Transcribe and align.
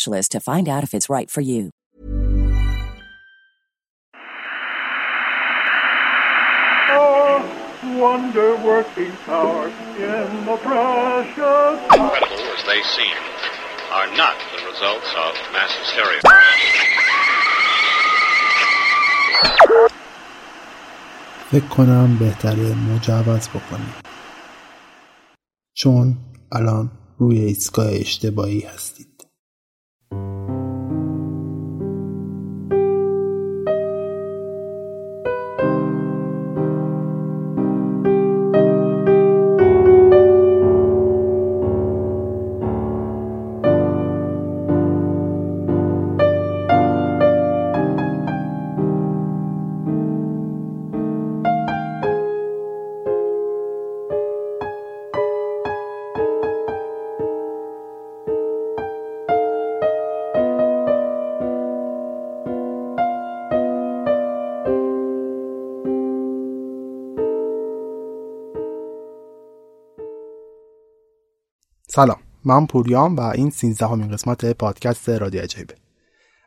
to 0.00 0.40
find 0.40 0.68
out 0.68 0.84
if 0.84 0.94
it's 0.94 1.10
right 1.10 1.30
for 1.30 1.40
you. 1.40 1.70
wonder 7.96 8.56
working 8.56 9.12
power 9.24 9.68
in 9.96 10.28
the 10.44 10.56
precious. 10.56 11.76
Incredible 11.94 12.44
as 12.56 12.62
they 12.70 12.82
seem, 12.96 13.18
are 13.98 14.08
not 14.22 14.36
the 14.52 14.60
results 14.70 15.10
of 15.24 15.32
mass 15.52 15.72
hysteria. 15.80 16.20
فکر 21.50 21.66
کنم 21.66 22.18
بهتره 22.18 22.74
مجوز 22.74 23.48
بکنیم 23.48 23.94
چون 25.74 26.16
الان 26.52 26.90
روی 27.18 27.38
ایستگاه 27.38 27.90
اشتباهی 27.92 28.60
هستید 28.60 29.09
سلام 71.93 72.17
من 72.45 72.65
پوریام 72.65 73.15
و 73.15 73.21
این 73.21 73.49
سیزدهمین 73.49 74.11
قسمت 74.11 74.45
پادکست 74.45 75.09
رادیو 75.09 75.41
عجایبه 75.41 75.75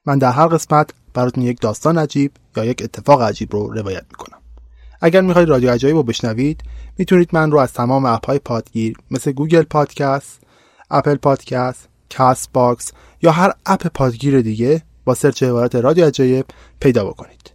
من 0.07 0.19
در 0.19 0.31
هر 0.31 0.47
قسمت 0.47 0.91
براتون 1.15 1.45
یک 1.45 1.61
داستان 1.61 1.99
عجیب 1.99 2.33
یا 2.57 2.65
یک 2.65 2.83
اتفاق 2.83 3.23
عجیب 3.23 3.53
رو 3.53 3.73
روایت 3.73 4.05
می‌کنم. 4.11 4.39
اگر 5.01 5.21
می‌خواید 5.21 5.49
رادیو 5.49 5.71
عجایب 5.71 5.97
رو 5.97 6.03
بشنوید 6.03 6.63
می‌تونید 6.99 7.31
من 7.33 7.51
رو 7.51 7.59
از 7.59 7.73
تمام 7.73 8.05
app 8.05 8.27
های 8.27 8.39
پادگیر 8.39 8.97
مثل 9.11 9.33
Google 9.33 9.63
Podcast 9.63 10.41
Apple 10.91 11.15
Podcast 11.15 11.89
Castbox 12.17 12.93
یا 13.23 13.33
هر 13.33 13.53
app 13.67 13.87
پادگیر 13.87 14.41
دیگه 14.41 14.83
با 15.05 15.15
search 15.15 15.43
عبارت 15.43 15.75
رادیو 15.75 16.07
عجایب 16.07 16.47
پیدا 16.81 17.05
بکنید. 17.05 17.53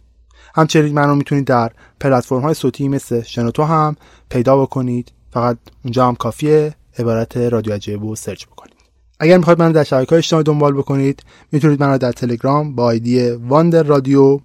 همچنین 0.54 0.94
من 0.94 1.08
رو 1.08 1.14
می‌تونید 1.14 1.44
در 1.44 1.72
پلتفرم 2.00 2.40
های 2.40 2.54
صوتی 2.54 2.88
مثل 2.88 3.22
شنوتو 3.22 3.64
هم 3.64 3.96
پیدا 4.28 4.62
بکنید. 4.62 5.12
فقط 5.30 5.58
اونجا 5.84 6.08
هم 6.08 6.14
کافیه. 6.14 6.74
عبارت 6.98 7.36
رادیو 7.36 7.72
عجایب 7.74 8.02
رو 8.02 8.16
search 8.16 8.46
بکنید. 8.46 8.76
اگر 9.20 9.36
می‌خواید 9.36 9.58
من 9.58 9.72
در 9.72 9.84
شبکه 9.84 10.16
اجتماعی 10.16 10.44
دنبال 10.44 10.72
بکنید 10.72 11.22
می‌تونید 11.52 11.80
من 11.82 11.90
رو 11.90 11.98
در 11.98 12.12
تلگرام 12.12 12.74
با 12.74 12.84
ID 12.84 13.30
Wonder 13.30 13.82
Radio 13.82 14.40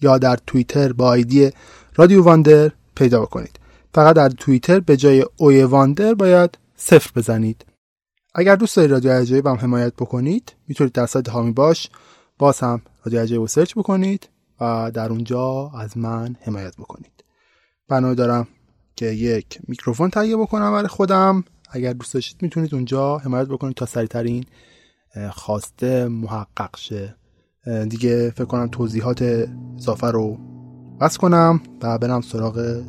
یا 0.00 0.18
در 0.18 0.38
توییتر 0.46 0.92
با 0.92 1.06
ID 1.06 1.50
Radio 1.94 2.22
Wonder 2.22 2.70
پیدا 2.96 3.20
بکنید. 3.22 3.58
فقط 3.94 4.16
در 4.16 4.28
توییتر 4.28 4.80
به 4.80 4.96
جای 4.96 5.24
O 5.36 5.62
ی 5.62 5.69
Wonder 5.69 6.14
باید 6.14 6.58
صفر 6.76 7.10
بزنید. 7.16 7.64
اگر 8.34 8.56
دوست 8.56 8.76
دارید 8.76 8.90
رادیو 8.90 9.12
عجایب 9.12 9.46
هم 9.46 9.56
حمایت 9.56 9.92
بکنید 9.94 10.52
می‌تونید 10.68 10.92
در 10.92 11.06
سایت 11.06 11.28
حامی 11.28 11.52
باش 11.52 11.90
باز 12.38 12.60
هم 12.60 12.82
رادیو 13.04 13.20
عجایب 13.20 13.40
رو 13.40 13.46
search 13.46 13.74
بکنید 13.74 14.28
و 14.60 14.90
در 14.94 15.08
اونجا 15.08 15.70
از 15.80 15.98
من 15.98 16.36
حمایت 16.40 16.76
بکنید. 16.76 17.24
بنا 17.88 18.14
دارم. 18.14 18.48
که 18.96 19.06
یک 19.06 19.58
میکروفون 19.68 20.10
تهیه 20.10 20.36
بکنم 20.36 20.72
برای 20.72 20.88
خودم 20.88 21.44
اگر 21.70 21.92
دوست 21.92 22.14
داشتید 22.14 22.42
می‌تونید 22.42 22.74
اونجا 22.74 23.18
حمایت 23.18 23.48
بکنید 23.48 23.76
تا 23.76 23.86
سریعترین 23.86 24.44
خواسته 25.30 26.08
محقق 26.08 26.76
شه 26.76 27.16
دیگه 27.88 28.30
فکر 28.30 28.44
کنم 28.44 28.66
توضیحات 28.66 29.48
اضافه 29.78 30.06
رو 30.06 30.38
بس 31.00 31.18
کنم 31.18 31.60
و 31.82 31.98
برم 31.98 32.20
سراغ 32.20 32.82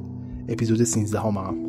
اپیزود 0.49 0.83
13 0.83 1.19
هم. 1.19 1.67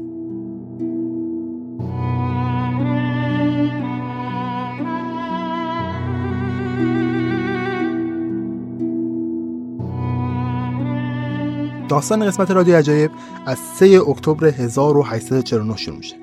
داستان 11.89 12.27
قسمت 12.27 12.51
رادیو 12.51 12.77
عجایب 12.77 13.11
از 13.47 13.59
3 13.59 14.01
اکتبر 14.09 14.47
1849 14.47 15.77
شروع 15.77 15.97
میشه. 15.97 16.17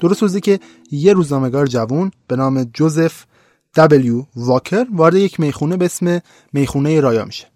درست 0.00 0.22
روزی 0.22 0.40
که 0.40 0.60
یه 0.90 1.12
روزنامه‌نگار 1.12 1.66
جوون 1.66 2.10
به 2.26 2.36
نام 2.36 2.64
جوزف 2.64 3.24
دبلیو 3.76 4.24
واکر 4.36 4.86
وارد 4.92 5.14
یک 5.14 5.40
می‌خونه 5.40 5.76
به 5.76 5.84
اسم 5.84 6.20
می‌خونه 6.52 7.00
رایا 7.00 7.24
میشه. 7.24 7.46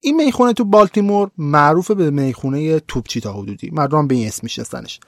این 0.00 0.16
می‌خونه 0.16 0.52
تو 0.52 0.64
بالتیمور 0.64 1.30
معروف 1.38 1.90
به 1.90 2.10
می‌خونه 2.10 2.80
توپچی 2.80 3.20
تا 3.20 3.32
حدودی. 3.32 3.70
مردم 3.70 4.06
به 4.06 4.14
این 4.14 4.28
اسم 4.28 4.40
میشناسنش. 4.42 5.00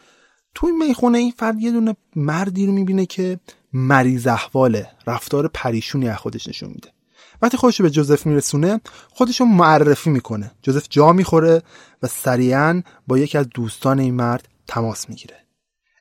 تو 0.54 0.66
این 0.66 0.78
می‌خونه 0.86 1.18
این 1.18 1.32
فرد 1.36 1.60
یه 1.60 1.70
دونه 1.70 1.96
مردی 2.16 2.66
رو 2.66 2.72
می‌بینه 2.72 3.06
که 3.06 3.40
مریض 3.72 4.26
احواله 4.26 4.88
رفتار 5.06 5.48
پریشونی 5.48 6.08
از 6.08 6.18
خودش 6.18 6.48
نشون 6.48 6.68
میده. 6.68 6.95
وقتی 7.42 7.56
خودش 7.56 7.80
به 7.80 7.90
جوزف 7.90 8.26
میرسونه 8.26 8.80
خودش 9.10 9.40
رو 9.40 9.46
معرفی 9.46 10.10
می‌کنه. 10.10 10.50
جوزف 10.62 10.86
جا 10.90 11.12
می‌خوره 11.12 11.62
و 12.02 12.06
سریعا 12.06 12.82
با 13.06 13.18
یکی 13.18 13.38
از 13.38 13.46
دوستان 13.54 13.98
این 13.98 14.14
مرد 14.14 14.48
تماس 14.66 15.08
می‌گیره. 15.08 15.36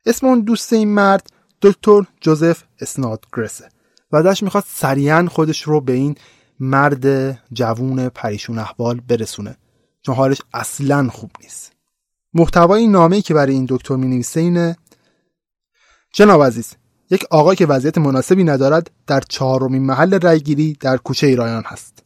اسم 0.05 0.27
اون 0.27 0.41
دوست 0.41 0.73
این 0.73 0.87
مرد 0.89 1.29
دکتر 1.61 2.01
جوزف 2.21 2.63
گرسه 3.35 3.69
و 4.11 4.15
ازش 4.15 4.43
می‌خواد 4.43 4.63
سریعا 4.67 5.27
خودش 5.31 5.61
رو 5.61 5.81
به 5.81 5.93
این 5.93 6.15
مرد 6.59 7.33
جوون 7.53 8.09
پریشون 8.09 8.59
احوال 8.59 8.99
برسونه 8.99 9.57
چون 10.01 10.15
حالش 10.15 10.41
اصلا 10.53 11.09
خوب 11.09 11.31
نیست. 11.41 11.71
محتوای 12.33 12.87
نامه‌ای 12.87 13.21
که 13.21 13.33
برای 13.33 13.53
این 13.53 13.65
دکتر 13.69 13.95
می 13.95 14.25
اینه. 14.35 14.77
جناب 16.13 16.43
عزیز 16.43 16.73
یک 17.09 17.25
آقا 17.31 17.55
که 17.55 17.65
وضعیت 17.65 17.97
مناسبی 17.97 18.43
ندارد 18.43 18.91
در 19.07 19.21
چهارمین 19.29 19.85
محل 19.85 20.13
رأیگیری 20.13 20.77
در 20.79 20.97
کوچه 20.97 21.27
ایرایان 21.27 21.63
هست 21.65 22.03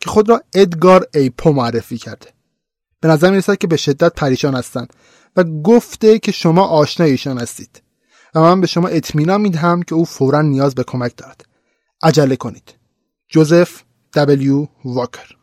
که 0.00 0.10
خود 0.10 0.28
را 0.28 0.42
ادگار 0.52 1.06
ایپو 1.14 1.52
معرفی 1.52 1.98
کرده. 1.98 2.26
به 3.00 3.08
نظر 3.08 3.30
می‌رسد 3.30 3.58
که 3.58 3.66
به 3.66 3.76
شدت 3.76 4.14
پریشان 4.14 4.54
هستند 4.54 4.92
و 5.36 5.44
گفته 5.44 6.18
که 6.18 6.32
شما 6.32 6.66
آشنای 6.66 7.10
ایشان 7.10 7.38
هستید 7.38 7.82
و 8.34 8.40
من 8.40 8.60
به 8.60 8.66
شما 8.66 8.88
اطمینان 8.88 9.40
می‌دهم 9.40 9.82
که 9.82 9.94
او 9.94 10.04
فورا 10.04 10.42
نیاز 10.42 10.74
به 10.74 10.84
کمک 10.84 11.16
دارد. 11.16 11.44
عجله 12.02 12.36
کنید. 12.36 12.74
جوزف 13.28 13.82
دبلیو 14.14 14.66
واکر. 14.84 15.34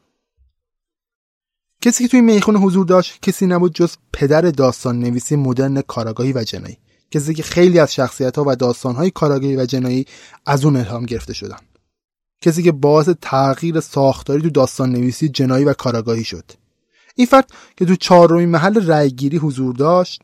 کسی 1.81 2.03
که 2.03 2.09
توی 2.09 2.21
می‌خونه 2.21 2.59
حضور 2.59 2.85
داشت 2.85 3.21
کسی 3.21 3.47
نبود 3.47 3.75
جز 3.75 3.95
پدر 4.13 4.41
داستان 4.41 4.99
نویسی 4.99 5.35
مدرن 5.35 5.81
کاراگاهی 5.81 6.33
و 6.33 6.43
جنایی. 6.43 6.77
که 7.19 7.43
خیلی 7.43 7.79
از 7.79 7.93
شخصیت 7.93 8.37
ها 8.37 8.43
و 8.47 8.55
داستان 8.55 8.95
های 8.95 9.11
کاراگاهی 9.11 9.55
و 9.55 9.65
جنایی 9.65 10.05
از 10.45 10.65
اون 10.65 10.75
الهام 10.75 11.05
گرفته 11.05 11.33
شدن. 11.33 11.57
کسی 12.41 12.63
که 12.63 12.71
باعث 12.71 13.09
تغییر 13.21 13.79
ساختاری 13.79 14.41
تو 14.41 14.49
داستان 14.49 14.91
نویسی 14.91 15.29
جنایی 15.29 15.65
و 15.65 15.73
کاراگاهی 15.73 16.23
شد. 16.23 16.51
این 17.15 17.27
فرد 17.27 17.49
که 17.77 17.85
تو 17.85 17.95
چهارمین 17.95 18.49
محل 18.49 18.87
رأیگیری 18.87 19.37
حضور 19.37 19.75
داشت 19.75 20.23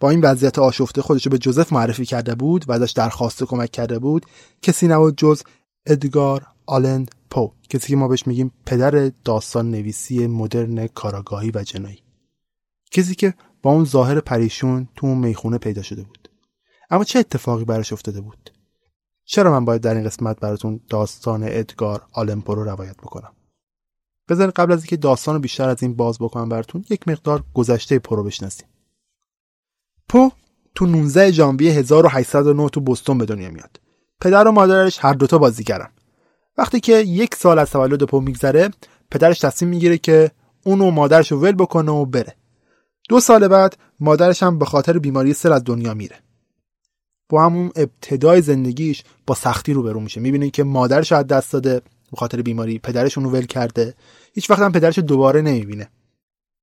با 0.00 0.10
این 0.10 0.20
وضعیت 0.20 0.58
آشفته 0.58 1.02
خودش 1.02 1.28
به 1.28 1.38
جوزف 1.38 1.72
معرفی 1.72 2.04
کرده 2.04 2.34
بود 2.34 2.64
و 2.68 2.72
ازش 2.72 2.90
درخواست 2.90 3.44
کمک 3.44 3.70
کرده 3.70 3.98
بود 3.98 4.26
کسی 4.62 4.86
نبود 4.86 5.16
جز 5.16 5.42
ادگار 5.86 6.46
آلن 6.66 7.06
پو 7.30 7.52
کسی 7.68 7.88
که 7.88 7.96
ما 7.96 8.08
بهش 8.08 8.26
میگیم 8.26 8.52
پدر 8.66 9.10
داستان 9.24 9.70
نویسی 9.70 10.26
مدرن 10.26 10.86
کاراگاهی 10.86 11.50
و 11.54 11.62
جنایی. 11.62 11.98
کسی 12.90 13.14
که 13.14 13.34
با 13.64 13.70
اون 13.70 13.84
ظاهر 13.84 14.20
پریشون 14.20 14.88
تو 14.96 15.06
اون 15.06 15.18
می‌خونه 15.18 15.58
پیدا 15.58 15.82
شده 15.82 16.02
بود. 16.02 16.28
اما 16.90 17.04
چه 17.04 17.18
اتفاقی 17.18 17.64
براش 17.64 17.92
افتاده 17.92 18.20
بود؟ 18.20 18.50
چرا 19.24 19.50
من 19.50 19.64
باید 19.64 19.80
در 19.80 19.94
این 19.94 20.04
قسمت 20.04 20.40
براتون 20.40 20.80
داستان 20.90 21.42
ادگار 21.46 22.06
آلمپو 22.12 22.54
رو 22.54 22.64
روایت 22.64 22.96
بکنم؟ 22.96 23.32
بذارید 24.28 24.54
قبل 24.54 24.72
از 24.72 24.78
اینکه 24.78 24.96
داستان 24.96 25.34
رو 25.34 25.40
بیشتر 25.40 25.68
از 25.68 25.82
این 25.82 25.94
باز 25.94 26.18
بکنم 26.18 26.48
براتون 26.48 26.84
یک 26.90 27.08
مقدار 27.08 27.44
گذشته 27.54 27.98
پرو 27.98 28.24
بشناسیم. 28.24 28.66
پو 30.08 30.30
تو 30.74 30.86
19 30.86 31.32
ژانویه 31.32 31.72
1809 31.72 32.68
تو 32.68 32.80
بوستون 32.80 33.18
به 33.18 33.24
دنیا 33.24 33.50
میاد. 33.50 33.80
پدر 34.20 34.48
و 34.48 34.52
مادرش 34.52 34.98
هر 35.00 35.12
دوتا 35.12 35.38
بازیگرن. 35.38 35.90
وقتی 36.58 36.80
که 36.80 36.92
یک 36.92 37.34
سال 37.34 37.58
از 37.58 37.70
تولد 37.70 38.02
پو 38.02 38.20
میگذره 38.20 38.70
پدرش 39.10 39.38
تصمیم 39.38 39.70
می‌گیره 39.70 39.98
که 39.98 40.30
اون 40.64 40.80
و 40.80 40.90
مادرش 40.90 41.32
رو 41.32 41.40
ول 41.40 41.52
بکنه 41.52 41.92
و 41.92 42.04
بره. 42.04 42.36
دو 43.08 43.20
سال 43.20 43.48
بعد 43.48 43.76
مادرش 44.00 44.42
هم 44.42 44.58
به 44.58 44.64
خاطر 44.64 44.98
بیماری 44.98 45.32
سل 45.32 45.52
از 45.52 45.64
دنیا 45.64 45.94
میره. 45.94 46.16
با 47.28 47.44
همون 47.44 47.70
ابتدای 47.76 48.42
زندگیش 48.42 49.04
با 49.26 49.34
سختی 49.34 49.72
روبرو 49.72 50.00
میشه. 50.00 50.20
می‌بینه 50.20 50.50
که 50.50 50.64
مادرش 50.64 51.12
از 51.12 51.26
دست 51.26 51.52
داده 51.52 51.80
به 52.10 52.16
خاطر 52.16 52.42
بیماری 52.42 52.78
پدرش 52.78 53.18
اونو 53.18 53.30
ول 53.30 53.46
کرده. 53.46 53.94
هیچ 54.34 54.50
وقت 54.50 54.60
هم 54.60 54.72
پدرش 54.72 54.98
دوباره 54.98 55.42
نمی‌بینه. 55.42 55.88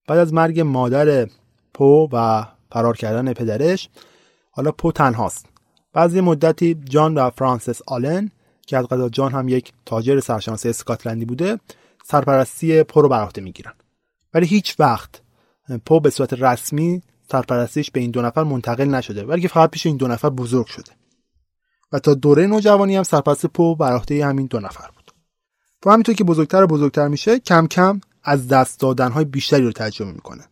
بعد 0.08 0.18
از 0.18 0.34
مرگ 0.34 0.60
مادر 0.60 1.28
پو 1.74 2.10
و 2.12 2.46
فرار 2.72 2.98
کردن 2.98 3.34
پدرش 3.34 3.90
حالا 4.52 4.72
پو 4.72 4.92
تنهاست. 4.92 5.46
بعضی 5.94 6.22
مدتی 6.22 6.74
جان 6.74 7.14
و 7.14 7.30
فرانسیس 7.30 7.82
آلن 7.88 8.32
که 8.68 8.78
از 8.78 8.86
قضا 8.86 9.10
جان 9.10 9.32
هم 9.32 9.50
یک 9.50 9.74
تاجر 9.86 10.20
سرشناسی 10.20 10.70
اسکاتلندی 10.70 11.26
بوده 11.26 11.60
سرپرستی 12.04 12.84
پو 12.84 13.02
رو 13.02 13.10
بر 13.10 13.24
عهده 13.24 13.42
می‌گیرن. 13.42 13.74
ولی 14.34 14.46
هیچ 14.46 14.76
وقت 14.80 15.21
پو 15.78 16.00
به 16.00 16.10
صورت 16.10 16.34
رسمی 16.34 17.02
سرپرستیش 17.32 17.92
به 17.92 18.00
این 18.00 18.12
دو 18.12 18.22
نفر 18.22 18.44
منتقل 18.44 18.86
نشده 18.86 19.26
بلکه 19.26 19.48
فقط 19.48 19.70
پیش 19.70 19.86
این 19.86 19.98
دو 19.98 20.08
نفر 20.08 20.30
بزرگ 20.30 20.66
شده. 20.66 20.92
و 21.92 22.00
تا 22.00 22.14
دوره 22.14 22.48
نوجوانی 22.48 22.96
هم 22.96 23.04
سرپرست 23.04 23.46
پو 23.46 23.76
بر 23.76 23.94
عهده 23.94 24.26
همین 24.26 24.46
دو 24.46 24.60
نفر 24.60 24.88
بود. 24.96 25.12
پو 25.82 25.90
همینطور 25.90 26.16
که 26.16 26.24
بزرگتر 26.24 26.64
و 26.64 26.68
بزرگتر 26.68 27.08
میشه 27.08 27.40
کم 27.40 27.68
کم 27.68 28.02
از 28.24 28.48
دست 28.48 28.80
دادن 28.80 29.12
های 29.12 29.26
بیشتری 29.26 29.64
رو 29.64 29.72
تجربه 29.72 30.12
می‌کنه. 30.12 30.44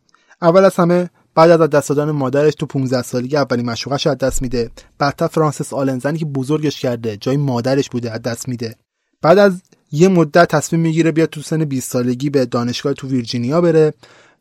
اول 0.41 0.65
از 0.65 0.75
همه 0.75 1.09
بعد 1.35 1.61
از 1.61 1.69
دست 1.69 1.89
دادن 1.89 2.11
مادرش 2.11 2.55
تو 2.55 2.65
15 2.65 3.01
سالگی 3.01 3.37
اولین 3.37 3.69
مشوقش 3.69 4.07
از 4.07 4.17
دست 4.17 4.41
میده. 4.41 4.71
بعدتر 4.97 5.27
فرانسیس 5.27 5.73
آلنزنی 5.73 6.17
که 6.17 6.25
بزرگش 6.25 6.81
کرده 6.81 7.17
جای 7.17 7.37
مادرش 7.37 7.89
بوده 7.89 8.11
از 8.11 8.21
دست 8.21 8.49
میده. 8.49 8.75
بعد 9.21 9.37
از 9.37 9.61
یه 9.91 10.07
مدت 10.07 10.47
تصمیم 10.47 10.81
می‌گیره 10.81 11.11
بیاد 11.11 11.29
تو 11.29 11.41
سن 11.41 11.65
20 11.65 11.91
سالگی 11.91 12.29
به 12.29 12.45
دانشگاه 12.45 12.93
تو 12.93 13.07
ویرجینیا 13.07 13.61
بره. 13.61 13.93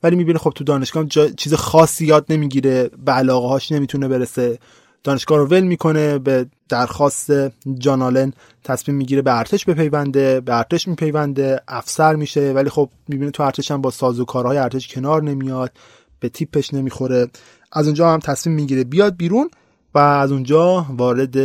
ولی 0.03 0.17
می‌بینه 0.17 0.39
خب 0.39 0.53
تو 0.55 0.65
دانشگاه 0.65 1.05
جا... 1.05 1.29
چیز 1.29 1.55
خاصی 1.55 2.07
یاد 2.07 2.27
نمی‌گیره 2.29 2.91
به 3.05 3.13
علاقه 3.13 3.49
هاش 3.49 3.73
نمی‌تونه 3.73 4.09
برسه. 4.09 4.59
دانشگاه 5.05 5.39
رو 5.39 5.47
ول 5.47 5.61
می‌کنه 5.61 6.19
به 6.19 6.47
درخواست 6.69 7.31
جان 7.79 8.03
آلن 8.03 8.33
تصمیم 8.65 8.97
می‌گیره 8.97 9.23
به 9.23 9.39
ارتش 9.39 9.65
بپیونده 9.65 10.41
به 10.41 10.57
ارتش 10.57 10.89
میپیونده 10.89 11.61
افسر 11.69 12.15
میشه. 12.15 12.53
ولی 12.53 12.71
خب 12.71 12.91
می‌بینه 13.09 13.31
تو 13.31 13.43
ارتش 13.43 13.71
هم 13.71 13.81
با 13.81 13.91
سازوکارهای 13.91 14.59
ارتش 14.59 14.89
کنار 14.89 15.23
نمیاد 15.23 15.73
به 16.21 16.29
تیپش 16.29 16.75
نمی‌خوره. 16.75 17.27
از 17.73 17.87
اونجا 17.87 18.13
هم 18.13 18.21
تصمیم 18.21 18.57
می‌گیره 18.57 18.85
بیاد 18.85 19.17
بیرون 19.17 19.51
و 19.95 19.99
از 19.99 20.33
اونجا 20.33 20.87
وارد 20.91 21.39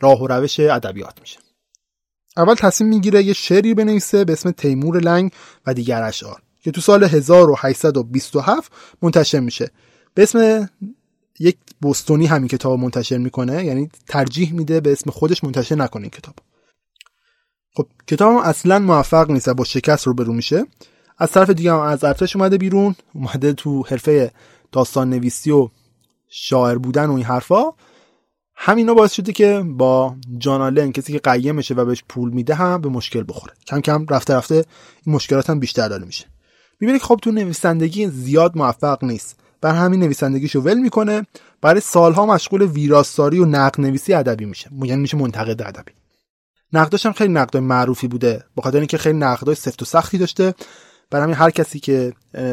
راه 0.00 0.22
و 0.22 0.26
روش 0.26 0.60
ادبیات 0.60 1.20
میشه. 1.20 1.38
اول 2.36 2.54
تصمیم 2.54 2.90
می‌گیره 2.90 3.22
یه 3.22 3.32
شعری 3.32 3.74
بنویسه 3.74 4.24
به 4.24 4.32
اسم 4.32 4.50
تیمور 4.50 4.98
لنگ 4.98 5.32
و 5.66 5.74
دیگر 5.74 6.02
اشعار 6.02 6.42
که 6.62 6.70
تو 6.70 6.80
سال 6.80 7.04
1827 7.04 8.72
منتشر 9.02 9.40
میشه. 9.40 9.70
به 10.14 10.22
اسم 10.22 10.68
یک 11.38 11.56
بوستونی 11.80 12.26
همین 12.26 12.48
کتاب 12.48 12.78
منتشر 12.78 13.18
می‌کنه 13.18 13.64
یعنی 13.64 13.88
ترجیح 14.06 14.52
میده 14.52 14.80
به 14.80 14.92
اسم 14.92 15.10
خودش 15.10 15.44
منتشر 15.44 15.74
نکنه 15.74 16.02
این 16.02 16.10
کتاب 16.10 16.34
خب 17.74 17.86
کتاب 18.06 18.36
اصلا 18.36 18.78
موفق 18.78 19.30
نیست 19.30 19.48
با 19.48 19.64
شکست 19.64 20.06
رو 20.06 20.14
برو 20.14 20.32
میشه. 20.32 20.66
از 21.18 21.32
طرف 21.32 21.50
دیگه 21.50 21.72
هم 21.72 21.78
از 21.78 22.04
ارتش 22.04 22.36
اومده 22.36 22.58
بیرون 22.58 22.94
اومده 23.14 23.52
تو 23.52 23.82
حرفه 23.82 24.32
داستان 24.72 25.10
نویسی 25.10 25.50
و 25.50 25.68
شاعر 26.28 26.78
بودن 26.78 27.06
و 27.06 27.12
این 27.12 27.24
حرفا. 27.24 27.72
همینا 28.54 28.94
باعث 28.94 29.12
شده 29.12 29.32
که 29.32 29.64
با 29.66 30.16
جان 30.38 30.92
کسی 30.92 31.12
که 31.12 31.18
قیمشه 31.18 31.74
و 31.74 31.84
بهش 31.84 32.04
پول 32.08 32.30
میده 32.30 32.54
هم 32.54 32.80
به 32.80 32.88
مشکل 32.88 33.24
بخوره. 33.28 33.54
کم 33.66 33.80
کم 33.80 34.06
رفته 34.10 34.34
رفته 34.34 34.64
این 35.04 35.14
مشکلات 35.14 35.50
هم 35.50 35.60
بیشتر 35.60 35.88
داره 35.88 36.04
میشه. 36.04 36.26
می‌بینه 36.82 36.98
که 36.98 37.04
خب 37.04 37.18
تو 37.22 37.30
نویسندگی 37.30 38.08
زیاد 38.08 38.58
موفق 38.58 39.04
نیست 39.04 39.40
بر 39.60 39.74
همین 39.74 40.00
نویسندگیشو 40.00 40.60
ول 40.60 40.78
می‌کنه 40.78 41.26
برای 41.60 41.80
سالها 41.80 42.26
مشغول 42.26 42.62
ویراستاری 42.62 43.38
و 43.38 43.44
نقد 43.44 43.80
نویسی 43.80 44.14
ادبی 44.14 44.44
میشه. 44.44 44.70
یعنی 44.82 45.02
میشه 45.02 45.16
منتقد 45.16 45.62
ادبی. 45.62 45.92
نقداش 46.72 47.06
هم 47.06 47.12
خیلی 47.12 47.32
نقدای 47.32 47.62
معروفی 47.62 48.08
بوده 48.08 48.44
به 48.56 48.62
خاطر 48.62 48.78
اینکه 48.78 48.98
خیلی 48.98 49.18
نقدای 49.18 49.54
سفت 49.54 49.82
و 49.82 49.84
سختی 49.84 50.18
داشته. 50.18 50.54
برای 51.10 51.24
همین 51.24 51.36
هر 51.36 51.50
کسی 51.50 51.80
که 51.80 52.12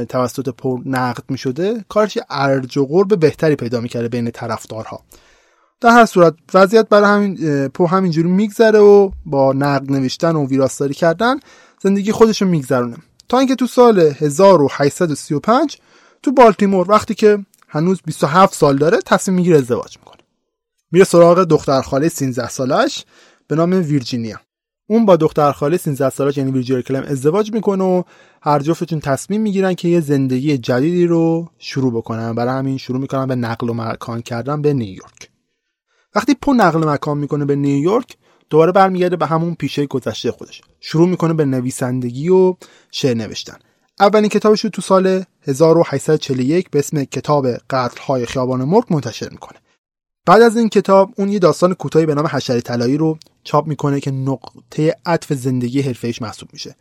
توسط 0.10 0.50
پر 0.50 0.80
نقد 0.86 1.24
می 1.30 1.38
شده 1.38 1.86
کارش 1.90 2.18
ارج 2.30 2.78
و 2.78 2.86
قرب 2.86 3.20
بهتری 3.20 3.56
پیدا 3.56 3.82
می‌کرده 3.82 4.08
بین 4.08 4.32
طرفدارها. 4.32 5.04
در 5.82 5.90
هر 5.90 6.06
صورت 6.06 6.34
وضعیت 6.54 6.90
برای 6.90 7.10
همین 7.10 7.68
پو 7.68 7.88
همینجوری 7.88 8.30
میگذره 8.30 8.80
و 8.80 9.12
با 9.26 9.54
نقد 9.54 9.92
نوشتن 9.92 10.36
و 10.36 10.48
ویراستاری 10.48 10.94
کردن 10.94 11.40
زندگی 11.82 12.12
خودش 12.12 12.42
رو 12.42 12.48
میگذرونه. 12.48 12.98
تا 13.30 13.40
اینکه 13.40 13.56
تو 13.56 13.68
سال 13.68 14.00
1835 14.00 15.78
تو 16.24 16.32
بالتیمور 16.32 16.92
وقتی 16.92 17.14
که 17.16 17.46
هنوز 17.68 18.02
27 18.06 18.54
سال 18.54 18.78
داره 18.78 19.00
تصمیم 19.06 19.36
می‌گیره 19.36 19.58
ازدواج 19.58 19.98
می‌کنه. 19.98 20.22
میره 20.92 21.06
سراغ 21.06 21.44
دختر 21.44 21.82
خاله 21.82 22.10
13 22.10 22.50
سالش 22.50 23.06
به 23.48 23.56
نام 23.56 23.72
ویرجینیا. 23.72 24.40
اون 24.88 25.06
با 25.06 25.16
دختر 25.16 25.52
خاله 25.52 25.78
13 25.78 26.10
سالش 26.10 26.38
یعنی 26.38 26.52
ویرجینیا 26.52 26.82
کلم 26.82 27.04
ازدواج 27.04 27.54
می‌کنه 27.54 27.84
و 27.84 28.04
هر 28.42 28.60
جفتشون 28.60 29.00
تصمیم 29.00 29.42
می‌گیرن 29.42 29.74
که 29.74 29.88
یه 29.88 30.00
زندگی 30.00 30.58
جدیدی 30.58 31.08
رو 31.08 31.48
شروع 31.58 31.94
بکنن. 31.94 32.36
برای 32.36 32.54
همین 32.54 32.78
شروع 32.78 33.00
می‌کنن 33.00 33.28
به 33.28 33.36
نقل 33.36 33.70
و 33.70 33.74
مکان 33.74 34.22
کردن 34.22 34.62
به 34.62 34.74
نیویورک. 34.74 35.30
وقتی 36.16 36.36
پو 36.42 36.54
نقل 36.54 36.90
مکان 36.90 37.18
می‌کنه 37.18 37.46
به 37.46 37.56
نیویورک 37.56 38.18
دوباره 38.50 38.72
برمیگرده 38.72 39.16
به 39.16 39.26
همون 39.26 39.56
پیشه 39.56 39.86
گذشته 39.86 40.32
خودش. 40.32 40.62
شروع 40.80 41.10
می‌کنه 41.10 41.34
به 41.34 41.46
نویسندگی 41.46 42.30
و 42.30 42.56
شعر 42.92 43.18
نوشتن. 43.18 43.58
اولین 44.00 44.30
کتابش 44.30 44.64
رو 44.64 44.70
تو 44.70 44.82
سال 44.82 45.24
1841 45.48 46.70
به 46.70 46.80
اسم 46.80 47.04
کتاب 47.04 47.48
قتل‌های 47.70 48.26
خیابان 48.26 48.64
مرگ 48.64 48.84
منتشر 48.90 49.30
می‌کنه. 49.30 49.60
بعد 50.26 50.42
از 50.42 50.58
این 50.58 50.70
کتاب 50.70 51.14
اون 51.18 51.30
یه 51.30 51.40
داستان 51.40 51.74
کوتاهی 51.74 52.06
به 52.06 52.16
نام 52.16 52.28
حشره 52.28 52.62
طلایی 52.62 52.98
رو 52.98 53.18
چاپ 53.44 53.68
می‌کنه 53.68 54.00
که 54.00 54.12
نقطه 54.12 54.96
عطف 55.06 55.34
زندگی 55.34 55.82
حرفه‌ایش 55.82 56.22
محسوب 56.22 56.50
میشه. 56.54 56.76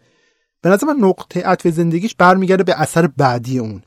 به 0.62 0.70
نظر 0.70 0.86
من 0.86 0.96
نقطه 0.96 1.42
عطف 1.42 1.66
زندگیش 1.66 2.14
برمیگرده 2.14 2.62
به 2.62 2.80
اثر 2.80 3.06
بعدی 3.06 3.58
اون. 3.58 3.82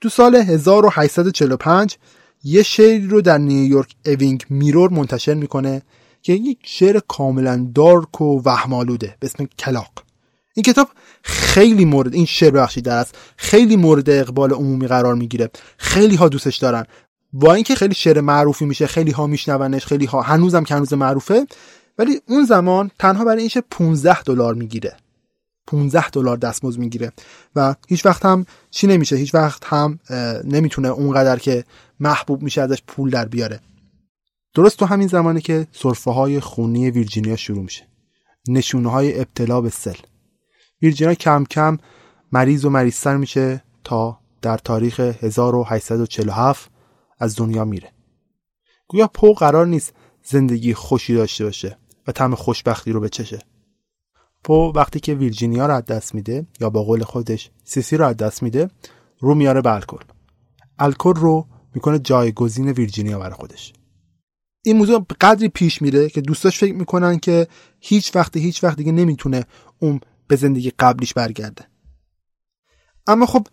تو 0.00 0.08
سال 0.08 0.36
1845 0.36 1.96
یه 2.44 2.62
شعری 2.62 3.06
رو 3.06 3.20
در 3.20 3.38
نیویورک 3.38 3.94
اوینگ 4.06 4.44
میرور 4.50 4.90
منتشر 4.90 5.34
می‌کنه 5.34 5.82
که 6.22 6.32
یک 6.32 6.58
شعر 6.64 7.00
کاملا 7.08 7.70
دارک 7.74 8.20
و 8.20 8.42
وهمالوده 8.44 9.16
به 9.20 9.26
اسم 9.26 9.44
کلاق. 9.58 9.92
این 10.54 10.62
کتاب 10.62 10.88
خیلی 11.22 11.84
مورد 11.84 12.14
این 12.14 12.26
شعر 12.26 12.50
بخشی 12.50 12.80
در 12.80 12.96
است 12.96 13.14
خیلی 13.36 13.76
مورد 13.76 14.10
اقبال 14.10 14.52
عمومی 14.52 14.86
قرار 14.86 15.14
می‌گیره. 15.14 15.50
خیلی 15.76 16.16
ها 16.16 16.28
دوستش 16.28 16.56
دارن. 16.56 16.84
با 17.32 17.54
اینکه 17.54 17.74
خیلی 17.74 17.94
شعر 17.94 18.20
معروفی 18.20 18.64
میشه 18.64 18.86
خیلی 18.86 19.10
ها 19.10 19.26
میشنونش 19.26 19.86
خیلی 19.86 20.06
ها 20.06 20.22
هنوزم 20.22 20.64
که 20.64 20.74
هنوز 20.74 20.92
معروفه 20.92 21.46
ولی 21.98 22.20
اون 22.28 22.44
زمان 22.44 22.90
تنها 22.98 23.24
برای 23.24 23.38
اینش 23.38 23.58
15 23.70 24.22
دلار 24.22 24.54
می‌گیره. 24.54 24.96
15 25.66 26.10
دلار 26.10 26.36
دستمزد 26.36 26.78
می‌گیره. 26.78 27.12
و 27.56 27.74
هیچ 27.88 28.06
وقت 28.06 28.24
هم 28.24 28.46
چی 28.70 28.86
نمیشه؟ 28.86 29.16
هیچ 29.16 29.34
وقت 29.34 29.64
هم 29.64 29.98
نمی‌تونه 30.44 30.88
اونقدر 30.88 31.38
که 31.38 31.64
محبوب 32.00 32.42
میشه 32.42 32.62
ازش 32.62 32.82
پول 32.86 33.10
در 33.10 33.24
بیاره. 33.24 33.60
درست 34.58 34.78
تو 34.78 34.86
همین 34.86 35.08
زمانی 35.08 35.40
که 35.40 35.66
سرفه 35.72 36.10
های 36.10 36.40
خونی 36.40 36.90
ویرجینیا 36.90 37.36
شروع 37.36 37.62
میشه. 37.62 37.88
نشونه 38.48 38.90
های 38.90 39.20
ابتلا 39.20 39.60
به 39.60 39.70
سل. 39.70 39.96
ویرجینیا 40.82 41.14
کم 41.14 41.44
کم 41.44 41.78
مریض 42.32 42.64
و 42.64 42.70
مریضتر 42.70 43.16
میشه 43.16 43.62
تا 43.84 44.18
در 44.42 44.58
تاریخ 44.58 45.00
1847 45.00 46.70
از 47.18 47.36
دنیا 47.36 47.64
میره. 47.64 47.92
گویا 48.88 49.06
پو 49.14 49.32
قرار 49.32 49.66
نیست 49.66 49.94
زندگی 50.24 50.74
خوشی 50.74 51.14
داشته 51.14 51.44
باشه 51.44 51.78
و 52.06 52.12
طعم 52.12 52.34
خوشبختی 52.34 52.92
رو 52.92 53.00
بچشه. 53.00 53.38
پو 54.44 54.72
وقتی 54.74 55.00
که 55.00 55.14
ویرجینیا 55.14 55.66
رو 55.66 55.74
از 55.74 55.84
دست 55.84 56.14
میده 56.14 56.46
یا 56.60 56.70
با 56.70 56.82
قول 56.82 57.04
خودش 57.04 57.50
سیسی 57.64 57.96
رو 57.96 58.06
از 58.06 58.16
دست 58.16 58.42
میده 58.42 58.70
رو 59.20 59.34
میاره 59.34 59.60
به 59.60 59.74
الکل. 59.74 60.04
الکل 60.78 61.14
رو 61.14 61.46
می‌کنه 61.74 61.98
جایگزین 61.98 62.68
ویرجینیا 62.68 63.18
برای 63.18 63.34
خودش. 63.34 63.72
این 64.62 64.76
موضوع 64.76 65.06
قدری 65.20 65.48
پیش 65.48 65.82
میره 65.82 66.08
که 66.08 66.20
دوستاش 66.20 66.58
فکر 66.58 66.74
می‌کنن 66.74 67.18
که 67.18 67.48
هیچ 67.80 68.16
وقت 68.16 68.36
هیچ 68.36 68.64
وقت 68.64 68.76
دیگه 68.76 68.92
نمی‌تونه 68.92 69.44
اون 69.78 70.00
به 70.28 70.36
زندگی 70.36 70.72
قبلیش 70.78 71.14
برگرده. 71.14 71.64
اما 73.06 73.26
خب 73.26 73.46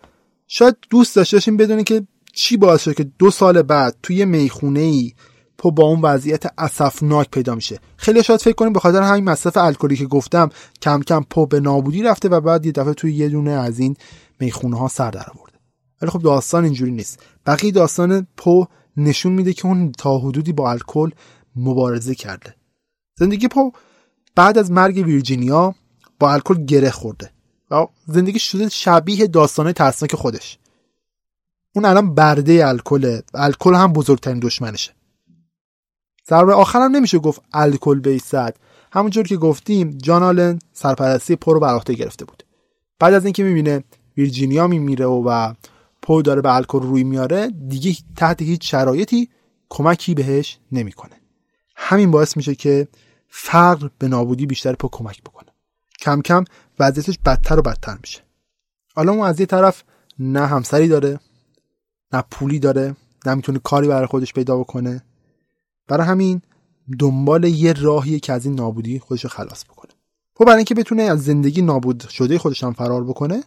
شاید 0.47 0.77
دوست 0.89 1.15
داشته 1.15 1.37
باشیم 1.37 1.57
بدونی 1.57 1.83
که 1.83 2.07
چی 2.33 2.57
باعث 2.57 2.81
شده 2.83 2.93
که 2.93 3.03
دو 3.03 3.31
سال 3.31 3.61
بعد 3.61 3.97
توی 4.03 4.25
می‌خونه 4.25 4.79
ای 4.79 5.13
پو 5.57 5.71
با 5.71 5.83
اون 5.83 6.01
وضعیت 6.01 6.43
اسفناک 6.57 7.31
پیدا 7.31 7.55
میشه. 7.55 7.79
خیلی 7.97 8.23
شاید 8.23 8.41
فکر 8.41 8.53
کنیم 8.53 8.73
به 8.73 8.79
خاطر 8.79 9.01
همین 9.01 9.23
مصرف 9.23 9.57
الکلی 9.57 9.97
که 9.97 10.05
گفتم 10.05 10.49
کم 10.81 11.01
کم 11.01 11.25
پو 11.29 11.45
به 11.45 11.59
نابودی 11.59 12.03
رفته 12.03 12.29
و 12.29 12.41
بعد 12.41 12.65
یه 12.65 12.71
دفعه 12.71 12.93
توی 12.93 13.13
یه 13.13 13.29
دونه 13.29 13.51
از 13.51 13.79
این 13.79 13.95
می‌خونه 14.39 14.77
ها 14.77 14.87
سر 14.87 15.11
در 15.11 15.25
آورده. 15.35 15.57
ولی 16.01 16.11
خب 16.11 16.21
داستان 16.21 16.63
اینجوری 16.63 16.91
نیست. 16.91 17.23
بقیه 17.45 17.71
داستان 17.71 18.27
پو 18.37 18.65
نشون 18.97 19.31
میده 19.33 19.53
که 19.53 19.65
اون 19.65 19.91
تا 19.91 20.17
حدودی 20.17 20.53
با 20.53 20.71
الکل 20.71 21.09
مبارزه 21.55 22.15
کرده. 22.15 22.55
زندگی 23.15 23.47
پو 23.47 23.71
بعد 24.35 24.57
از 24.57 24.71
مرگ 24.71 24.95
ویرجینیا 24.95 25.75
با 26.19 26.33
الکل 26.33 26.65
گره 26.65 26.89
خورده 26.89 27.31
و 27.71 27.87
زندگی 28.07 28.39
شده 28.39 28.69
شبیه 28.69 29.27
داستانه 29.27 29.73
ترسناک 29.73 30.15
خودش. 30.15 30.57
اون 31.75 31.85
الان 31.85 32.15
برده 32.15 32.67
الکل 32.67 33.19
الکل 33.33 33.75
هم 33.75 33.93
بزرگترین 33.93 34.39
دشمنشه. 34.39 34.91
ضربه 36.29 36.53
آخرم 36.53 36.95
نمیشه 36.95 37.19
گفت 37.19 37.41
الکل 37.53 37.99
بیصد 37.99 38.55
همونجور 38.91 39.27
که 39.27 39.37
گفتیم 39.37 39.97
جان 39.97 40.23
آلن 40.23 40.59
سرپرستی 40.73 41.35
پو 41.35 41.53
رو 41.53 41.59
بر 41.59 41.73
عهده 41.73 41.93
گرفته 41.93 42.25
بود. 42.25 42.43
بعد 42.99 43.13
از 43.13 43.25
اینکه 43.25 43.43
می‌بینه 43.43 43.83
ویرجینیا 44.17 44.67
میمیره 44.67 45.05
و, 45.05 45.29
و 45.29 45.53
پو 46.05 46.21
داره 46.21 46.41
به 46.41 46.55
الکل 46.55 46.81
روی 46.81 47.03
میاره 47.03 47.47
دیگه 47.47 47.95
تحت 48.15 48.41
هیچ 48.41 48.71
شرایطی 48.71 49.29
کمکی 49.69 50.13
بهش 50.13 50.59
نمی‌کنه. 50.71 51.21
همین 51.75 52.11
باعث 52.11 52.37
میشه 52.37 52.55
که 52.55 52.87
فقر 53.29 53.89
به 53.99 54.07
نابودی 54.07 54.45
بیشتر 54.45 54.75
پو 54.75 54.89
کمک 54.91 55.21
بکنه. 55.21 55.49
کم 56.01 56.21
کم 56.21 56.43
وضعیتش 56.79 57.19
بدتر 57.25 57.59
و 57.59 57.61
بدتر 57.61 57.97
میشه. 58.01 58.21
حالا 58.95 59.11
اون 59.11 59.27
از 59.27 59.39
یه 59.39 59.45
طرف 59.45 59.83
نه 60.19 60.45
همسری 60.47 60.87
داره 60.87 61.19
نه 62.13 62.23
پولی 62.31 62.59
داره 62.59 62.95
نه 63.25 63.35
می‌تونه 63.35 63.59
کاری 63.59 63.87
برای 63.87 64.07
خودش 64.07 64.33
پیدا 64.33 64.57
بکنه. 64.57 65.03
برای 65.87 66.07
همین 66.07 66.41
دنبال 66.99 67.43
یه 67.43 67.73
راهیه 67.73 68.19
که 68.19 68.33
از 68.33 68.45
این 68.45 68.55
نابودی 68.55 68.99
خودش 68.99 69.25
خلاص 69.25 69.65
بکنه. 69.65 69.91
خب 70.33 70.45
برای 70.45 70.57
اینکه 70.57 70.75
بتونه 70.75 71.03
از 71.03 71.23
زندگی 71.23 71.61
نابود 71.61 72.09
شده 72.09 72.37
خودش 72.37 72.63
هم 72.63 72.73
فرار 72.73 73.03
بکنه 73.03 73.43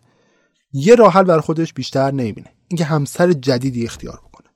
یه 0.73 0.95
راه 0.95 1.13
حل 1.13 1.25
برای 1.25 1.41
خودش 1.41 1.75
بیشتر 1.75 2.11
نمی‌بینه. 2.11 2.53
اینکه 2.69 2.85
همسر 2.85 3.33
جدیدی 3.33 3.85
اختیار 3.85 4.21
بکنه. 4.29 4.49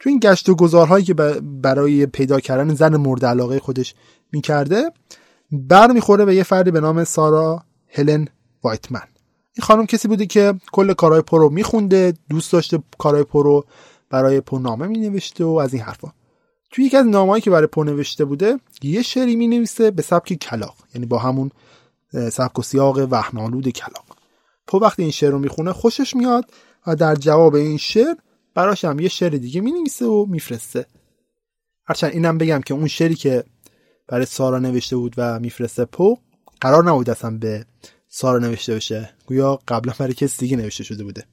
تو 0.00 0.08
این 0.08 0.18
گشت 0.18 0.48
و 0.48 0.54
گذارهایی 0.54 1.04
که 1.04 1.14
برای 1.42 2.06
پیدا 2.06 2.40
کردن 2.40 2.74
زن 2.74 2.96
مورد 2.96 3.24
علاقه 3.24 3.58
خودش 3.58 3.94
می‌کرده 4.32 4.90
بر 5.52 5.92
می‌خوره 5.92 6.24
به 6.24 6.34
یه 6.34 6.42
فردی 6.42 6.70
به 6.70 6.80
نام 6.80 7.04
سارا 7.04 7.64
هلن 7.88 8.28
وایتمن. 8.62 9.02
این 9.56 9.64
خانم 9.64 9.86
کسی 9.86 10.08
بوده 10.08 10.26
که 10.26 10.54
کل 10.72 10.92
کارهای 10.92 11.22
پو 11.22 11.36
رو 11.36 11.50
میخونده 11.50 12.14
دوست 12.28 12.52
داشته 12.52 12.82
کارهای 12.98 13.24
پو 13.24 13.44
رو 13.44 13.64
برای 14.10 14.40
پو 14.40 14.58
نامه 14.58 14.86
مینوشته 14.86 15.44
و 15.44 15.50
از 15.50 15.74
این 15.74 15.82
حرفا. 15.82 16.12
توی 16.70 16.84
یکی 16.84 16.96
از 16.96 17.06
نامه‌ای 17.06 17.40
که 17.40 17.50
برای 17.50 17.66
پو 17.66 17.84
نوشته 17.84 18.24
بوده 18.24 18.58
یه 18.82 19.02
شعری 19.02 19.36
می‌نویسه 19.36 19.90
به 19.90 20.02
سبک 20.02 20.32
کلاغ 20.32 20.74
یعنی 20.94 21.06
با 21.06 21.18
همون 21.18 21.50
سبک 22.32 22.58
و 22.58 22.62
سیاق 22.62 23.08
وهم‌آلود 23.10 23.68
کلاغ 23.68 24.04
پو 24.70 24.78
وقتی 24.78 25.02
این 25.02 25.10
شعر 25.10 25.30
رو 25.30 25.38
می‌خونه 25.38 25.72
خوشش 25.72 26.16
میاد 26.16 26.44
و 26.86 26.96
در 26.96 27.14
جواب 27.14 27.54
این 27.54 27.76
شعر 27.76 28.14
براش 28.54 28.84
هم 28.84 28.98
یه 28.98 29.08
شعر 29.08 29.30
دیگه 29.30 29.60
می‌نویسه 29.60 30.06
و 30.06 30.26
میفرسته. 30.26 30.86
هرچند 31.86 32.12
اینم 32.12 32.38
بگم 32.38 32.60
که 32.60 32.74
اون 32.74 32.86
شعری 32.88 33.14
که 33.14 33.44
برای 34.08 34.26
سارا 34.26 34.58
نوشته 34.58 34.96
بود 34.96 35.14
و 35.16 35.40
میفرسته 35.40 35.84
پو 35.84 36.16
قرار 36.60 36.84
نبود 36.84 37.10
اصلا 37.10 37.30
به 37.30 37.66
سارا 38.08 38.38
نوشته 38.38 38.74
بشه. 38.74 39.10
گویا 39.26 39.58
قبلا 39.68 39.92
برای 39.98 40.14
کسی 40.14 40.38
دیگه 40.38 40.56
نوشته 40.56 40.84
شده 40.84 41.04
بوده. 41.04 41.24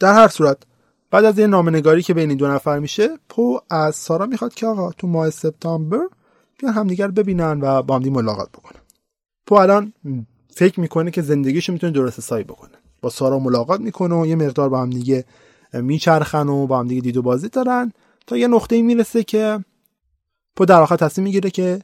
در 0.00 0.14
هر 0.14 0.28
صورت 0.28 0.58
بعد 1.10 1.24
از 1.24 1.38
یه 1.38 1.46
نامنگاری 1.46 2.02
که 2.02 2.14
بین 2.14 2.36
دو 2.36 2.48
نفر 2.48 2.78
میشه 2.78 3.08
پو 3.28 3.60
از 3.70 3.94
سارا 3.94 4.26
می‌خواد 4.26 4.54
که 4.54 4.66
آقا 4.66 4.92
تو 4.92 5.06
ماه 5.06 5.30
سپتامبر 5.30 6.08
بیان 6.58 6.74
همدیگر 6.74 7.08
ببینن 7.08 7.60
و 7.60 7.82
با 7.82 7.96
همدی 7.96 8.10
ملاقات 8.10 8.48
بکنن. 8.50 8.80
پو 9.46 9.54
الان 9.54 9.92
فکر 10.56 10.80
می‌کنه 10.80 11.10
که 11.10 11.22
زندگیشو 11.22 11.72
می‌تونه 11.72 11.92
درست 11.92 12.20
سایی 12.20 12.44
بکنه. 12.44 12.74
با 13.00 13.10
سارا 13.10 13.38
ملاقات 13.38 13.80
می‌کنه 13.80 14.14
و 14.14 14.26
یه 14.26 14.36
مقدار 14.36 14.68
با 14.68 14.80
هم 14.82 14.90
دیگه 14.90 15.24
میچرخن 15.72 16.48
و 16.48 16.66
با 16.66 16.78
هم 16.78 16.88
دیگه 16.88 17.00
دید 17.00 17.16
و 17.16 17.22
بازی 17.22 17.48
دارن 17.48 17.92
تا 18.26 18.36
یه 18.36 18.48
نقطه 18.48 18.82
می‌رسه 18.82 19.24
که 19.24 19.64
پو 20.56 20.64
در 20.64 20.80
آخر 20.80 20.96
تصمیم 20.96 21.24
می‌گیره 21.24 21.50
که 21.50 21.80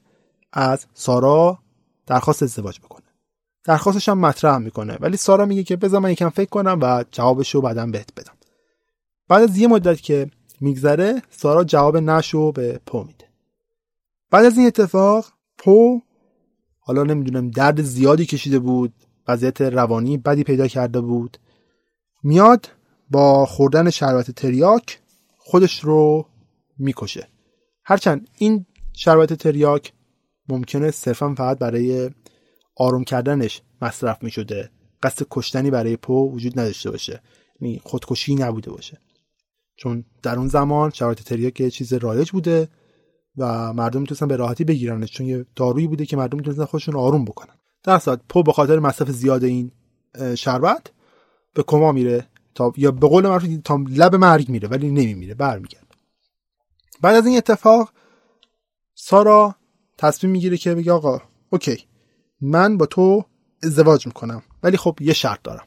از 0.52 0.86
سارا 0.94 1.58
درخواست 2.06 2.42
ازدواج 2.42 2.80
بکنه. 2.80 3.06
درخواستش 3.64 4.08
هم 4.08 4.18
مطرح 4.18 4.58
می‌کنه. 4.58 4.96
ولی 5.00 5.16
سارا 5.16 5.44
میگه 5.44 5.62
که 5.62 5.76
بذار 5.76 6.00
من 6.00 6.10
یکم 6.10 6.28
فکر 6.28 6.50
کنم 6.50 6.78
و 6.82 7.04
جوابشو 7.10 7.60
بعدا 7.60 7.86
بهت 7.86 8.08
بدم. 8.16 8.34
بعد 9.28 9.42
از 9.42 9.58
یه 9.58 9.68
مدت 9.68 10.00
که 10.00 10.30
میگذره 10.60 11.22
سارا 11.30 11.64
جواب 11.64 11.96
نشو 11.96 12.52
به 12.52 12.80
پو 12.86 13.04
میده. 13.04 13.24
بعد 14.30 14.44
از 14.44 14.58
این 14.58 14.66
اتفاق 14.66 15.26
پو 15.58 16.00
حالا 16.96 17.14
نمی‌دونم 17.14 17.50
درد 17.50 17.82
زیادی 17.82 18.26
کشیده 18.26 18.58
بود 18.58 18.92
وضعیت 19.28 19.60
روانی 19.60 20.18
بدی 20.18 20.44
پیدا 20.44 20.68
کرده 20.68 21.00
بود. 21.00 21.36
میاد 22.22 22.68
با 23.10 23.46
خوردن 23.46 23.90
شربت 23.90 24.30
تریاک 24.30 25.00
خودش 25.36 25.84
رو 25.84 26.26
می‌کشه. 26.78 27.28
هرچند 27.84 28.28
این 28.38 28.66
شربت 28.92 29.32
تریاک 29.32 29.92
ممکنه 30.48 30.90
صرفا 30.90 31.34
فقط 31.34 31.58
برای 31.58 32.10
آروم 32.76 33.04
کردنش 33.04 33.62
مصرف 33.82 34.22
می‌شده. 34.22 34.70
قصد 35.02 35.26
کشتنی 35.30 35.70
برای 35.70 35.96
پو 35.96 36.32
وجود 36.32 36.60
نداشته 36.60 36.90
باشه. 36.90 37.22
یعنی 37.60 37.80
خودکشی 37.84 38.34
نبوده 38.34 38.70
باشه. 38.70 38.98
چون 39.76 40.04
در 40.22 40.38
اون 40.38 40.48
زمان 40.48 40.90
شرایط 40.90 41.22
تریاک 41.22 41.68
چیز 41.68 41.92
رایج 41.92 42.30
بوده. 42.30 42.68
و 43.36 43.72
مردم 43.72 44.00
می‌تونستن 44.00 44.28
به 44.28 44.36
راحتی 44.36 44.64
بگیرنش 44.64 45.12
چون 45.12 45.26
یه 45.26 45.46
دارویی 45.56 45.86
بوده 45.86 46.06
که 46.06 46.16
مردم 46.16 46.38
می‌تونستن 46.38 46.64
خودشون 46.64 46.96
آروم 46.96 47.24
بکنن. 47.24 47.54
در 47.82 47.98
صورت 47.98 48.20
پو 48.28 48.42
به 48.42 48.52
خاطر 48.52 48.78
مصرف 48.78 49.10
زیاد 49.10 49.44
این 49.44 49.72
شربت 50.34 50.86
به 51.54 51.62
کما 51.62 51.92
میره 51.92 52.26
تا 52.54 52.72
یا 52.76 52.90
به 52.90 53.08
قول 53.08 53.26
معروف 53.26 53.44
تا 53.64 53.84
لب 53.88 54.14
مرگ 54.14 54.48
میره 54.48 54.68
ولی 54.68 54.90
نمیمیره 54.90 55.34
برمیگرده. 55.34 55.86
بعد 57.00 57.16
از 57.16 57.26
این 57.26 57.36
اتفاق 57.36 57.92
سارا 58.94 59.54
تصمیم 59.98 60.32
می‌گیره 60.32 60.56
که 60.56 60.74
بگه 60.74 60.92
آقا 60.92 61.20
اوکی 61.50 61.84
من 62.40 62.76
با 62.76 62.86
تو 62.86 63.24
ازدواج 63.62 64.06
می‌کنم 64.06 64.42
ولی 64.62 64.76
خب 64.76 64.98
یه 65.00 65.12
شرط 65.12 65.42
دارم. 65.42 65.66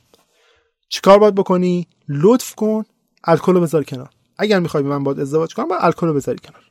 چیکار 0.90 1.20
باید 1.20 1.36
بکنی؟ 1.36 1.88
لطف 2.10 2.56
کن 2.56 2.84
الکل 3.24 3.60
بذار 3.60 3.84
کنار. 3.84 4.10
اگر 4.38 4.60
می‌خوای 4.60 4.84
من 4.84 5.04
باید 5.04 5.20
ازدواج 5.20 5.54
کنم 5.54 5.68
باید 5.68 5.82
الکل 5.84 6.14
بذاری 6.14 6.40
کنار. 6.40 6.65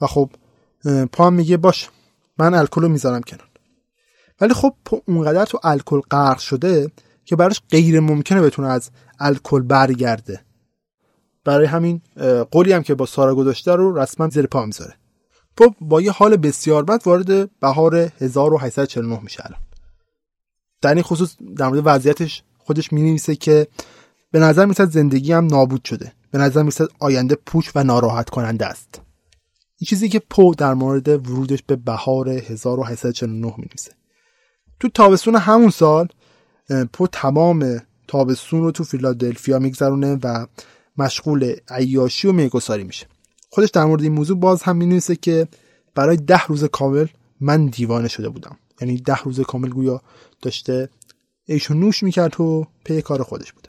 و 0.00 0.06
خب 0.06 0.30
پام 1.12 1.34
میگه 1.34 1.56
باش 1.56 1.88
من 2.38 2.54
الکل 2.54 2.82
رو 2.82 2.88
می‌ذارم 2.88 3.20
کنار. 3.20 3.48
ولی 4.40 4.54
خب 4.54 4.74
اونقدر 5.06 5.44
تو 5.44 5.60
الکل 5.62 6.00
غرق 6.00 6.38
شده 6.38 6.90
که 7.24 7.36
براش 7.36 7.62
غیر 7.70 8.00
ممکنه 8.00 8.40
بتونه 8.40 8.68
از 8.68 8.90
الکل 9.20 9.62
برگرده. 9.62 10.40
برای 11.44 11.66
همین 11.66 12.00
قولی 12.50 12.72
هم 12.72 12.82
که 12.82 12.94
با 12.94 13.06
سارا 13.06 13.34
گذاشته 13.34 13.74
رو 13.74 13.98
رسما 13.98 14.28
زیر 14.28 14.46
پا 14.46 14.66
می‌ذاره. 14.66 14.94
پاپ 15.56 15.74
با 15.80 16.00
یه 16.00 16.12
حال 16.12 16.36
بسیار 16.36 16.84
بد 16.84 17.06
وارد 17.06 17.60
بهار 17.60 17.96
1849 17.96 19.20
میشه 19.22 19.46
الان. 19.46 19.60
در 20.80 20.94
این 20.94 21.02
خصوص 21.02 21.36
در 21.56 21.68
مورد 21.68 21.82
وضعیتش 21.84 22.42
خودش 22.58 22.92
می 22.92 23.18
که 23.18 23.66
به 24.30 24.38
نظر 24.38 24.66
میسد 24.66 24.90
زندگی 24.90 25.32
هم 25.32 25.46
نابود 25.46 25.84
شده. 25.84 26.12
به 26.30 26.38
نظر 26.38 26.62
می‌رسد 26.62 26.88
آینده 26.98 27.34
پوچ 27.34 27.70
و 27.74 27.84
ناراحت 27.84 28.30
کننده 28.30 28.66
است. 28.66 29.00
چیزی 29.84 30.08
که 30.08 30.18
پو 30.18 30.54
در 30.54 30.74
مورد 30.74 31.08
ورودش 31.08 31.62
به 31.62 31.76
بهار 31.76 32.28
1849 32.28 33.54
می 33.58 33.68
تو 34.80 34.88
تابستون 34.88 35.36
همون 35.36 35.70
سال 35.70 36.08
پو 36.92 37.06
تمام 37.06 37.82
تابستون 38.08 38.60
رو 38.60 38.70
تو 38.70 38.84
فیلادلفیا 38.84 39.58
میگذرونه 39.58 40.18
و 40.22 40.46
مشغول 40.98 41.56
عیاشی 41.68 42.28
و 42.28 42.32
میگساری 42.32 42.84
میشه. 42.84 43.06
خودش 43.50 43.70
در 43.70 43.84
مورد 43.84 44.02
این 44.02 44.12
موضوع 44.12 44.38
باز 44.38 44.62
هم 44.62 44.76
می 44.76 45.00
که 45.00 45.48
برای 45.94 46.16
ده 46.16 46.46
روز 46.46 46.64
کامل 46.64 47.06
من 47.40 47.66
دیوانه 47.66 48.08
شده 48.08 48.28
بودم. 48.28 48.56
یعنی 48.80 48.96
ده 48.96 49.22
روز 49.22 49.40
کامل 49.40 49.68
گویا 49.68 50.02
داشته 50.42 50.88
ایشو 51.44 51.74
نوش 51.74 52.02
می‌کرد 52.02 52.40
و 52.40 52.66
پی 52.84 53.02
کار 53.02 53.22
خودش 53.22 53.52
بوده 53.52 53.68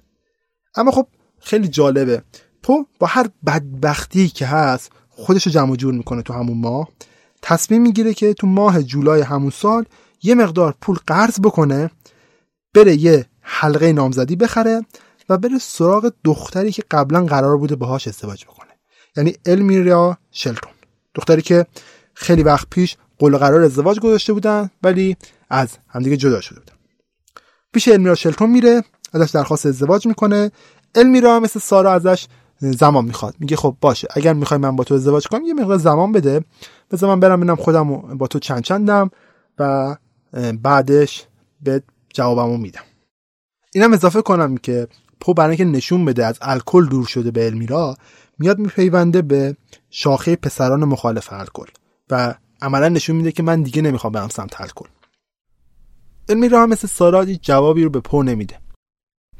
اما 0.75 0.91
خب 0.91 1.07
خیلی 1.39 1.67
جالبه. 1.67 2.23
پو 2.63 2.85
با 2.99 3.07
هر 3.07 3.29
بدبختی 3.45 4.27
که 4.27 4.45
هست 4.45 4.91
خودش 5.17 5.45
رو 5.45 5.51
جمع 5.51 5.75
جور 5.75 5.93
می‌کنه 5.93 6.21
تو 6.21 6.33
همون 6.33 6.57
ماه. 6.57 6.87
تصمیم 7.41 7.81
می‌گیره 7.81 8.13
که 8.13 8.33
تو 8.33 8.47
ماه 8.47 8.83
جولای 8.83 9.21
همون 9.21 9.49
سال 9.49 9.85
یه 10.23 10.35
مقدار 10.35 10.75
پول 10.81 10.97
قرض 11.07 11.39
بکنه 11.39 11.91
بره 12.73 12.95
یه 12.95 13.25
حلقه 13.41 13.93
نامزدی 13.93 14.35
بخره 14.35 14.85
و 15.29 15.37
بره 15.37 15.57
سراغ 15.57 16.13
دختری 16.23 16.71
که 16.71 16.83
قبلا 16.91 17.25
قرار 17.25 17.57
بوده 17.57 17.75
باهاش 17.75 18.07
ازدواج 18.07 18.45
بکنه. 18.45 18.69
یعنی 19.17 19.35
المیریا 19.45 20.17
شلتون. 20.31 20.71
دختری 21.15 21.41
که 21.41 21.65
خیلی 22.13 22.43
وقت 22.43 22.67
پیش 22.69 22.97
قول 23.19 23.37
قرار 23.37 23.61
ازدواج 23.61 23.99
گذاشته 23.99 24.33
بودن 24.33 24.69
ولی 24.83 25.17
از 25.49 25.69
همدیگه 25.87 26.17
جدا 26.17 26.41
شده 26.41 26.59
بودن. 26.59 26.73
پیش 27.73 27.87
المیرا 27.87 28.15
شلتون 28.15 28.49
میره 28.49 28.83
ازش 29.13 29.31
درخواست 29.31 29.65
ازدواج 29.65 30.07
می‌کنه. 30.07 30.51
المیرا 30.95 31.39
مثل 31.39 31.59
سارا 31.59 31.93
ازش 31.93 32.27
زمان 32.59 33.05
می‌خواد. 33.05 33.35
میگه 33.39 33.55
خب 33.55 33.75
باشه 33.81 34.07
اگر 34.11 34.33
می‌خوای 34.33 34.59
من 34.59 34.75
با 34.75 34.83
تو 34.83 34.95
ازدواج 34.95 35.27
کنم 35.27 35.45
یه 35.45 35.53
مقدار 35.53 35.77
زمان 35.77 36.11
بده. 36.11 36.43
بذار 36.91 37.09
من 37.09 37.19
برم 37.19 37.39
ببینم 37.39 37.55
خودم 37.55 38.17
با 38.17 38.27
تو 38.27 38.39
چند 38.39 38.63
چندم 38.63 39.11
و 39.59 39.95
بعدش 40.61 41.25
به 41.61 41.83
جوابمو 42.13 42.57
میدم. 42.57 42.81
اینم 43.73 43.93
اضافه 43.93 44.21
کنم 44.21 44.57
که 44.57 44.87
پو 45.21 45.33
برای 45.33 45.49
اینکه 45.49 45.77
نشون 45.77 46.05
بده 46.05 46.25
از 46.25 46.37
الکل 46.41 46.85
دور 46.85 47.05
شده 47.05 47.31
به 47.31 47.45
المیرا 47.45 47.95
میاد 48.39 48.59
میپیونده 48.59 49.21
به 49.21 49.55
شاخه 49.89 50.35
پسران 50.35 50.83
مخالف 50.83 51.33
الکل 51.33 51.67
و 52.09 52.35
عملا 52.61 52.89
نشون 52.89 53.15
میده 53.15 53.31
که 53.31 53.43
من 53.43 53.61
دیگه 53.61 53.81
نمی‌خوام 53.81 54.13
برم 54.13 54.27
سمت 54.27 54.61
الکل. 54.61 54.89
المیرا 56.29 56.61
هم 56.61 56.69
مثل 56.69 56.87
سارا 56.87 57.25
جوابی 57.25 57.83
رو 57.83 57.89
به 57.89 57.99
پو 57.99 58.23
نمیده. 58.23 58.59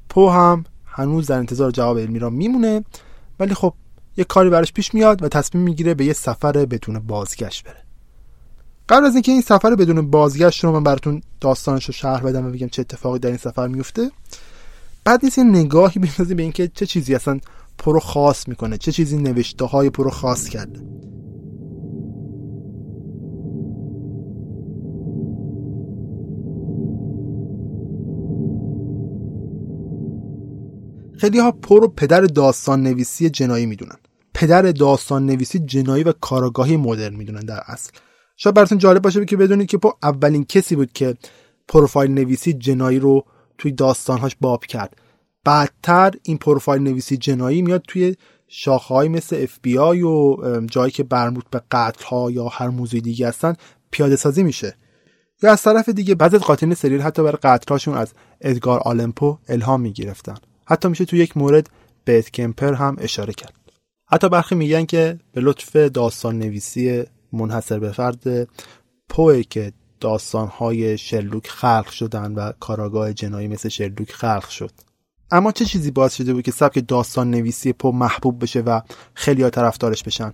پو 0.10 0.30
هم 0.30 0.64
هنوز 0.86 1.28
در 1.28 1.38
انتظار 1.38 1.72
جواب 1.72 1.98
المیرا 1.98 2.30
میمونه. 2.30 2.84
ولی 3.40 3.54
خب 3.54 3.74
یه 4.18 4.24
کاری 4.24 4.50
براش 4.50 4.74
پیش 4.74 4.94
میاد 4.94 5.24
و 5.24 5.28
تصمیم 5.28 5.64
می‌گیره 5.64 5.94
به 5.94 6.06
یه 6.06 6.14
سفر 6.14 6.52
بدون 6.52 7.00
بازگشت 7.00 7.64
بره. 7.64 7.84
قبل 8.90 9.06
از 9.06 9.14
اینکه 9.14 9.32
این 9.32 9.42
سفر 9.42 9.76
بدون 9.76 10.12
بازگشت 10.12 10.64
رو 10.64 10.72
من 10.72 10.84
براتون 10.84 11.22
داستانش 11.42 11.86
رو 11.86 11.94
شرح 11.94 12.22
بدم 12.22 12.46
و 12.46 12.50
بگم 12.50 12.68
چه 12.68 12.82
اتفاقی 12.82 13.20
در 13.20 13.30
این 13.30 13.38
سفر 13.38 13.68
میفته 13.68 14.12
بد 15.04 15.20
نیست 15.24 15.38
یه 15.38 15.44
نگاهی 15.44 16.00
بندازیم 16.00 16.38
به 16.38 16.44
اینکه 16.44 16.68
چه 16.68 16.86
چیزی 16.86 17.16
اصلا 17.16 17.40
پو 17.78 17.89
رو 17.89 18.00
خاص 18.00 18.48
می‌کنه 18.48 18.78
چه 18.78 18.92
چیزی 18.92 19.18
نوشته 19.18 19.66
های 19.66 19.90
پو 19.90 20.00
رو 20.00 20.10
خاص 20.10 20.50
کرده. 20.50 20.80
خیلی 31.18 31.40
ها 31.40 31.52
پو 31.52 31.70
رو 31.70 31.88
پدر 31.88 32.22
داستان 32.22 32.84
نویسی 32.84 33.30
جنایی 33.30 33.66
می‌دونن. 33.66 33.96
پدر 34.34 34.62
داستان 34.62 35.26
نویسی 35.26 35.60
جنایی 35.60 36.04
و 36.04 36.12
کارآگاهی 36.12 36.78
مدرن 36.78 37.16
می‌دونن 37.16 37.40
در 37.40 37.62
اصل. 37.66 37.92
شاید 38.36 38.56
براتون 38.56 38.78
جالب 38.78 39.02
باشه 39.02 39.26
که 39.26 39.38
بدونید 39.38 39.68
که 39.68 39.78
پو 39.78 39.92
اولین 40.04 40.46
کسی 40.46 40.76
بود 40.76 40.94
که 40.94 41.16
پروفایل 41.68 42.12
نویسی 42.12 42.54
جنایی 42.54 43.00
رو 43.00 43.26
توی 43.58 43.72
داستانهاش 43.72 44.36
باب 44.42 44.66
کرد. 44.66 44.98
بعدتر 45.44 46.12
این 46.24 46.38
پروفایل 46.38 46.82
نویسی 46.82 47.18
جنایی 47.18 47.62
میاد 47.62 47.84
توی 47.88 48.16
شاخه‌های 48.48 49.10
مثل 49.10 49.40
اف 49.44 49.60
بی 49.62 49.78
آی 49.78 50.04
و 50.04 50.38
جایی 50.66 50.92
که 50.92 51.04
مربوط 51.04 51.46
به 51.52 51.62
قتل 51.72 52.06
ها 52.06 52.32
یا 52.32 52.48
هر 52.48 52.68
موضوع 52.68 53.00
دیگه 53.00 53.28
هستن 53.28 53.56
پیاده 53.92 54.16
سازی 54.16 54.44
میشه. 54.44 54.76
یا 55.44 55.52
از 55.52 55.64
طرف 55.64 55.90
دیگه 55.90 56.16
بعضی 56.16 56.38
قاتلین 56.38 56.74
سریالی 56.74 57.02
حتی 57.02 57.24
برای 57.24 57.38
قتلهاشون 57.44 57.94
از 57.94 58.14
ادگار 58.42 58.80
آلن 58.80 59.14
پو 59.14 59.38
الهام 59.48 59.82
می‌گرفتن. 59.82 60.36
حتی 60.70 60.88
میشه 60.88 61.06
توی 61.06 61.20
یک 61.20 61.38
مورد 61.38 61.70
به 62.06 62.23
اد 62.23 62.32
کمپر 62.32 62.74
هم 62.74 62.96
اشاره 63.00 63.34
کرد. 63.34 63.54
حتی 64.12 64.30
برخی 64.30 64.56
میگن 64.56 64.86
که 64.86 65.20
به 65.34 65.42
لطف 65.42 65.76
داستان 65.76 66.40
نویسی 66.40 67.04
منحصر 67.34 67.80
به 67.80 67.92
فرد 67.92 68.48
پوه 69.10 69.44
که 69.44 69.74
داستانهای 70.00 70.98
شرلوک 70.98 71.48
خلق 71.48 71.90
شدن 71.90 72.34
و 72.34 72.52
کاراگاه 72.60 73.14
جنایی 73.14 73.48
مثل 73.48 73.70
شرلوک 73.70 74.12
خلق 74.12 74.50
شد. 74.50 74.72
اما 75.32 75.52
چه 75.52 75.66
چیزی 75.66 75.92
باعث 75.92 76.16
شده 76.16 76.34
بود 76.34 76.44
که 76.44 76.52
سبک 76.52 76.88
داستان 76.88 77.32
نویسی 77.32 77.74
پو 77.74 77.92
محبوب 77.92 78.44
بشه 78.44 78.60
و 78.60 78.82
خیلی 79.14 79.44
ها 79.44 79.50
طرفدارش 79.50 80.04
بشن؟ 80.04 80.34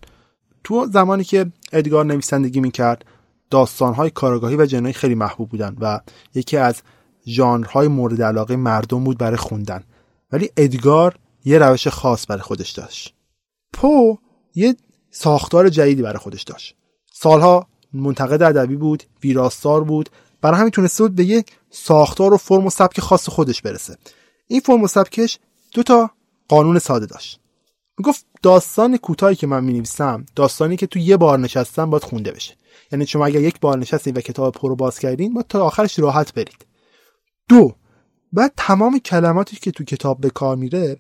تو 0.64 0.88
زمانی 0.94 1.24
که 1.24 1.46
ادگار 1.74 2.06
نویسندگی 2.06 2.60
می‌کرد 2.60 3.06
داستانهای 3.50 4.10
کاراگاهی 4.10 4.56
و 4.56 4.66
جنایی 4.66 4.94
خیلی 4.94 5.16
محبوب 5.16 5.50
بودن 5.50 5.76
و 5.80 6.00
یکی 6.36 6.58
از 6.58 6.82
ژانرهای 7.28 7.88
مورد 7.88 8.22
علاقه 8.22 8.56
مردم 8.56 9.04
بود 9.04 9.18
برای 9.18 9.38
خوندن. 9.38 9.84
ولی 10.34 10.50
ادگار 10.58 11.16
یه 11.46 11.58
روش 11.58 11.88
خاص 11.88 12.26
برای 12.30 12.42
خودش 12.42 12.72
داشت. 12.72 13.14
پو 13.74 14.18
یه 14.56 14.76
ساختار 15.12 15.70
جدیدی 15.70 16.02
برای 16.02 16.18
خودش 16.18 16.44
داشت. 16.44 16.76
سالها 17.14 17.68
منتقد 17.94 18.44
ادبی 18.44 18.76
بود 18.76 19.04
ویراستار 19.24 19.84
بود. 19.84 20.10
برای 20.42 20.60
همین 20.60 20.72
تونسته 20.72 21.04
بود 21.04 21.16
به 21.16 21.26
یک 21.26 21.52
ساختار 21.70 22.34
و 22.34 22.38
فرم 22.38 22.66
و 22.66 22.70
سبک 22.70 23.00
خاص 23.00 23.30
خودش 23.30 23.62
برسه. 23.62 23.98
این 24.48 24.60
فرم 24.60 24.84
و 24.84 24.88
سبکش 24.88 25.40
دو 25.74 25.84
تا 25.84 26.12
قانون 26.48 26.80
ساده 26.80 27.06
داشت. 27.06 27.40
می‌گفت 27.98 28.26
داستان 28.42 28.98
کوتاهی 28.98 29.36
که 29.36 29.48
من 29.48 29.64
می‌نویسم 29.64 30.26
داستانی 30.36 30.78
که 30.78 30.88
تو 30.88 31.00
یه 31.00 31.18
بار 31.18 31.40
نشستم 31.40 31.90
باید 31.90 32.04
خونده 32.04 32.32
بشه. 32.32 32.56
یعنی 32.92 33.06
شما 33.06 33.26
اگر 33.26 33.42
یک 33.42 33.60
بار 33.60 33.78
نشستین 33.78 34.18
و 34.18 34.22
کتاب 34.22 34.54
پر 34.54 34.70
رو 34.70 34.76
باز 34.76 35.00
کردین 35.00 35.34
باید 35.34 35.48
تا 35.48 35.66
آخرش 35.66 36.00
راحت 36.00 36.34
برید. 36.34 36.66
دو 37.50 37.76
بعد 38.34 38.54
تمام 38.58 39.00
کلماتی 39.00 39.58
که 39.58 39.72
تو 39.72 39.84
کتاب 39.84 40.22
به 40.22 40.30
کار 40.30 40.56
میره 40.56 40.98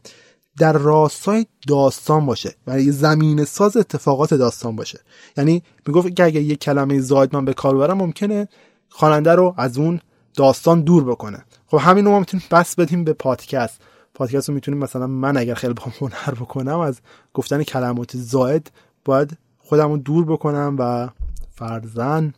در 0.57 0.73
راستای 0.73 1.45
داستان 1.67 2.25
باشه. 2.25 2.55
برای 2.65 2.91
زمین 2.91 3.45
ساز 3.45 3.77
اتفاقات 3.77 4.33
داستان 4.33 4.75
باشه. 4.75 4.99
یعنی 5.37 5.63
می‌گفت 5.87 6.15
که 6.15 6.23
اگر 6.23 6.41
یک 6.41 6.59
کلمه 6.59 6.99
زاید 6.99 7.35
من 7.35 7.45
به 7.45 7.53
کار 7.53 7.75
ببرم 7.75 7.97
ممکنه 7.97 8.47
خواننده 8.89 9.31
رو 9.31 9.55
از 9.57 9.77
اون 9.77 9.99
داستان 10.35 10.81
دور 10.81 11.03
بکنه. 11.03 11.45
خب 11.67 11.77
همین 11.77 12.05
رو 12.05 12.11
ما 12.11 12.19
می‌تونیم 12.19 12.45
بس 12.51 12.75
بدیم 12.75 13.03
به 13.03 13.13
پادکست. 13.13 13.81
پادکست 14.13 14.49
رو 14.49 14.55
می‌تونیم 14.55 14.79
مثلا 14.79 15.07
من 15.07 15.37
اگر 15.37 15.53
خیلی 15.53 15.73
با 15.73 15.83
هنر 15.99 16.35
بکنم 16.35 16.79
از 16.79 16.99
گفتن 17.33 17.63
کلمات 17.63 18.17
زاید 18.17 18.71
باید 19.05 19.37
خودم 19.57 19.91
رو 19.91 19.97
دور 19.97 20.25
بکنم 20.25 20.75
و 20.79 21.09
فرزن 21.55 22.33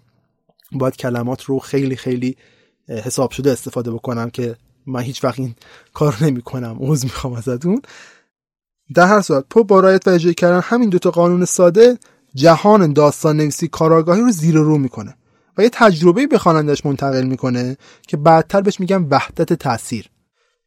باید 0.71 0.97
کلمات 0.97 1.43
رو 1.43 1.60
خیلی 1.60 1.95
خیلی 1.95 2.38
حساب 2.88 3.31
شده 3.31 3.51
استفاده 3.51 3.91
بکنم 3.91 4.29
که 4.29 4.55
من 4.88 5.02
هیچ 5.02 5.24
وقت 5.24 5.39
این 5.39 5.56
کار 5.93 6.17
نمی 6.21 6.41
کنم 6.41 6.78
عوض 6.82 7.04
می‌خوام 7.04 7.34
ازتون. 7.34 7.82
در 8.95 9.08
هر 9.08 9.21
صورت 9.21 9.45
پو 9.50 9.63
با 9.63 9.80
رایت 9.80 10.08
و 10.08 10.12
اجرای 10.12 10.34
کردن 10.34 10.62
همین 10.63 10.89
دوتا 10.89 11.12
قانون 11.12 11.45
ساده 11.45 11.98
جهان 12.36 12.93
داستان 12.93 13.38
نویسی 13.38 13.67
کاراگاهی 13.67 14.21
رو 14.21 14.32
زیر 14.32 14.56
رو 14.56 14.78
می‌کنه 14.78 15.15
و 15.58 15.63
یه 15.63 15.69
تجربه 15.69 16.28
به 16.28 16.38
خوانندش 16.38 16.86
منتقل 16.86 17.24
می‌کنه 17.24 17.78
که 18.08 18.17
بعدتر 18.17 18.62
بهش 18.62 18.80
میگن 18.80 19.08
وحدت 19.10 19.54
تاثیر 19.54 20.10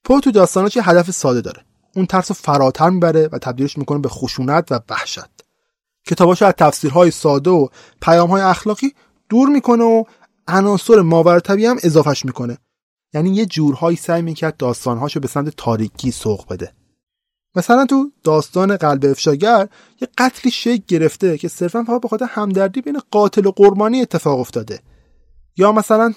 پو 0.05 0.21
تو 0.21 0.31
داستاناش 0.31 0.77
یه 0.77 0.89
هدف 0.89 1.11
ساده 1.11 1.41
داره؟ 1.41 1.65
اون 1.97 2.07
ترس 2.07 2.31
رو 2.31 2.35
فراتر 2.35 2.91
می‌بره 2.91 3.29
و 3.33 3.39
تبدیلش 3.39 3.79
می‌کنه 3.79 3.99
به 3.99 4.09
خشونت 4.09 4.73
و 4.73 4.81
وحشت. 4.91 5.31
کتاباشو 6.07 6.45
از 6.45 6.55
تفسیرهای 6.59 7.11
ساده 7.11 7.51
و 7.51 7.69
پیامهای 8.03 8.43
اخلاقی 8.43 8.95
دور 9.29 9.49
می‌کنه 9.49 9.85
و 9.85 10.05
عناصر 10.49 11.01
ماورطبیعی 11.01 11.67
هم 11.67 11.77
اضافهش 11.83 12.25
می‌کنه. 12.25 12.59
یعنی 13.15 13.31
یه 13.31 13.47
جورهایی 13.47 13.97
سعی 13.97 14.23
می‌کرد 14.23 14.57
داستانهاشو 14.57 15.21
به 15.21 15.29
سمت 15.29 15.57
تاریکی 15.57 16.11
سوق 16.11 16.53
بده. 16.53 16.73
مثلا 17.57 17.87
تو 17.87 18.11
داستان 18.25 18.77
قلب 18.77 19.05
افشاگر 19.05 19.69
یه 20.01 20.09
قتلی 20.19 20.53
شکل 20.53 20.83
گرفته 20.89 21.39
که 21.39 21.49
صرفا 21.49 21.85
فقط 21.85 22.01
به 22.01 22.09
خاطر 22.09 22.27
همدردی 22.29 22.81
بین 22.81 23.01
قاتل 23.11 23.47
و 23.47 23.51
قربانی 23.51 24.01
اتفاق 24.01 24.41
افتاده. 24.41 24.81
یا 25.57 25.73
مثلا 25.73 26.13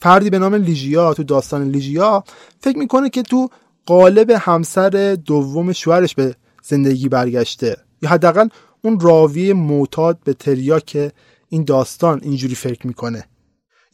فردی 0.00 0.30
به 0.30 0.38
نام 0.38 0.54
لیژیا 0.54 1.14
تو 1.14 1.22
داستان 1.22 1.68
لیژیا 1.68 2.24
فکر 2.60 2.78
می‌کنه 2.78 3.10
که 3.10 3.22
تو 3.22 3.48
قالب 3.86 4.30
همسر 4.30 5.16
دوم 5.26 5.72
شوهرش 5.72 6.14
به 6.14 6.36
زندگی 6.62 7.08
برگشته. 7.08 7.76
یا 8.02 8.10
حداقل 8.10 8.48
اون 8.82 9.00
راوی 9.00 9.52
معتاد 9.52 10.18
به 10.24 10.34
تریاک 10.34 11.12
این 11.48 11.64
داستان 11.64 12.20
اینجوری 12.22 12.54
فکر 12.54 12.86
می‌کنه. 12.86 13.24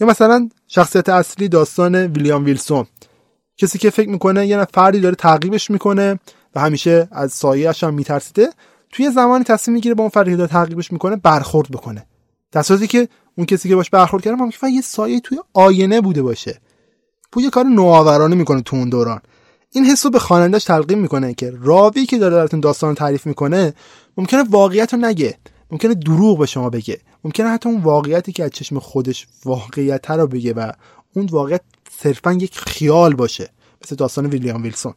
یا 0.01 0.07
مثلا 0.07 0.49
شخصیت 0.69 1.09
اصلی 1.09 1.49
داستان 1.49 1.95
ویلیام 1.95 2.45
ویلسون. 2.45 2.87
کسی 3.57 3.79
که 3.79 3.91
فکر 3.91 4.09
می‌کنه 4.09 4.47
یه 4.47 4.65
فردی 4.65 5.01
داره 5.01 5.15
تعقیبش 5.15 5.71
می‌کنه 5.71 6.21
و 6.55 6.61
همیشه 6.61 7.09
از 7.13 7.33
سایه‌اش 7.33 7.85
هم 7.85 7.95
میترسیده 7.95 8.49
توی 8.93 9.11
زمانی 9.11 9.45
تصمیم 9.45 9.75
می‌گیره 9.75 9.95
با 9.95 10.03
اون 10.03 10.11
فردی 10.11 10.37
که 10.37 10.47
تعقیبش 10.47 10.93
می‌کنه 10.93 11.17
برخورد 11.17 11.71
بکنه. 11.71 12.07
در 12.53 12.63
که 12.63 13.09
اون 13.37 13.47
کسی 13.47 13.69
که 13.69 13.77
باش 13.77 13.91
برخورد 13.91 14.25
کرده 14.25 14.37
ممکنه 14.37 14.71
یه 14.71 14.81
سایه 14.81 15.21
توی 15.21 15.39
آینه 15.55 16.01
بوده 16.01 16.23
باشه. 16.23 16.61
پو 17.33 17.41
یه 17.41 17.51
کار 17.51 17.65
نوآورانه 17.65 18.37
می‌کنه 18.37 18.63
تو 18.63 18.77
اون 18.77 18.89
دوران. 18.89 19.21
این 19.71 19.85
حس 19.85 20.05
رو 20.05 20.11
به 20.11 20.19
خوانندهش 20.19 20.65
تلقیم 20.65 20.99
می‌کنه 20.99 21.35
که 21.35 21.53
راوی 21.63 22.07
که 22.07 22.19
داره 22.19 22.37
براتون 22.37 22.61
داستان 22.61 22.95
تعریف 22.95 23.27
می‌کنه 23.27 23.75
ممکنه 24.17 24.43
واقعیت 24.43 24.95
رو 24.95 25.01
نگه 25.01 25.39
ممکنه 25.71 25.95
دروغ 25.95 26.39
به 26.39 26.47
شما 26.47 26.71
بگه. 26.71 26.99
ممکنه 27.25 27.49
حتی 27.49 27.69
اون 27.69 27.81
واقعیتی 27.81 28.33
که 28.33 28.45
از 28.45 28.51
چشم 28.51 28.79
خودش 28.79 29.27
واقعیت 29.45 30.11
رو 30.11 30.27
بگه 30.27 30.53
و 30.53 30.73
اون 31.15 31.27
واقعیت 31.27 31.61
صرفا 31.91 32.33
یک 32.33 32.59
خیال 32.59 33.15
باشه 33.15 33.51
مثل 33.85 33.97
داستان 33.97 34.27
ویلیام 34.27 34.63
ویلسون. 34.63 34.95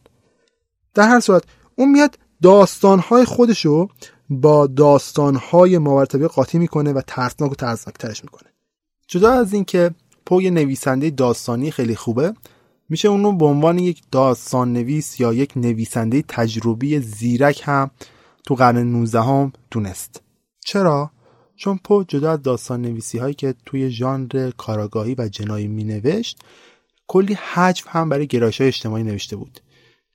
در 0.94 1.08
هر 1.08 1.20
صورت 1.20 1.44
اون 1.76 1.90
میاد 1.90 2.18
داستانهای 2.42 3.24
خودشو 3.24 3.88
با 4.30 4.66
داستانهای 4.66 5.78
ماورتبه 5.78 6.28
قاطی 6.28 6.58
می‌کنه 6.58 6.92
و 6.92 7.00
ترسناک 7.06 7.52
و 7.52 7.54
ترسناکترش 7.54 8.24
می‌کنه. 8.24 8.48
جدا 9.08 9.32
از 9.32 9.52
اینکه 9.52 9.90
پو 10.26 10.42
یه 10.42 10.50
نویسنده 10.50 11.10
داستانی 11.10 11.70
خیلی 11.70 11.96
خوبه 11.96 12.34
میشه 12.88 13.08
اونو 13.08 13.32
به 13.32 13.44
عنوان 13.44 13.78
یک 13.78 14.02
داستان 14.10 14.72
نویس 14.72 15.20
یا 15.20 15.32
یک 15.32 15.52
نویسنده 15.56 16.24
تجربی 16.28 17.00
زیرک 17.00 17.62
هم 17.64 17.90
تو 18.46 18.54
قرن 18.54 18.78
19 18.78 19.22
هم 19.22 19.52
دونست 19.70 20.20
چرا؟ 20.64 21.10
چون 21.62 21.80
پو 21.84 22.04
جدا 22.04 22.32
از 22.32 22.42
داستان 22.42 22.82
نویسی 22.82 23.18
هایی 23.18 23.34
که 23.34 23.54
توی 23.66 23.90
ژانر 23.90 24.50
کاراگاهی 24.56 25.14
و 25.18 25.28
جنایی 25.28 25.68
می 25.68 25.84
نوشت 25.84 26.38
کلی 27.06 27.34
حجف 27.34 27.84
هم 27.88 28.08
برای 28.08 28.26
گرایش 28.26 28.60
های 28.60 28.68
اجتماعی 28.68 29.02
نوشته 29.02 29.36
بود. 29.36 29.60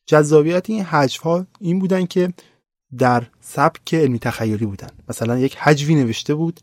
جذابیت 0.06 0.70
این 0.70 0.84
حجف 0.84 1.22
ها 1.22 1.48
این 1.60 1.80
بودن 1.80 2.06
که 2.06 2.34
در 2.98 3.24
سبک 3.40 3.94
علمی 3.94 4.20
تخیلی 4.20 4.66
بودن. 4.66 4.90
مثلا 5.10 5.40
یک 5.40 5.58
حجوی 5.58 5.96
نوشته 5.96 6.36
بود 6.36 6.60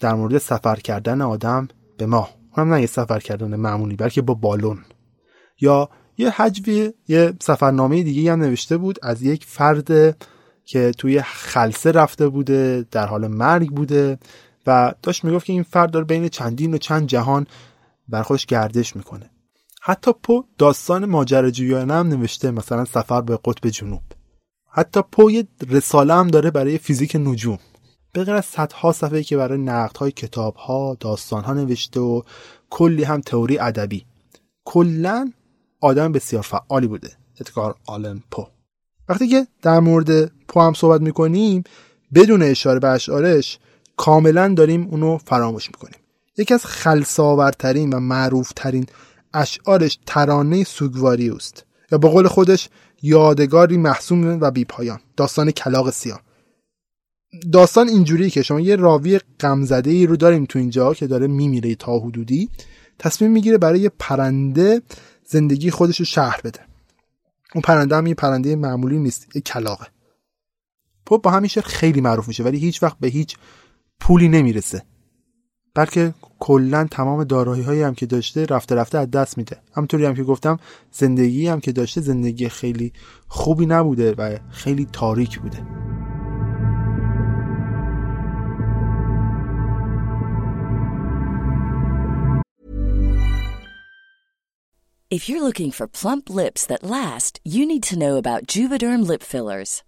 در 0.00 0.14
مورد 0.14 0.38
سفر 0.38 0.76
کردن 0.76 1.20
آدم 1.20 1.68
به 1.96 2.06
ماه. 2.06 2.34
اونم 2.56 2.74
نه 2.74 2.80
یه 2.80 2.86
سفر 2.86 3.18
کردن 3.18 3.56
معمولی 3.56 3.96
بلکه 3.96 4.22
با 4.22 4.34
بالون. 4.34 4.84
یا 5.60 5.88
یه 6.18 6.30
حجوی 6.30 6.92
یه 7.08 7.32
سفرنامه 7.40 8.02
دیگه 8.02 8.32
هم 8.32 8.42
نوشته 8.42 8.76
بود 8.76 8.98
از 9.02 9.22
یک 9.22 9.44
فرد 9.44 10.16
که 10.64 10.92
توی 10.98 11.22
خلصه 11.22 11.92
رفته 11.92 12.28
بوده 12.28 12.86
در 12.90 13.06
حال 13.06 13.26
مرگ 13.26 13.70
بوده 13.70 14.18
و 14.66 14.94
داشت 15.02 15.24
می‌گفت 15.24 15.46
که 15.46 15.52
این 15.52 15.62
فرد 15.62 15.90
داره 15.90 16.04
بین 16.04 16.28
چندین 16.28 16.74
و 16.74 16.78
چند 16.78 17.06
جهان 17.06 17.46
بر 18.08 18.22
خودش 18.22 18.46
گردش 18.46 18.96
می‌کنه. 18.96 19.30
حتی 19.82 20.12
پو 20.22 20.44
داستان 20.58 21.04
ماجراجویانه 21.04 21.94
هم 21.94 22.08
نوشته 22.08 22.50
مثلا 22.50 22.84
سفر 22.84 23.20
به 23.20 23.38
قطب 23.44 23.68
جنوب. 23.68 24.02
حتی 24.68 25.00
پو 25.12 25.30
یه 25.30 25.48
رساله 25.68 26.14
هم 26.14 26.28
داره 26.28 26.50
برای 26.50 26.78
فیزیک 26.78 27.16
نجوم. 27.16 27.58
به 28.12 28.24
غیر 28.24 28.34
از 28.34 28.44
صدها 28.44 28.92
صفحه 28.92 29.22
که 29.22 29.36
برای 29.36 29.58
نقد 29.58 29.96
های 29.96 30.10
کتاب 30.10 30.54
ها 30.56 30.96
داستان 31.00 31.44
ها 31.44 31.54
نوشته 31.54 32.00
و 32.00 32.22
کلی 32.70 33.04
هم 33.04 33.20
تئوری 33.20 33.58
ادبی. 33.58 34.06
کلا 34.64 35.32
آدم 35.80 36.12
بسیار 36.12 36.42
فعالی 36.42 36.86
بوده. 36.86 37.10
ادگار 37.40 37.74
آلن 37.86 38.22
پو. 38.30 38.46
وقتی 39.08 39.28
که 39.28 39.46
در 39.62 39.80
مورد 39.80 40.32
پو 40.54 40.60
هم 40.60 40.74
صحبت 40.74 41.00
می‌کنیم 41.00 41.64
بدون 42.14 42.42
اشاره 42.42 42.80
به 42.80 42.88
اشعارش 42.88 43.58
کاملا 43.96 44.54
داریم 44.54 44.88
اونو 44.90 45.18
فراموش 45.18 45.68
می‌کنیم. 45.68 46.00
یکی 46.38 46.54
از 46.54 46.66
خلصاورترین 46.66 47.92
و 47.92 48.00
معروفترین 48.00 48.86
اشعارش 49.34 49.98
ترانه 50.06 50.64
سوگواری 50.64 51.30
است 51.30 51.64
یا 51.92 51.98
به 51.98 52.08
قول 52.08 52.26
خودش 52.26 52.68
یادگاری 53.02 53.76
محسوم 53.76 54.40
و 54.40 54.50
بیپایان 54.50 55.00
داستان 55.16 55.50
کلاق 55.50 55.90
سیاه. 55.90 56.20
داستان 57.52 57.88
اینجوری 57.88 58.30
که 58.30 58.42
شما 58.42 58.60
یه 58.60 58.76
راوی 58.76 59.20
غمزده 59.40 59.90
ای 59.90 60.06
رو 60.06 60.16
داریم 60.16 60.44
تو 60.44 60.58
اینجا 60.58 60.94
که 60.94 61.06
داره 61.06 61.26
میمیره 61.26 61.74
تا 61.74 61.98
حدودی 61.98 62.50
تصمیم 62.98 63.30
می‌گیره 63.30 63.58
برای 63.58 63.80
یه 63.80 63.90
پرنده 63.98 64.82
زندگی 65.24 65.70
خودش 65.70 65.98
رو 65.98 66.04
شهر 66.04 66.40
بده. 66.44 66.60
اون 67.54 67.62
پرنده 67.62 67.96
هم 67.96 68.06
یه 68.06 68.14
پرنده 68.14 68.56
معمولی 68.56 68.98
نیست 68.98 69.36
یه 69.36 69.42
کلاقه 69.42 69.86
پوپ 71.06 71.22
با 71.22 71.30
همین 71.30 71.48
شعر 71.48 71.64
خیلی 71.64 72.00
معروف 72.00 72.28
میشه 72.28 72.42
ولی 72.42 72.58
هیچ 72.58 72.82
وقت 72.82 72.96
به 73.00 73.08
هیچ 73.08 73.36
پولی 74.00 74.28
نمی‌رسه. 74.28 74.82
بلکه 75.74 76.14
کلا 76.38 76.86
تمام 76.90 77.24
دارایی 77.24 77.62
هایی 77.62 77.82
هم 77.82 77.94
که 77.94 78.06
داشته 78.06 78.46
رفته 78.46 78.74
رفته 78.74 78.98
از 78.98 79.10
دست 79.10 79.38
میده. 79.38 79.60
همونطوری 79.72 80.04
هم 80.04 80.14
که 80.14 80.22
گفتم 80.22 80.58
زندگی 80.92 81.48
هم 81.48 81.60
که 81.60 81.72
داشته 81.72 82.00
زندگی 82.00 82.48
خیلی 82.48 82.92
خوبی 83.28 83.66
نبوده 83.66 84.14
و 84.14 84.38
خیلی 84.50 84.86
تاریک 84.92 85.38
بوده. 85.38 85.66
If 95.16 95.28
you're 95.28 95.46
looking 95.48 95.70
for 95.70 95.86
plump 95.86 96.28
lips 96.28 96.66
that 96.66 96.82
last, 96.82 97.38
you 97.44 97.66
need 97.66 97.84
to 97.84 97.98
know 98.02 98.16
about 98.16 98.48
Juvederm 98.48 99.06
lip 99.06 99.22
fillers. 99.22 99.84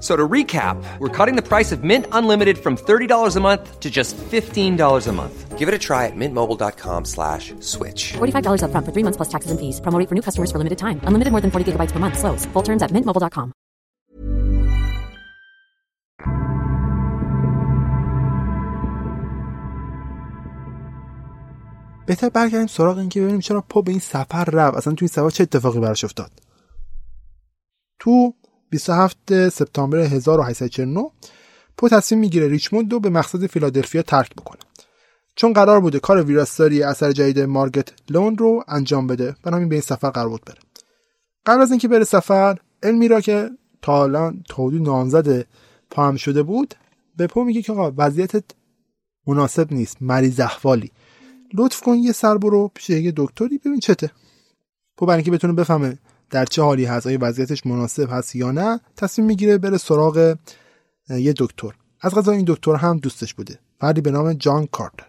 So 0.00 0.14
to 0.14 0.28
recap, 0.28 0.76
we're 0.98 1.08
cutting 1.08 1.36
the 1.36 1.42
price 1.42 1.72
of 1.72 1.82
Mint 1.82 2.06
Unlimited 2.12 2.58
from 2.58 2.76
$30 2.76 3.34
a 3.36 3.40
month 3.40 3.80
to 3.80 3.90
just 3.90 4.14
$15 4.16 5.06
a 5.06 5.12
month. 5.12 5.58
Give 5.58 5.68
it 5.68 5.74
a 5.74 5.78
try 5.78 6.04
at 6.04 6.14
mintmobile.com 6.14 7.06
slash 7.06 7.54
switch. 7.60 8.12
$45 8.12 8.60
upfront 8.60 8.84
for 8.84 8.92
three 8.92 9.02
months 9.02 9.16
plus 9.16 9.30
taxes 9.34 9.50
and 9.50 9.58
fees. 9.58 9.80
Promo 9.80 9.98
rate 9.98 10.08
for 10.08 10.14
new 10.14 10.20
customers 10.20 10.52
for 10.52 10.58
limited 10.58 10.76
time. 10.76 11.00
Unlimited 11.08 11.32
more 11.32 11.40
than 11.40 11.50
40 11.50 11.72
gigabytes 11.72 11.92
per 11.92 11.98
month. 11.98 12.18
Slows. 12.18 12.44
Full 12.52 12.62
terms 12.62 12.82
at 12.82 12.90
mintmobile.com. 12.92 13.52
بهتر 22.06 22.28
برگردیم 22.28 22.66
سراغ 22.66 22.98
این 22.98 23.08
که 23.08 23.20
ببینیم 23.20 23.40
چرا 23.40 23.60
پو 23.60 23.82
به 23.82 23.90
این 23.90 24.00
سفر 24.00 24.44
رفت 24.44 24.76
اصلا 24.76 24.94
توی 24.94 25.06
این 25.06 25.14
سفر 25.14 25.30
چه 25.30 25.42
اتفاقی 25.42 25.80
براش 25.80 26.04
افتاد 26.04 26.30
تو 27.98 28.34
27 28.71 29.49
سپتامبر 29.49 29.97
1849 29.97 31.11
پو 31.77 31.89
تصمیم 31.89 32.21
می‌گیره 32.21 32.47
ریچموند 32.47 32.93
رو 32.93 32.99
به 32.99 33.09
مقصد 33.09 33.45
فیلادلفیا 33.45 34.01
ترک 34.01 34.35
بکنه. 34.35 34.59
چون 35.35 35.53
قرار 35.53 35.79
بوده 35.79 35.99
کار 35.99 36.23
ویراستاری 36.23 36.83
اثر 36.83 37.11
جدید 37.11 37.39
مارگت 37.39 37.89
لون 38.09 38.37
رو 38.37 38.63
انجام 38.67 39.07
بده 39.07 39.35
همین 39.45 39.69
به 39.69 39.75
این 39.75 39.81
سفر 39.81 40.09
قرار 40.09 40.29
بود 40.29 40.41
بره. 40.45 40.59
قبل 41.45 41.61
از 41.61 41.71
اینکه 41.71 41.87
بره 41.87 42.03
سفر 42.03 42.57
علمی 42.83 43.07
را 43.07 43.21
که 43.21 43.49
تا 43.81 44.03
الان 44.03 44.43
تا 44.49 44.63
حدود 44.63 44.81
نامزد 44.81 45.47
پاهم 45.89 46.15
شده 46.15 46.43
بود 46.43 46.75
به 47.17 47.27
پو 47.27 47.43
میگه 47.43 47.61
که 47.61 47.71
آقا 47.71 47.93
وضعیتت 47.97 48.43
مناسب 49.27 49.73
نیست 49.73 49.97
مریض 50.01 50.39
احوالی. 50.39 50.91
لطف 51.53 51.81
کن 51.81 51.95
یه 51.95 52.11
سر 52.11 52.37
برو 52.37 52.71
پیش 52.73 52.89
یه 52.89 53.13
دکتری 53.17 53.57
ببین 53.57 53.79
چته. 53.79 54.11
پو 54.97 55.05
برای 55.05 55.17
اینکه 55.17 55.31
بتونه 55.31 55.53
بفهمه 55.53 55.99
در 56.31 56.45
چه 56.45 56.61
حالی 56.61 56.85
هست؟ 56.85 57.07
آیا 57.07 57.17
وضعیتش 57.21 57.65
مناسب 57.65 58.07
هست 58.11 58.35
یا 58.35 58.51
نه؟ 58.51 58.79
تصمیم 58.97 59.27
می‌گیره 59.27 59.57
بره 59.57 59.77
سراغ 59.77 60.35
یه 61.09 61.33
دکتر. 61.37 61.71
از 62.01 62.15
غذا 62.15 62.31
این 62.31 62.45
دکتر 62.47 62.75
هم 62.75 62.97
دوستش 62.97 63.33
بوده. 63.33 63.59
فردی 63.79 64.01
به 64.01 64.11
نام 64.11 64.33
جان 64.33 64.65
کارتر. 64.65 65.07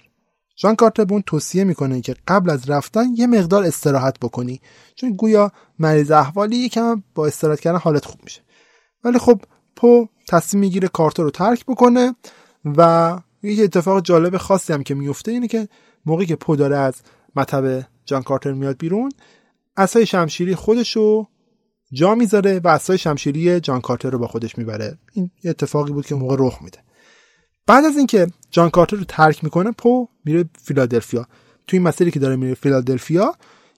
جان 0.56 0.74
کارتر 0.74 1.04
به 1.04 1.12
اون 1.12 1.22
توصیه 1.26 1.64
می‌کنه 1.64 2.00
که 2.00 2.16
قبل 2.28 2.50
از 2.50 2.70
رفتن 2.70 3.04
یه 3.16 3.26
مقدار 3.26 3.64
استراحت 3.64 4.18
بکنی. 4.18 4.61
چون 4.94 5.12
گویا 5.12 5.52
مریض 5.78 6.11
احوالی 6.11 6.56
یکم 6.56 7.02
با 7.14 7.26
استراحت 7.26 7.61
کردن 7.61 7.78
حالت 7.78 8.04
خوب 8.04 8.20
میشه. 8.24 8.40
ولی 9.04 9.18
خب 9.18 9.40
پو 9.76 10.08
تصمیم 10.28 10.61
می‌گیره 10.61 10.88
کارتر 10.88 11.22
رو 11.22 11.30
ترک 11.30 11.66
بکنه 11.66 12.14
و 12.64 13.18
یه 13.42 13.64
اتفاق 13.64 14.02
جالب 14.02 14.37
خاصی 14.37 14.72
هم 14.72 14.82
که 14.82 14.94
میفته 14.94 15.32
اینه 15.32 15.48
که 15.48 15.68
موقعی 16.06 16.26
که 16.26 16.37
پو 16.37 16.56
داره 16.56 16.76
از 16.76 16.94
مطب 17.37 17.87
جان 18.04 18.22
کارتر 18.22 18.52
میاد 18.52 18.78
بیرون 18.78 19.12
عصای 19.76 20.07
شمشیری 20.06 20.54
خودشو 20.54 21.26
جا 21.92 22.14
می‌ذاره 22.14 22.61
و 22.64 22.68
عصای 22.68 22.98
شمشیری 22.98 23.61
جان 23.61 23.80
کارتر 23.80 24.11
رو 24.11 24.18
با 24.18 24.26
خودش 24.26 24.58
می‌بره. 24.58 24.98
این 25.12 25.30
یه 25.44 25.50
اتفاقی 25.50 25.92
بود 25.92 26.06
که 26.06 26.14
موقع 26.14 26.37
رخ 26.38 26.62
میده. 26.62 26.78
بعد 27.66 27.85
از 27.85 27.96
اینکه 27.96 28.26
جان 28.50 28.70
کارتر 28.70 28.96
رو 28.96 29.04
ترک 29.04 29.44
می‌کنه 29.44 29.70
پو 29.70 30.08
میره 30.24 30.44
فیلادلفیا. 30.62 31.26
تو 31.66 31.76
این 31.76 31.82
مسیری 31.82 32.11
که 32.11 32.18
داره 32.18 32.37
میره 32.37 32.54
فیلادلفیا 32.54 33.35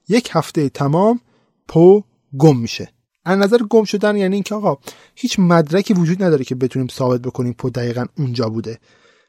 یک 0.08 0.30
هفته 0.32 0.68
تمام 0.68 1.20
پو 1.68 2.04
گم 2.38 2.56
میشه. 2.56 2.88
از 3.24 3.38
نظر 3.38 3.58
گم 3.70 3.84
شدن 3.84 4.16
یعنی 4.16 4.34
اینکه 4.34 4.54
آقا 4.54 4.78
هیچ 5.14 5.38
مدرکی 5.38 5.94
وجود 5.94 6.22
نداره 6.22 6.44
که 6.44 6.54
بتونیم 6.54 6.88
ثابت 6.88 7.22
بکنیم 7.22 7.52
پو 7.52 7.70
دقیقا 7.70 8.06
اونجا 8.18 8.48
بوده. 8.48 8.78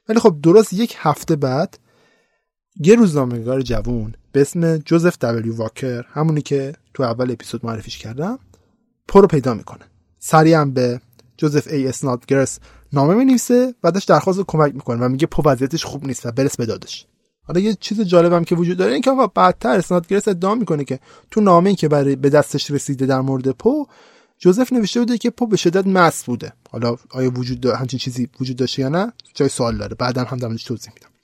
ولی 0.09 0.19
خب 0.19 0.41
درست 0.43 0.73
یک 0.73 0.95
هفته 0.97 1.35
بعد 1.35 1.79
یه 2.75 2.95
روزنامه‌نگار 2.95 3.61
جوون 3.61 4.13
به 4.35 4.41
اسم 4.41 4.77
جوزف 4.77 5.17
دبلیو 5.17 5.55
واکر 5.55 6.05
همونی 6.13 6.41
که 6.41 6.75
تو 6.93 7.03
اول 7.03 7.31
اپیزود 7.31 7.65
معرفیش 7.65 7.97
کردم 7.97 8.39
پو 9.07 9.21
رو 9.21 9.27
پیدا 9.27 9.53
می‌کنه. 9.53 9.85
سریع 10.19 10.57
هم 10.57 10.73
به 10.73 11.01
جوزف 11.37 11.67
ای 11.67 11.87
اسنادگرس 11.87 12.59
نامه 12.93 13.13
می‌نویسه 13.13 13.75
و 13.83 13.91
داشت 13.91 14.07
درخواست 14.07 14.39
کمک 14.47 14.73
می‌کنه 14.73 15.05
و 15.05 15.09
میگه 15.09 15.27
پو 15.27 15.49
وضعیتش 15.49 15.85
خوب 15.85 16.07
نیست 16.07 16.25
و 16.25 16.31
برس 16.31 16.57
به 16.57 16.65
دادش. 16.65 17.05
حالا 17.43 17.59
یه 17.59 17.73
چیز 17.73 18.01
جالبم 18.01 18.43
که 18.43 18.55
وجود 18.55 18.77
داره 18.77 18.93
این 18.93 19.01
که 19.01 19.11
آقا 19.11 19.27
بعدتر 19.27 19.77
اسنادگرس 19.77 20.27
ادعا 20.27 20.55
می‌کنه 20.55 20.83
که 20.83 20.99
تو 21.31 21.41
نامه 21.41 21.69
ای 21.69 21.75
که 21.75 21.87
برای 21.87 22.15
به 22.15 22.29
دستش 22.29 22.71
رسیده 22.71 23.05
در 23.05 23.21
مورد 23.21 23.49
پو 23.49 23.85
جوزف 24.39 24.73
نوشته 24.73 24.99
بوده 24.99 25.17
که 25.17 25.29
پو 25.29 25.47
به 25.47 25.57
شدت 25.57 25.87
مست 25.87 26.25
بوده. 26.25 26.53
حالا 26.69 26.95
آیا 27.09 27.31
وجود 27.31 27.65
همچین 27.65 27.99
چیزی 27.99 28.29
وجود 28.39 28.55
داشته 28.55 28.81
یا 28.81 28.89
نه؟ 28.89 29.13
جای 29.33 29.49
سوال 29.49 29.77
داره. 29.77 29.95
بعدا 29.95 30.23
هم 30.23 30.39
توضیح 30.57 30.93
میدم. 30.93 31.14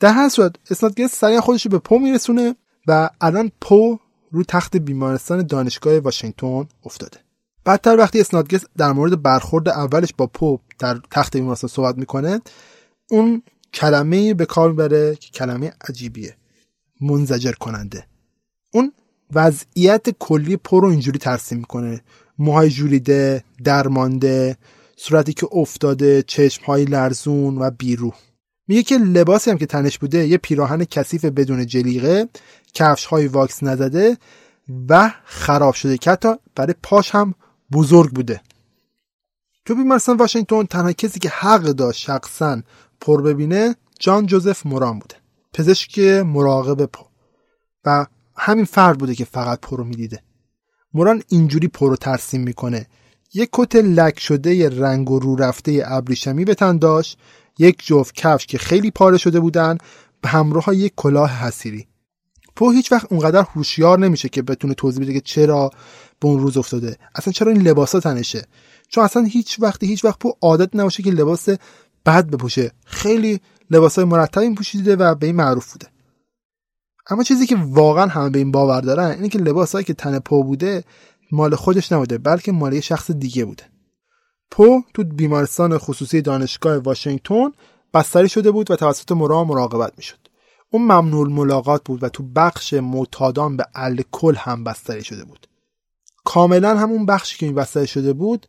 در 0.00 0.12
هر 0.12 0.28
صورت 0.28 0.52
اسنادگرس 0.70 1.14
سریع 1.14 1.40
خودش 1.40 1.66
به 1.66 1.78
پو 1.78 1.98
میرسونه 1.98 2.56
و 2.86 3.10
الان 3.20 3.52
پو 3.60 3.98
رو 4.30 4.42
تخت 4.42 4.76
بیمارستان 4.76 5.46
دانشگاه 5.46 5.98
واشنگتن 5.98 6.68
افتاده. 6.84 7.18
بعدتر 7.64 7.96
وقتی 7.96 8.20
اسنادگرس 8.20 8.64
در 8.76 8.92
مورد 8.92 9.22
برخورد 9.22 9.68
اولش 9.68 10.08
با 10.16 10.26
پو 10.26 10.58
در 10.78 11.00
تخت 11.10 11.36
بیمارستان 11.36 11.70
صحبت 11.70 11.98
می‌کنه 11.98 12.40
اون 13.10 13.42
کلمه 13.74 14.34
به 14.34 14.46
کار 14.46 14.70
می‌بره 14.70 15.16
که 15.16 15.30
کلمه 15.30 15.72
عجیبیه 15.88 16.36
منزجر 17.00 17.52
کننده 17.52 18.06
اون 18.72 18.92
وضعیت 19.32 20.10
کلی 20.18 20.56
پو 20.56 20.80
رو 20.80 20.88
اینجوری 20.88 21.18
ترسیم 21.18 21.58
می‌کنه. 21.58 22.00
موهای 22.38 22.70
جوریده 22.70 23.44
درمانده 23.64 24.56
صورتی 24.96 25.32
که 25.32 25.48
افتاده 25.52 26.22
چشم 26.22 26.64
های 26.64 26.84
لرزون 26.84 27.58
و 27.58 27.70
بیرو 27.70 28.12
میگه 28.70 28.82
که 28.82 28.98
لباسی 28.98 29.50
هم 29.50 29.58
که 29.58 29.66
تنش 29.66 29.98
بوده 29.98 30.26
یه 30.26 30.38
پیراهن 30.38 30.84
کثیف 30.84 31.24
بدون 31.24 31.66
جلیقه 31.66 32.28
کفش 32.74 33.04
های 33.04 33.26
واکس 33.26 33.62
نزده 33.62 34.18
و 34.88 35.12
خراب 35.24 35.74
شده 35.74 35.98
که 35.98 36.10
حتی 36.10 36.28
برای 36.54 36.74
پاش 36.82 37.10
هم 37.10 37.34
بزرگ 37.72 38.10
بوده. 38.10 38.40
تو 39.64 39.74
بیمارستان 39.74 40.16
واشنگتن 40.16 40.64
تنها 40.64 40.92
کسی 40.92 41.20
که 41.20 41.28
حق 41.28 41.62
داشت 41.62 42.00
شخصا 42.00 42.62
پر 43.00 43.22
ببینه 43.22 43.74
جان 43.98 44.26
جوزف 44.26 44.66
موران 44.66 44.98
بوده 44.98 45.14
پزشک 45.52 45.98
مراقب 45.98 46.86
پو 46.86 47.04
و 47.84 48.06
همین 48.36 48.64
فرد 48.64 48.98
بوده 48.98 49.14
که 49.14 49.24
فقط 49.24 49.60
پو 49.60 49.76
رو 49.76 49.84
می‌دیده. 49.84 50.22
موران 50.94 51.22
اینجوری 51.28 51.68
پو 51.68 51.88
رو 51.88 51.96
ترسیم 51.96 52.40
می‌کنه. 52.40 52.86
یک 53.34 53.48
کت 53.52 53.76
لک 53.76 54.20
شده 54.20 54.68
رنگ 54.68 55.10
و 55.10 55.18
رو 55.18 55.36
رفته 55.36 55.82
ابریشمی 55.86 56.44
به 56.44 56.54
تن 56.54 56.78
داشت 56.78 57.18
یک 57.60 57.86
جفت 57.86 58.14
کفش 58.14 58.46
که 58.46 58.58
خیلی 58.58 58.90
پاره 58.90 59.18
شده 59.18 59.40
بودن 59.40 59.78
به 60.20 60.28
همراه 60.28 60.76
یک 60.76 60.92
کلاه 60.96 61.30
حسیری 61.30 61.86
پو 62.56 62.70
هیچ 62.70 62.92
وقت 62.92 63.12
اونقدر 63.12 63.42
هوشیار 63.54 63.98
نمیشه 63.98 64.28
که 64.28 64.42
بتونه 64.42 64.74
توضیح 64.74 65.02
بده 65.02 65.12
که 65.12 65.20
چرا 65.20 65.70
به 66.20 66.28
اون 66.28 66.40
روز 66.40 66.56
افتاده. 66.56 66.96
اصلا 67.14 67.32
چرا 67.32 67.52
این 67.52 67.62
لباسا 67.62 68.00
تنشه؟ 68.00 68.46
چون 68.88 69.04
اصلا 69.04 69.22
هیچ 69.22 69.56
وقتی 69.60 69.86
هیچ 69.86 70.04
وقت 70.04 70.18
پو 70.18 70.32
عادت 70.42 70.76
نباشه 70.76 71.02
که 71.02 71.10
لباس 71.10 71.48
بد 72.06 72.30
بپوشه. 72.30 72.72
خیلی 72.84 73.40
لباسای 73.70 74.04
مرتبی 74.04 74.54
پوشیده 74.54 74.96
و 74.96 75.14
به 75.14 75.26
این 75.26 75.36
معروف 75.36 75.72
بوده. 75.72 75.86
اما 77.10 77.22
چیزی 77.22 77.46
که 77.46 77.56
واقعا 77.60 78.06
همه 78.06 78.30
به 78.30 78.38
این 78.38 78.50
باور 78.50 78.80
دارن 78.80 79.10
اینه 79.10 79.28
که 79.28 79.38
لباسایی 79.38 79.84
که 79.84 79.94
تن 79.94 80.18
پو 80.18 80.44
بوده 80.44 80.84
مال 81.32 81.54
خودش 81.54 81.92
نبوده 81.92 82.18
بلکه 82.18 82.52
مال 82.52 82.72
یه 82.72 82.80
شخص 82.80 83.10
دیگه 83.10 83.44
بوده. 83.44 83.64
پو 84.50 84.82
تو 84.94 85.04
بیمارستان 85.04 85.78
خصوصی 85.78 86.22
دانشگاه 86.22 86.76
واشنگتن 86.76 87.52
بستری 87.94 88.28
شده 88.28 88.50
بود 88.50 88.70
و 88.70 88.76
توسط 88.76 89.12
مرا 89.12 89.44
مراقبت 89.44 89.92
می‌شد. 89.96 90.18
اون 90.70 90.82
ممنوع 90.82 91.28
ملاقات 91.28 91.84
بود 91.84 92.02
و 92.02 92.08
تو 92.08 92.22
بخش 92.22 92.74
معتادان 92.74 93.56
به 93.56 93.64
الکل 93.74 94.34
هم 94.34 94.64
بستری 94.64 95.04
شده 95.04 95.24
بود. 95.24 95.46
کاملا 96.24 96.78
همون 96.78 97.06
بخشی 97.06 97.38
که 97.38 97.46
این 97.46 97.54
بستری 97.54 97.86
شده 97.86 98.12
بود 98.12 98.46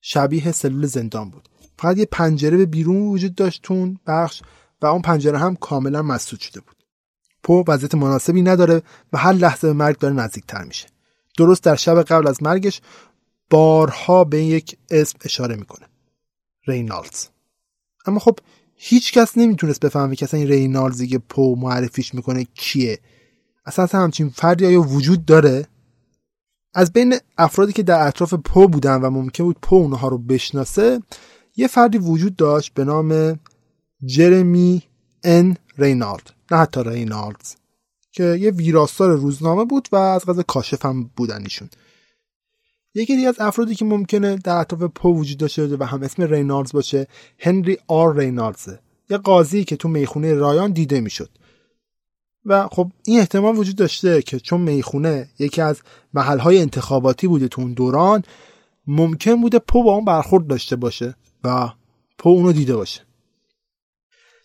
شبیه 0.00 0.52
سلول 0.52 0.86
زندان 0.86 1.30
بود. 1.30 1.48
فقط 1.78 1.98
یه 1.98 2.04
پنجره 2.04 2.56
به 2.56 2.66
بیرون 2.66 3.08
وجود 3.08 3.34
داشت 3.34 3.62
تون 3.62 3.98
بخش 4.06 4.42
و 4.82 4.86
اون 4.86 5.02
پنجره 5.02 5.38
هم 5.38 5.56
کاملا 5.56 6.02
مسدود 6.02 6.40
شده 6.40 6.60
بود. 6.60 6.76
پو 7.42 7.64
وضعیت 7.68 7.94
مناسبی 7.94 8.42
نداره 8.42 8.82
و 9.12 9.18
هر 9.18 9.32
لحظه 9.32 9.68
به 9.68 9.72
مرگ 9.72 9.98
داره 9.98 10.14
نزدیکتر 10.14 10.64
میشه. 10.64 10.86
درست 11.38 11.64
در 11.64 11.76
شب 11.76 12.02
قبل 12.02 12.28
از 12.28 12.42
مرگش 12.42 12.80
بارها 13.50 14.24
به 14.24 14.44
یک 14.44 14.76
اسم 14.90 15.18
اشاره 15.24 15.56
می‌کنه. 15.56 15.86
رینالدز. 16.66 17.26
اما 18.06 18.18
خب 18.18 18.38
هیچ 18.74 19.12
کس 19.12 19.38
نمی‌تونست 19.38 19.80
بفهمه 19.80 20.16
که 20.16 20.24
اصلا 20.24 20.40
این 20.40 20.48
رینالدزی 20.48 21.06
که 21.06 21.18
پو 21.18 21.56
معرفیش 21.56 22.14
می‌کنه 22.14 22.46
کیه. 22.54 23.00
اصلا, 23.66 23.86
همچین 23.86 24.28
فردی 24.28 24.66
آیا 24.66 24.80
وجود 24.80 25.24
داره؟ 25.24 25.66
از 26.74 26.92
بین 26.92 27.14
افرادی 27.38 27.72
که 27.72 27.82
در 27.82 28.06
اطراف 28.06 28.34
پو 28.34 28.68
بودن 28.68 29.00
و 29.00 29.10
ممکن 29.10 29.44
بود 29.44 29.58
پو 29.62 29.76
اونها 29.76 30.08
رو 30.08 30.18
بشناسه 30.18 31.02
یه 31.56 31.66
فردی 31.66 31.98
وجود 31.98 32.36
داشت 32.36 32.74
به 32.74 32.84
نام 32.84 33.40
جرمی 34.06 34.82
ان 35.24 35.56
رینالد. 35.78 36.30
نه 36.50 36.58
حتی 36.58 36.82
رینالدز 36.84 37.54
که 38.12 38.24
یه 38.24 38.50
ویراستار 38.50 39.10
روزنامه 39.10 39.64
بود 39.64 39.88
و 39.92 39.96
از 39.96 40.24
غذا 40.24 40.42
کاشف 40.42 40.84
هم 40.84 41.10
بودن 41.16 41.42
ایشون. 41.42 41.68
یکی 42.94 43.16
دیگه 43.16 43.28
از 43.28 43.36
افرادی 43.40 43.74
که 43.74 43.84
ممکنه 43.84 44.36
در 44.36 44.56
اطراف 44.56 44.82
پو 44.82 45.14
وجود 45.14 45.38
داشته 45.38 45.76
و 45.76 45.84
هم 45.84 46.02
اسم 46.02 46.22
رینالدز 46.22 46.72
باشه 46.72 47.06
هنری 47.38 47.78
آر 47.86 48.16
رینالدزه. 48.16 48.80
یه 49.10 49.18
قاضی 49.18 49.64
که 49.64 49.76
تو 49.76 49.88
می‌خونه 49.88 50.34
رایان 50.34 50.72
دیده 50.72 51.00
می‌شد. 51.00 51.30
و 52.44 52.68
خب 52.68 52.92
این 53.04 53.20
احتمال 53.20 53.58
وجود 53.58 53.76
داشته 53.76 54.22
که 54.22 54.40
چون 54.40 54.60
می‌خونه 54.60 55.28
یکی 55.38 55.62
از 55.62 55.80
محلهای 56.14 56.60
انتخاباتی 56.60 57.28
بوده 57.28 57.48
تو 57.48 57.62
اون 57.62 57.72
دوران 57.72 58.22
ممکن 58.86 59.40
بوده 59.40 59.58
پو 59.58 59.82
با 59.82 59.94
اون 59.94 60.04
برخورد 60.04 60.46
داشته 60.46 60.76
باشه 60.76 61.14
و 61.44 61.68
پو 62.18 62.28
اونو 62.28 62.52
دیده 62.52 62.76
باشه. 62.76 63.00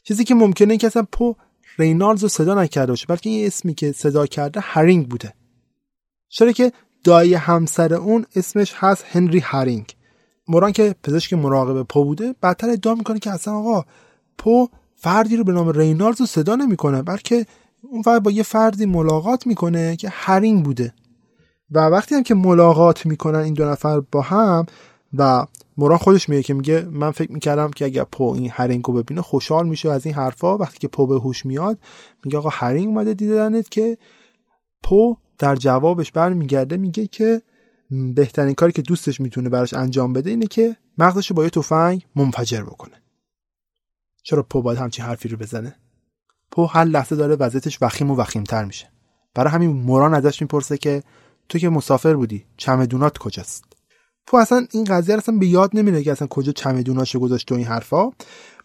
چیزی 0.04 0.24
که 0.24 0.36
ممکنه 0.36 0.78
که 0.78 0.88
اصلا 0.88 1.08
پو 1.12 1.36
رینالدز 1.78 2.24
رو 2.24 2.30
صدا 2.30 2.54
نکرده 2.64 2.92
باشه 2.92 3.06
بلکه 3.10 3.30
این 3.30 3.48
اسمی 3.48 3.74
که 3.74 3.92
صدا 3.92 4.26
کرده 4.26 4.60
هرینگ 4.60 5.10
بوده. 5.10 5.34
چرا 6.30 6.52
که 6.52 6.72
دایی 7.06 7.34
همسر 7.34 7.94
اون 7.94 8.26
اسمش 8.36 8.74
هست 8.78 9.06
هنری 9.08 9.40
هرینگ 9.40 9.96
موران 10.48 10.72
که 10.72 10.96
پزشک 11.04 11.34
مراقب 11.34 11.84
پو 11.84 12.04
بوده 12.04 12.36
بعدتر 12.42 12.70
ادعا 12.70 12.96
می‌کنه 12.96 13.20
که 13.20 13.32
اصلا 13.32 13.54
آقا 13.54 13.86
پو 14.38 14.68
فردی 14.96 15.38
رو 15.38 15.44
به 15.44 15.52
نام 15.52 15.70
رینالدز 15.70 16.20
رو 16.20 16.26
صدا 16.26 16.56
نمی‌کنه 16.56 17.02
بلکه 17.02 17.46
اون 17.82 18.02
فقط 18.02 18.22
با 18.22 18.32
یه 18.32 18.44
فردی 18.44 18.86
ملاقات 18.86 19.48
می‌کنه 19.48 19.96
که 19.96 20.10
هرینگ 20.12 20.66
بوده. 20.66 20.94
و 21.72 21.80
وقتی 21.80 22.16
هم 22.16 22.24
که 22.24 22.36
ملاقات 22.36 23.06
می‌کنن 23.06 23.40
این 23.40 23.54
دو 23.54 23.66
نفر 23.66 24.00
با 24.00 24.22
هم 24.22 24.66
و 25.14 25.46
موران 25.78 25.98
خودش 25.98 26.30
میگه 26.30 26.44
که 26.44 26.54
میگه 26.54 26.88
من 26.92 27.12
فکر 27.12 27.32
می‌کردم 27.32 27.72
که 27.72 27.86
اگر 27.86 28.04
پو 28.04 28.24
این 28.24 28.50
هرینگو 28.54 28.94
ببینه 28.94 29.22
خوشحال 29.22 29.68
میشه 29.68 29.92
از 29.92 30.06
این 30.06 30.16
حرفا. 30.16 30.58
وقتی 30.58 30.78
که 30.78 30.88
پو 30.88 31.08
به 31.08 31.16
هوش 31.16 31.46
میاد 31.46 31.80
میگه 32.26 32.38
آقا 32.38 32.50
هرینگ 32.50 32.88
اومده 32.88 33.14
دیدنت 33.14 33.70
که 33.70 33.98
پو 34.84 35.18
در 35.38 35.56
جوابش 35.56 36.12
برمیگرده 36.12 36.78
میگه 36.78 37.08
که 37.08 37.42
بهترین 38.16 38.54
کاری 38.54 38.72
که 38.72 38.82
دوستش 38.82 39.22
می‌تونه 39.22 39.50
براش 39.50 39.74
انجام 39.74 40.14
بده 40.14 40.30
اینه 40.30 40.48
که 40.48 40.78
مغزش 40.98 41.32
با 41.32 41.44
یه 41.44 41.50
تفنگ 41.50 42.06
منفجر 42.16 42.62
بکنه. 42.62 43.02
چرا 44.24 44.44
پو 44.44 44.62
باید 44.62 44.80
همچین 44.80 45.06
حرفی 45.06 45.30
رو 45.30 45.38
بزنه؟ 45.38 45.76
پو 46.52 46.66
هر 46.66 46.84
لحظه 46.84 47.16
داره 47.16 47.36
وضعیتش 47.36 47.78
وخیم 47.82 48.12
و 48.12 48.16
وخیمتر 48.16 48.66
میشه. 48.66 48.92
برای 49.34 49.54
همین 49.54 49.72
موران 49.72 50.14
ازش 50.14 50.42
می‌پرسه 50.42 50.78
که 50.78 51.04
تو 51.50 51.60
که 51.60 51.70
مسافر 51.70 52.14
بودی 52.14 52.46
چمدونات 52.58 53.18
کجاست؟ 53.18 53.64
پو 54.28 54.38
اصلا 54.38 54.68
این 54.72 54.84
قضیه 54.84 55.18
اصلا 55.18 55.38
به 55.38 55.48
یاد 55.48 55.72
نمیره 55.74 56.04
که 56.04 56.12
اصلا 56.12 56.28
کجا 56.28 56.52
چمدوناشو 56.52 57.20
گذاشت 57.20 57.48
تو 57.48 57.56
این 57.56 57.66
حرفا. 57.66 58.10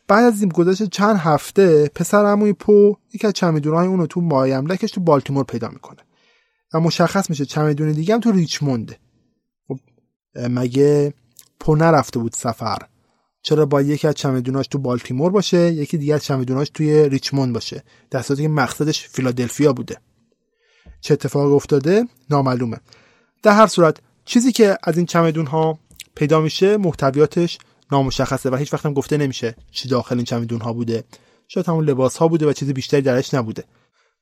بعد 0.08 0.24
از 0.24 0.40
این 0.40 0.48
گذشت 0.48 0.90
چند 0.90 1.16
هفته 1.16 1.90
پسر 1.94 2.26
عموی 2.26 2.52
پو 2.52 2.96
یکی 3.14 3.26
از 3.26 3.32
چمدونهای 3.32 3.86
اونو 3.86 4.06
تو 4.06 4.20
مایملکش 4.20 4.90
تو 4.90 5.00
بالتیمور 5.00 5.44
پیدا 5.44 5.68
می‌کنه. 5.68 5.98
و 6.74 6.80
مشخص 6.80 7.30
میشه 7.30 7.44
چمدون 7.44 7.92
دیگه 7.92 8.14
هم 8.14 8.20
تو 8.20 8.32
ریچمونده 8.32 8.98
خب 9.68 9.78
مگه 10.34 11.14
پو 11.60 11.76
نرفته 11.76 12.18
بود 12.18 12.32
سفر؟ 12.32 12.78
چرا 13.42 13.66
با 13.66 13.82
یکی 13.82 14.08
از 14.08 14.14
چمدوناش 14.14 14.66
تو 14.66 14.78
بالتیمور 14.78 15.30
باشه 15.30 15.72
یکی 15.72 15.98
دیگه 15.98 16.14
از 16.14 16.24
چمدوناش 16.24 16.70
توی 16.74 17.08
ریچموند 17.08 17.54
باشه؟ 17.54 17.82
در 18.10 18.22
که 18.22 18.48
مقصدش 18.48 19.08
فیلادلفیا 19.08 19.72
بوده. 19.72 19.96
چه 21.00 21.14
اتفاق 21.14 21.52
افتاده؟ 21.52 22.04
نامعلومه. 22.30 22.80
در 23.42 23.52
هر 23.52 23.66
صورت 23.66 23.96
چیزی 24.24 24.52
که 24.52 24.78
از 24.82 24.96
این 24.96 25.06
چمدون 25.06 25.46
ها 25.46 25.78
پیدا 26.14 26.40
میشه 26.40 26.76
محتویاتش 26.76 27.58
نامشخصه 27.92 28.50
و 28.50 28.56
هیچ 28.56 28.72
وقت 28.72 28.86
هم 28.86 28.92
گفته 28.92 29.16
نمیشه 29.16 29.56
چی 29.70 29.88
داخل 29.88 30.16
این 30.16 30.24
چمدون 30.24 30.60
ها 30.60 30.72
بوده. 30.72 31.04
شاید 31.48 31.68
همون 31.68 31.84
لباس 31.84 32.16
ها 32.16 32.28
بوده 32.28 32.46
و 32.46 32.52
چیز 32.52 32.70
بیشتری 32.70 33.02
درش 33.02 33.34
نبوده. 33.34 33.64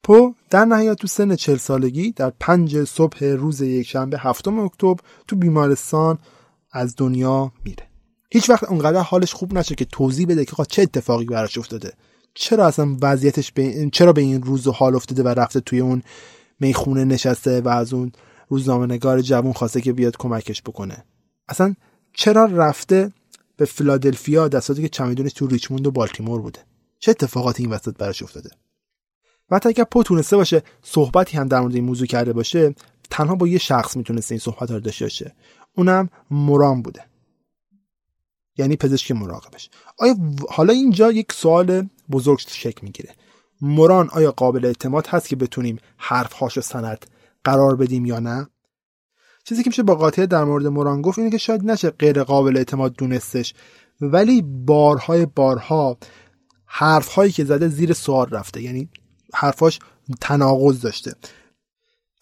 پو 0.02 0.34
در 0.50 0.64
نهایت 0.64 0.94
تو 0.94 1.06
سن 1.06 1.36
چل 1.36 1.56
سالگی 1.56 2.12
در 2.12 2.32
پنج 2.40 2.84
صبح 2.84 3.24
روز 3.24 3.60
یکشنبه 3.60 4.18
هفتم 4.18 4.58
اکتبر 4.58 5.00
تو 5.26 5.36
بیمارستان 5.36 6.18
از 6.72 6.94
دنیا 6.96 7.52
میره. 7.64 7.88
هیچ 8.32 8.50
وقت 8.50 8.64
اونقدر 8.64 9.00
حالش 9.00 9.34
خوب 9.34 9.58
نشه 9.58 9.74
که 9.74 9.84
توضیح 9.84 10.26
بده 10.26 10.44
که 10.44 10.64
چه 10.68 10.82
اتفاقی 10.82 11.24
براش 11.24 11.58
افتاده. 11.58 11.92
چرا 12.34 12.66
اصلا 12.66 12.96
وضعیتش 13.02 13.52
به 13.52 13.88
چرا 13.92 14.12
به 14.12 14.20
این 14.20 14.42
روز 14.42 14.66
و 14.66 14.72
حال 14.72 14.94
افتاده 14.96 15.22
و 15.22 15.28
رفته 15.28 15.60
توی 15.60 15.80
اون 15.80 16.02
می‌خونه 16.60 17.04
نشسته 17.04 17.60
و 17.60 17.68
از 17.68 17.92
اون 17.92 18.12
روزنامه 18.48 18.86
نگار 18.86 19.20
جوون 19.20 19.52
خواسته 19.52 19.80
که 19.80 19.92
بیاد 19.92 20.16
کمکش 20.16 20.62
بکنه؟ 20.62 21.04
اصلا 21.48 21.74
چرا 22.12 22.44
رفته 22.44 23.12
به 23.56 23.64
فیلادلفیا 23.64 24.48
در 24.48 24.60
که 24.60 24.88
چمدونش 24.88 25.32
تو 25.32 25.46
ریچموند 25.46 25.86
و 25.86 25.90
بالتیمور 25.90 26.42
بوده؟ 26.42 26.60
چه 26.98 27.10
اتفاقاتی 27.10 27.62
این 27.62 27.72
وسط 27.72 27.96
براش 27.98 28.22
افتاده؟ 28.22 28.50
و 29.50 29.56
حتی 29.56 29.68
اگر 29.68 29.84
پو 29.84 30.02
تونسته 30.02 30.36
باشه 30.36 30.62
صحبتی 30.82 31.36
هم 31.36 31.48
در 31.48 31.60
مورد 31.60 31.74
این 31.74 31.84
موضوع 31.84 32.06
کرده 32.06 32.32
باشه 32.32 32.74
تنها 33.10 33.34
با 33.34 33.48
یه 33.48 33.58
شخص 33.58 33.96
می‌تونسته 33.96 34.32
این 34.32 34.40
صحبت 34.40 34.70
رو 34.70 34.80
داشته 34.80 35.04
باشه. 35.04 35.34
اونم 35.76 36.08
موران 36.30 36.82
بوده. 36.82 37.04
یعنی 38.56 38.76
پزشک 38.76 39.10
مراقبش. 39.10 39.70
آیا 39.98 40.16
حالا 40.50 40.72
اینجا 40.72 41.12
یک 41.12 41.32
سوال 41.32 41.88
بزرگ 42.10 42.38
شکل 42.38 42.80
می‌گیره. 42.82 43.14
موران 43.60 44.08
آیا 44.12 44.32
قابل 44.32 44.64
اعتماد 44.64 45.06
هست 45.06 45.28
که 45.28 45.36
بتونیم 45.36 45.78
حرفهاش 45.96 46.56
رو 46.56 46.62
سند 46.62 47.06
قرار 47.44 47.76
بدیم 47.76 48.06
یا 48.06 48.18
نه؟ 48.18 48.48
چیزی 49.44 49.62
که 49.62 49.70
میشه 49.70 49.82
با 49.82 49.94
قاطعه 49.94 50.26
در 50.26 50.44
مورد 50.44 50.66
موران 50.66 51.02
گفت 51.02 51.18
اینه 51.18 51.30
که 51.30 51.38
شاید 51.38 51.64
نشه 51.64 51.90
غیر 51.90 52.22
قابل 52.22 52.56
اعتماد 52.56 52.94
دونستش 52.94 53.54
ولی 54.00 54.42
بارهای 54.42 55.26
بارها 55.26 55.98
حرفهایی 56.66 57.32
که 57.32 57.44
زده 57.44 57.68
زیر 57.68 57.92
سوال 57.92 58.30
رفته. 58.30 58.62
یعنی 58.62 58.88
حرفاش 59.34 59.78
تناقض 60.20 60.80
داشته. 60.80 61.14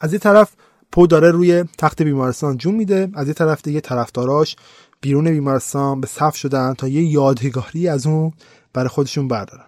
از 0.00 0.12
یه 0.12 0.18
طرف 0.18 0.52
پو 0.92 1.06
داره 1.06 1.30
روی 1.30 1.64
تخت 1.78 2.02
بیمارستان 2.02 2.56
جون 2.56 2.74
میده 2.74 3.10
از 3.14 3.28
یه 3.28 3.34
طرف 3.34 3.62
دیگه 3.62 3.80
طرفداراش 3.80 4.56
بیرون 5.00 5.30
بیمارستان 5.30 6.00
به 6.00 6.06
صف 6.06 6.36
شدن 6.36 6.74
تا 6.74 6.88
یه 6.88 7.02
یادگاری 7.02 7.88
از 7.88 8.06
اون 8.06 8.32
برای 8.72 8.88
خودشون 8.88 9.28
بردارن. 9.28 9.66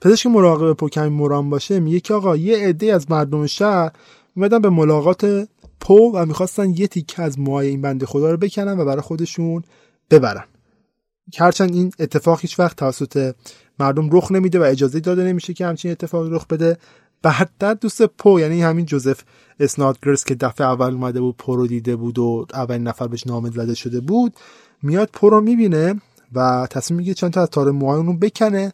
پزشک 0.00 0.26
مراقب 0.26 0.72
پو 0.72 0.88
کمی 0.88 1.08
موران 1.08 1.50
باشه 1.50 1.80
میگه 1.80 2.00
که 2.00 2.14
آقا 2.14 2.36
یه 2.36 2.68
عده 2.68 2.94
از 2.94 3.10
مردم 3.10 3.46
شهر 3.46 3.92
اومدن 4.36 4.58
به 4.58 4.70
ملاقات 4.70 5.48
پو 5.80 6.12
و 6.14 6.26
می‌خواستن 6.26 6.70
یه 6.70 6.86
تیکه 6.86 7.22
از 7.22 7.38
موهای 7.38 7.68
این 7.68 7.82
بنده 7.82 8.06
خدا 8.06 8.30
رو 8.30 8.36
بکنن 8.36 8.80
و 8.80 8.84
برای 8.84 9.02
خودشون 9.02 9.62
ببرن. 10.10 10.44
هرچند 11.38 11.74
این 11.74 11.92
اتفاق 11.98 12.40
هیچ 12.40 12.58
وقت 12.58 12.76
توسط 12.76 13.34
مردم 13.80 14.08
رخ 14.12 14.32
نمیده 14.32 14.58
و 14.58 14.62
اجازه 14.62 15.00
داده 15.00 15.24
نمیشه 15.24 15.54
که 15.54 15.66
همچین 15.66 15.90
اتفاقی 15.90 16.30
رخ 16.30 16.46
بده. 16.46 16.76
بعد 17.22 17.78
دوست 17.80 18.02
پو 18.02 18.40
یعنی 18.40 18.62
همین 18.62 18.86
جوزف 18.86 19.22
اسنادگرس 19.60 20.24
که 20.24 20.34
دفعه 20.34 20.66
اول 20.66 20.92
اومده 20.92 21.20
بود 21.20 21.36
پو 21.36 21.56
رو 21.56 21.66
دیده 21.66 21.96
بود 21.96 22.18
و 22.18 22.46
اولین 22.54 22.82
نفر 22.82 23.06
بهش 23.06 23.26
نامه 23.26 23.50
زده 23.50 23.74
شده 23.74 24.00
بود 24.00 24.34
میاد 24.82 25.10
پو 25.12 25.40
می‌بینه 25.40 26.00
و 26.32 26.66
تصمیم 26.70 26.96
می‌گیره 26.98 27.14
چند 27.14 27.32
تا 27.32 27.42
از 27.42 27.48
تار 27.48 27.70
موهای 27.70 27.96
اونو 27.96 28.12
بکنه. 28.12 28.72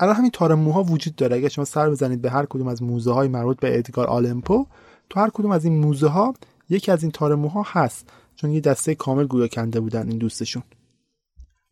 الان 0.00 0.14
همین 0.14 0.30
تار 0.30 0.54
موها 0.54 0.82
وجود 0.82 1.16
داره. 1.16 1.36
اگر 1.36 1.48
شما 1.48 1.64
سر 1.64 1.90
بزنید 1.90 2.22
به 2.22 2.30
هر 2.30 2.46
کدوم 2.46 2.68
از 2.68 2.82
موزه 2.82 3.12
های 3.12 3.28
مربوط 3.28 3.60
به 3.60 3.78
ادگار 3.78 4.06
آلمپو 4.06 4.66
تو 5.10 5.20
هر 5.20 5.30
کدوم 5.30 5.50
از 5.50 5.64
این 5.64 5.78
موزه 5.78 6.08
ها 6.08 6.34
یکی 6.68 6.92
از 6.92 7.02
این 7.02 7.12
تار 7.12 7.34
موها 7.34 7.64
هست. 7.66 8.08
چون 8.36 8.50
یه 8.50 8.60
دسته 8.60 8.94
کامل 8.94 9.26
گویا 9.26 9.48
کنده 9.48 9.80
بودن 9.80 10.08
این 10.08 10.18
دوستشون. 10.18 10.62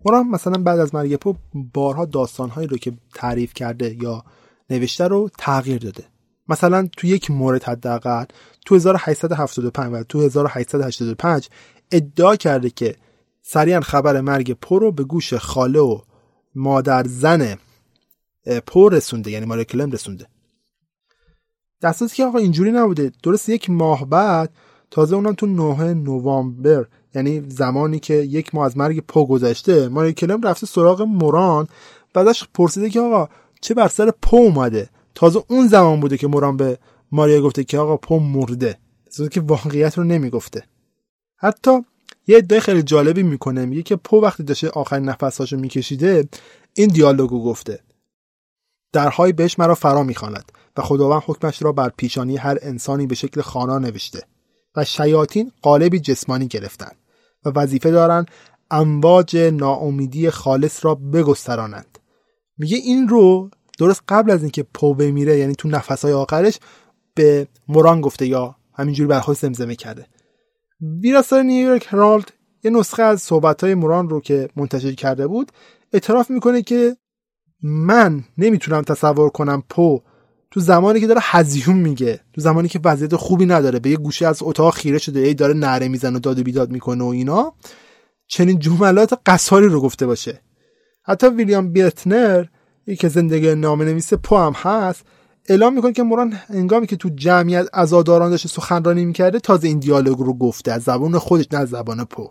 موران 0.05 0.29
مثلا 0.29 0.63
بعد 0.63 0.79
از 0.79 0.95
مرگ 0.95 1.17
پو 1.17 1.35
بارها 1.75 2.05
داستانهایی 2.05 2.69
رو 2.69 2.77
که 2.77 2.93
تعریف 3.15 3.55
کرده 3.55 4.03
یا 4.03 4.25
نوشته 4.71 5.09
رو 5.09 5.31
تغییر 5.39 5.79
داده. 5.79 6.05
مثلا 6.49 6.89
تو 6.97 7.07
یک 7.07 7.31
مورد 7.31 7.65
حداقل 7.65 8.25
تو 8.67 8.75
1875 8.75 9.93
و 9.93 10.03
تو 10.03 10.21
1885 10.23 11.49
ادعا 11.91 12.37
کرده 12.37 12.71
که 12.71 12.97
سریعا 13.43 13.81
خبر 13.81 14.21
مرگ 14.21 14.53
پو 14.53 14.79
رو 14.79 14.93
به 14.93 15.05
گوش 15.05 15.35
خاله 15.35 15.81
و 15.81 15.99
مادر 16.55 17.05
زن 17.07 17.59
پو 18.67 18.89
رسونده 18.89 19.31
یعنی 19.31 19.47
ماری 19.47 19.65
کلم 19.65 19.91
رسونده 19.91 20.27
دستاتی 21.83 22.17
که 22.17 22.25
آقا 22.25 22.39
اینجوری 22.39 22.73
نبوده. 22.73 23.13
درست 23.23 23.49
یک 23.49 23.71
ماه 23.71 24.07
بعد 24.07 24.53
تازه 24.91 25.17
اونم 25.17 25.35
تو 25.35 25.47
9 25.47 25.95
نوامبر 25.95 26.87
یعنی 27.15 27.43
زمانی 27.49 27.99
که 27.99 28.15
یک 28.15 28.55
ماه 28.55 28.67
از 28.67 28.77
مرگ 28.77 29.01
پو 29.01 29.27
گذشته 29.27 29.89
ماری 29.89 30.13
کلم 30.13 30.43
رفته 30.43 30.67
سراغ 30.67 31.03
موران 31.03 31.69
بعدش 32.15 32.49
پرسیده 32.55 32.91
که 32.91 33.01
آقا 33.01 33.29
چه 33.61 33.75
بر 33.75 33.89
سر 33.89 34.13
پو 34.23 34.37
اومده؟ 34.37 34.89
تازه 35.15 35.45
اون 35.49 35.69
زمان 35.69 36.01
بوده 36.01 36.17
که 36.17 36.27
موران 36.27 36.57
به 36.57 36.79
ماریا 37.13 37.43
گفته 37.43 37.65
که 37.65 37.79
آقا 37.79 37.97
پو 37.97 38.19
مرده. 38.21 38.79
که 39.31 39.41
واقعیت 39.41 39.99
رو 39.99 40.05
نمی‌گفته. 40.05 40.65
حتی 41.37 41.71
یه 42.27 42.37
ادعای 42.37 42.61
خیلی 42.61 42.83
جالبی 42.83 43.23
می‌کنه 43.23 43.67
میگه 43.67 43.83
که 43.83 43.97
پو 43.97 44.21
وقتی 44.21 44.43
داشته 44.43 44.71
آخرین 44.71 45.05
نفساشو 45.05 45.57
میکشیده 45.57 46.29
این 46.75 46.89
دیالوگو 46.89 47.45
گفته. 47.45 47.81
درهای 48.93 49.33
بهش 49.33 49.59
مرا 49.59 49.75
فرا 49.75 50.03
می‌خواند 50.03 50.53
و 50.77 50.83
خداوند 50.83 51.23
حکمش 51.27 51.63
را 51.63 51.73
بر 51.73 51.89
پیشانی 51.97 52.37
هر 52.37 52.59
انسانی 52.63 53.07
به 53.07 53.15
شکل 53.15 53.41
خانا 53.41 53.79
نوشته 53.79 54.23
و 54.77 54.85
شیاطین 54.85 55.53
قالبی 55.63 56.01
جسمانی 56.01 56.47
گرفتند. 56.47 56.97
و 57.45 57.51
وظیفه 57.51 57.91
دارند 57.91 58.31
امواج 58.71 59.37
ناامیدی 59.37 60.31
خالص 60.31 60.85
را 60.85 60.95
بگسترانند. 60.95 61.99
میگه 62.59 62.77
این 62.77 63.09
رو 63.09 63.51
درست 63.79 64.03
قبل 64.09 64.31
از 64.31 64.43
اینکه 64.43 64.63
پو 64.63 64.95
بمیره 64.95 65.39
یعنی 65.39 65.55
تو 65.55 65.69
نفسهای 65.69 66.13
آخرش 66.13 66.59
به 67.15 67.49
موران 67.69 68.01
گفته 68.01 68.27
یا 68.27 68.57
همینجوری 68.75 69.09
بر 69.09 69.21
خود 69.21 69.37
زمزمه 69.37 69.77
کرده. 69.77 70.07
ویراستار 71.01 71.43
نیویورک 71.43 71.87
هرالد 71.91 72.33
یه 72.65 72.71
نسخه 72.71 73.03
از 73.03 73.23
صحبتهای 73.23 73.75
موران 73.75 74.09
رو 74.09 74.21
که 74.21 74.49
منتشر 74.57 74.93
کرده 74.93 75.27
بود 75.27 75.53
اعتراف 75.93 76.31
می‌کنه 76.31 76.63
که 76.63 76.97
من 77.63 78.25
نمی‌تونم 78.39 78.83
تصور 78.83 79.31
کنم 79.31 79.63
پو 79.69 80.03
تو 80.53 80.61
زمانی 80.61 81.01
که 81.01 81.07
داره 81.07 81.21
هزیون 81.23 81.77
میگه 81.77 82.21
تو 82.33 82.41
زمانی 82.41 82.69
که 82.69 82.81
وضعیت 82.85 83.17
خوبی 83.17 83.47
نداره 83.47 83.79
به 83.79 83.91
یه 83.91 83.97
گوشه 83.97 84.27
از 84.27 84.39
اتاق 84.43 84.75
خیره 84.75 84.99
شده 84.99 85.21
ای 85.21 85.35
داره 85.35 85.55
نره 85.55 85.89
می‌زنه 85.89 86.17
و 86.17 86.21
داد 86.21 86.39
و 86.39 86.43
بیداد 86.43 86.71
می‌کنه 86.71 87.05
و 87.05 87.07
اینا 87.07 87.53
چنین 88.27 88.59
جملات 88.59 89.21
قصاری 89.27 89.67
رو 89.67 89.81
گفته 89.81 90.07
باشه. 90.07 90.41
حتی 91.03 91.27
ویلیام 91.27 91.73
بیتنر 91.73 92.45
یکی 92.87 93.09
زندگی 93.09 93.55
نامه 93.55 93.85
نویس 93.85 94.15
پو 94.15 94.37
هم 94.37 94.53
هست 94.53 95.05
اعلام 95.49 95.75
می‌کنه 95.75 95.93
که 95.93 96.03
موران 96.03 96.39
انگامی 96.49 96.87
که 96.87 96.97
تو 96.97 97.09
جمعیت 97.09 97.67
عزاداران 97.75 98.31
داشته 98.31 98.49
سخنرانی 98.49 99.05
می‌کرده 99.05 99.41
تازه 99.41 99.69
این 99.69 99.79
دیالوگ 99.79 100.19
رو 100.19 100.35
گفته 100.35 100.73
از 100.73 100.83
زبان 100.83 101.19
خودش 101.19 101.47
نه 101.53 101.65
زبان 101.65 102.05
پو. 102.05 102.31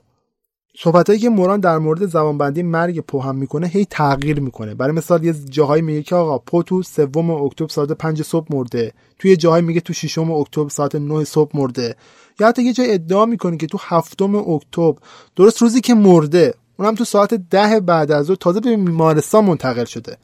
صحبتایی 0.77 1.19
که 1.19 1.29
موران 1.29 1.60
در 1.60 1.77
مورد 1.77 2.06
زبانبندی 2.06 2.63
مرگ 2.63 3.00
پو 3.00 3.19
هم 3.19 3.35
می‌کنه 3.35 3.67
هی 3.67 3.85
تغییر 3.85 4.39
می‌کنه. 4.39 4.75
برای 4.75 4.91
مثال 4.91 5.23
یه 5.23 5.33
جاهایی 5.33 5.81
میگه 5.81 6.04
که 6.04 6.15
آقا 6.15 6.37
پو 6.37 6.63
تو 6.63 6.83
سوم 6.83 7.31
اکتبر 7.31 7.67
ساعت 7.67 7.91
5 7.91 8.21
صبح 8.21 8.48
مرده. 8.50 8.93
توی 9.19 9.35
جاهایی 9.35 9.65
میگه 9.65 9.81
تو 9.81 9.93
ششم 9.93 10.31
اکتبر 10.31 10.69
ساعت 10.69 10.96
9 10.96 11.23
صبح 11.23 11.52
مرده. 11.54 11.96
یا 12.39 12.48
حتی 12.48 12.63
یه 12.63 12.73
جای 12.73 12.93
ادعا 12.93 13.25
می‌کنه 13.25 13.58
که 13.58 13.67
تو 13.67 13.77
هفتم 13.81 14.35
اکتبر 14.35 15.00
درست 15.35 15.62
روزی 15.62 15.81
که 15.81 15.93
مرده 15.93 16.54
اونم 16.79 16.96
تو 16.96 17.06
ساعت 17.06 17.33
ده 17.33 17.79
بعد 17.79 18.12
از 18.12 18.29
او 18.29 18.35
تازه 18.35 18.60
به 18.60 18.77
بیمارستان 18.77 19.46
منتقل 19.46 19.85
شده. 19.85 20.17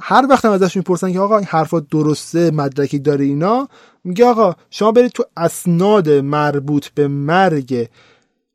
هر 0.00 0.26
وقت 0.30 0.44
هم 0.44 0.52
ازش 0.52 0.76
می‌پرسن 0.76 1.12
که 1.12 1.20
آقا 1.20 1.38
این 1.38 1.46
حرفا 1.46 1.80
درسته 1.80 2.50
مدرکی 2.50 2.98
داره 2.98 3.24
اینا؟ 3.24 3.68
میگه 4.04 4.26
آقا 4.26 4.54
شما 4.70 4.92
برید 4.92 5.12
تو 5.12 5.24
اسناد 5.36 6.08
مربوط 6.10 6.88
به 6.88 7.08
مرگ 7.08 7.88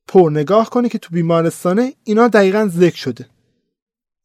پر 0.07 0.29
نگاه 0.29 0.69
کنی 0.69 0.89
که 0.89 0.97
تو 0.97 1.09
بیمارستانه 1.13 1.93
اینا 2.03 2.27
دقیقا 2.27 2.69
ذکر 2.71 2.95
شده. 2.95 3.27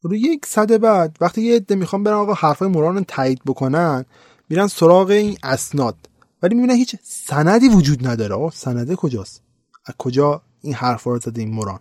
روی 0.01 0.19
یک 0.19 0.45
صده 0.45 0.77
بعد 0.77 1.17
وقتی 1.21 1.41
یه 1.41 1.55
عده 1.55 1.75
می‌خوام 1.75 2.03
برن 2.03 2.13
آقا 2.13 2.33
حرفای 2.33 2.67
موران 2.67 2.95
رو 2.95 3.03
تایید 3.07 3.41
بکنن 3.45 4.05
میرن 4.49 4.67
سراغ 4.67 5.09
این 5.09 5.37
اسناد. 5.43 5.95
ولی 6.43 6.55
می‌بینه 6.55 6.73
هیچ 6.73 6.95
سندی 7.03 7.67
وجود 7.69 8.07
نداره. 8.07 8.35
آه 8.35 8.51
سنده 8.55 8.95
کجاست؟ 8.95 9.41
از 9.85 9.95
کجا 9.97 10.41
این 10.61 10.73
حرف 10.73 11.03
رو 11.03 11.19
زده 11.19 11.41
این 11.41 11.51
موران 11.51 11.79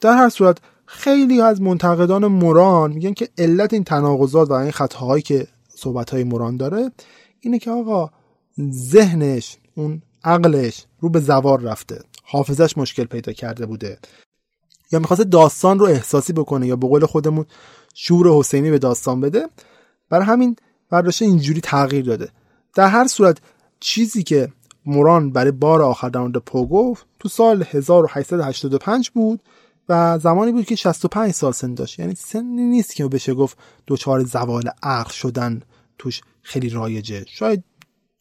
در 0.00 0.16
هر 0.16 0.28
صورت 0.28 0.58
خیلی 0.86 1.40
از 1.40 1.62
منتقدان 1.62 2.26
موران 2.26 2.92
میگن 2.92 3.12
که 3.12 3.28
علت 3.38 3.72
این 3.72 3.84
تناقضات 3.84 4.50
و 4.50 4.52
این 4.52 4.70
خطاهایی 4.70 5.22
که 5.22 5.46
صحبت 5.68 6.10
های 6.10 6.24
موران 6.24 6.56
داره 6.56 6.92
اینه 7.40 7.58
که 7.58 7.70
آقا 7.70 8.10
ذهنش 8.70 9.56
اون 9.74 10.02
عقلش 10.24 10.84
رو 11.00 11.08
به 11.08 11.20
زوار 11.20 11.60
رفته. 11.60 12.00
حافظش 12.26 12.78
مشکل 12.78 13.04
پیدا 13.04 13.32
کرده 13.32 13.66
بوده. 13.66 13.98
یا 14.92 14.98
می‌خواسته 14.98 15.24
داستان 15.24 15.78
رو 15.78 15.86
احساسی 15.86 16.32
بکنه 16.32 16.66
یا 16.66 16.76
به 16.76 16.86
قول 16.86 17.06
خودمون 17.06 17.46
شور 17.94 18.38
حسینی 18.38 18.70
به 18.70 18.78
داستان 18.78 19.20
بده 19.20 19.46
برای 20.08 20.26
همین 20.26 20.56
برداشت 20.90 21.22
اینجوری 21.22 21.60
تغییر 21.60 22.04
داده. 22.04 22.30
در 22.74 22.88
هر 22.88 23.06
صورت 23.06 23.38
چیزی 23.80 24.22
که 24.22 24.52
موران 24.86 25.32
برای 25.32 25.50
بار 25.50 25.82
آخر 25.82 26.08
در 26.08 26.20
مورد 26.20 26.36
پو 26.36 26.66
گفت 26.66 27.06
تو 27.18 27.28
سال 27.28 27.64
1885 27.70 29.10
بود 29.10 29.40
و 29.88 30.18
زمانی 30.18 30.52
بود 30.52 30.64
که 30.64 30.76
65 30.76 31.32
سال 31.32 31.52
سن 31.52 31.74
داشت. 31.74 31.98
یعنی 31.98 32.14
سنی 32.14 32.62
نیست 32.62 32.94
که 32.94 33.08
بشه 33.08 33.34
گفت 33.34 33.58
دوچار 33.86 34.24
زوال 34.24 34.70
عقل 34.82 35.10
شدن 35.10 35.62
توش 35.98 36.20
خیلی 36.42 36.68
رایجه. 36.68 37.24
شاید 37.28 37.64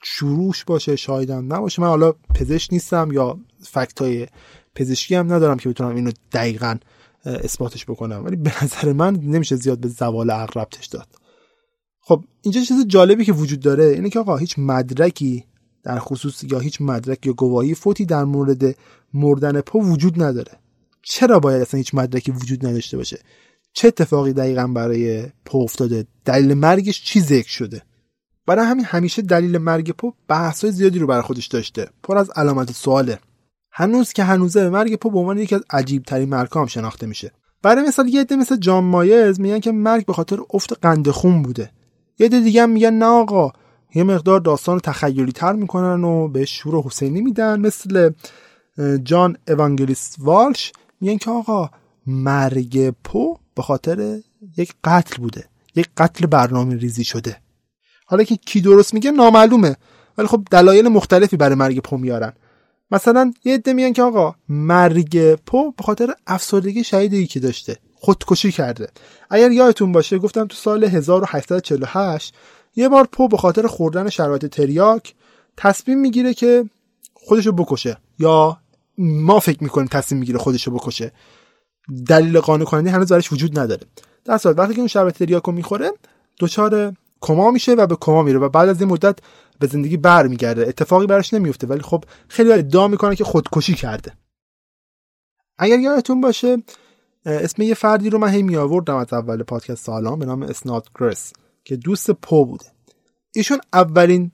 شروعش 0.03 0.64
باشه 0.64 0.95
شاید 0.95 1.30
هم 1.30 1.53
نباشه. 1.53 1.82
من 1.82 1.88
حالا 1.88 2.12
پزشک 2.12 2.74
نیستم 2.74 3.12
یا 3.12 3.38
فکت 3.68 4.01
های 4.01 4.28
پزشکی 4.76 5.16
هم 5.16 5.34
ندارم 5.34 5.57
که 5.57 5.70
بتونم 5.70 5.95
اینو 5.95 6.11
دقیقا 6.32 6.78
اثباتش 7.26 7.86
بکنم. 7.86 8.26
ولی 8.26 8.36
به 8.36 8.63
نظر 8.63 8.93
من 8.93 9.16
نمیشه 9.16 9.55
زیاد 9.55 9.80
به 9.80 9.88
زوال 9.88 10.32
عقل 10.32 10.61
ربطش 10.61 10.86
داد. 10.86 11.07
خب 11.99 12.24
اینجا 12.41 12.61
چیز 12.61 12.88
جالبی 12.88 13.26
که 13.26 13.34
وجود 13.34 13.59
داره 13.59 13.84
اینه 13.84 14.09
که 14.09 14.20
آقا 14.20 14.38
هیچ 14.38 14.59
مدرکی 14.59 15.45
در 15.84 15.99
خصوص 15.99 16.43
یا 16.43 16.59
هیچ 16.59 16.82
مدرک 16.82 17.26
یا 17.26 17.34
گواهی 17.34 17.76
فوتی 17.76 18.05
در 18.05 18.24
مورد 18.24 18.76
مردن 19.13 19.61
پو 19.61 19.82
وجود 19.82 20.24
نداره. 20.24 20.51
چرا 21.01 21.39
باید 21.39 21.61
اصلا 21.61 21.78
هیچ 21.78 21.95
مدرکی 21.95 22.32
وجود 22.32 22.66
نداشته 22.66 22.97
باشه؟ 22.97 23.20
چه 23.74 23.88
اتفاقی 23.88 24.34
دقیقا 24.34 24.68
برای 24.68 25.28
پو 25.45 25.57
افتاده؟ 25.57 26.05
دلیل 26.26 26.53
مرگش 26.53 27.03
چی 27.03 27.20
ذکر 27.22 27.49
شده؟ 27.49 27.82
برای 28.45 28.66
همین 28.66 28.86
همیشه 28.86 29.22
دلیل 29.22 29.57
مرگ 29.57 29.91
پو 29.91 30.13
بحثای 30.28 30.72
زیادی 30.72 30.99
رو 30.99 31.07
برای 31.07 31.22
خودش 31.22 31.47
داشته. 31.47 31.89
پر 32.03 32.18
از 32.18 32.30
علامت 32.30 32.72
سواله. 32.72 33.20
هنوز 33.78 34.13
که 34.13 34.23
هنوزه 34.23 34.69
مرگ 34.69 34.95
پو 34.95 35.09
به 35.09 35.19
عنوان 35.19 35.38
یکی 35.38 35.55
از 35.55 35.61
عجیب 35.69 36.03
ترین 36.03 36.30
مرگ 36.30 36.49
هم 36.55 36.65
شناخته 36.65 37.07
میشه. 37.07 37.32
برای 37.61 37.88
مثال 37.88 38.07
یه 38.07 38.21
عده 38.21 38.36
مثل 38.36 38.55
جان 38.55 38.84
مایز 38.84 39.39
میگن 39.39 39.59
که 39.59 39.71
مرگ 39.71 40.05
به 40.05 40.13
خاطر 40.13 40.38
افت 40.53 40.73
قند 40.82 41.09
خون 41.09 41.41
بوده. 41.41 41.71
یه 42.19 42.26
عده 42.26 42.39
دیگه 42.39 42.63
هم 42.63 42.69
میگن 42.69 42.93
نه 42.93 43.05
آقا 43.05 43.51
یه 43.95 44.03
مقدار 44.03 44.39
داستان 44.39 44.80
تخیلی 44.80 45.32
تر 45.32 45.53
می‌کنن 45.53 46.03
و 46.03 46.28
به 46.28 46.45
شور 46.45 46.84
حسینی 46.84 47.21
میدن. 47.21 47.59
مثل 47.59 48.11
جان 49.03 49.38
اوانگلیست 49.47 50.15
والش 50.19 50.71
میگن 51.01 51.17
که 51.17 51.32
آقا 51.32 51.69
مرگ 52.07 52.89
پو 53.03 53.38
به 53.55 53.61
خاطر 53.61 54.19
یک 54.57 54.73
قتل 54.84 55.21
بوده. 55.21 55.45
یک 55.76 55.88
قتل 55.97 56.26
برنامه 56.26 56.76
ریزی 56.76 57.03
شده. 57.03 57.38
حالا 58.05 58.23
که 58.23 58.36
کی 58.36 58.61
درست 58.61 58.93
میگه 58.93 59.11
نامعلومه. 59.11 59.76
ولی 60.17 60.28
خب 60.28 60.47
دلایل 60.51 60.88
مختلفی 60.88 61.38
برای 61.38 61.55
مرگ 61.55 61.80
پو 61.80 61.97
میارن. 61.97 62.34
مثلا 62.91 63.33
یه 63.43 63.53
عده 63.53 63.73
میگن 63.73 63.93
که 63.93 64.03
آقا 64.03 64.36
مرگ 64.49 65.36
پو 65.36 65.71
به 65.71 65.83
خاطر 65.83 66.13
افسردگی 66.27 66.83
شدیدی 66.83 67.27
که 67.27 67.39
داشته 67.39 67.77
خودکشی 67.95 68.51
کرده. 68.51 68.89
اگر 69.29 69.51
یادتون 69.51 69.91
باشه 69.91 70.17
گفتم 70.17 70.47
تو 70.47 70.55
سال 70.55 70.83
1848 70.83 72.36
یه 72.75 72.89
بار 72.89 73.07
پو 73.11 73.27
به 73.27 73.38
خاطر 73.38 73.67
خوردن 73.67 74.09
شرایط 74.09 74.45
تریاک 74.45 75.13
تصمیم 75.57 75.99
می‌گیره 75.99 76.33
که 76.33 76.69
خودشو 77.13 77.51
بکشه 77.51 77.97
یا 78.19 78.57
ما 78.97 79.39
فکر 79.39 79.63
می‌کنیم 79.63 79.88
تصمیم 79.88 80.19
می‌گیره 80.19 80.39
خودشو 80.39 80.71
بکشه. 80.71 81.11
دلیل 82.07 82.39
قانع 82.39 82.65
کننده 82.65 82.91
هنوز 82.91 83.07
درش 83.07 83.33
وجود 83.33 83.59
نداره. 83.59 83.81
در 84.25 84.38
صورت 84.38 84.59
وقتی 84.59 84.73
که 84.73 84.79
اون 84.79 84.88
شربت 84.88 85.17
تریاکو 85.17 85.51
می‌خوره 85.51 85.91
دچار 86.39 86.93
کما 87.21 87.51
میشه 87.51 87.73
و 87.73 87.88
به 87.88 87.95
کما 88.01 88.23
میره 88.23 88.39
و 88.39 88.49
بعد 88.49 88.69
از 88.69 88.81
این 88.81 88.89
مدت 88.89 89.19
به 89.60 89.68
زندگی 89.68 89.97
برمیگرده. 89.97 90.68
اتفاقی 90.68 91.08
براش 91.08 91.34
نمیفته 91.34 91.68
ولی 91.68 91.82
خب 91.82 92.03
خیلی 92.28 92.51
ادعا 92.51 92.88
می‌کنه 92.88 93.16
که 93.16 93.24
خودکشی 93.24 93.74
کرده. 93.74 94.14
اگر 95.58 95.80
یادتون 95.80 96.22
باشه 96.22 96.58
اسم 97.26 97.62
یه 97.62 97.74
فردی 97.74 98.10
رو 98.10 98.18
من 98.18 98.30
هی 98.30 98.43
می 98.43 98.56
آوردم 98.56 98.95
از 98.95 99.14
اول 99.14 99.43
پادکست 99.43 99.86
سالان 99.86 100.20
به 100.20 100.26
نام 100.26 100.43
اسنات 100.43 100.88
گرس 100.99 101.34
که 101.64 101.76
دوست 101.76 102.12
پو 102.12 102.45
بوده. 102.45 102.66
ایشون 103.36 103.60
اولین 103.74 104.32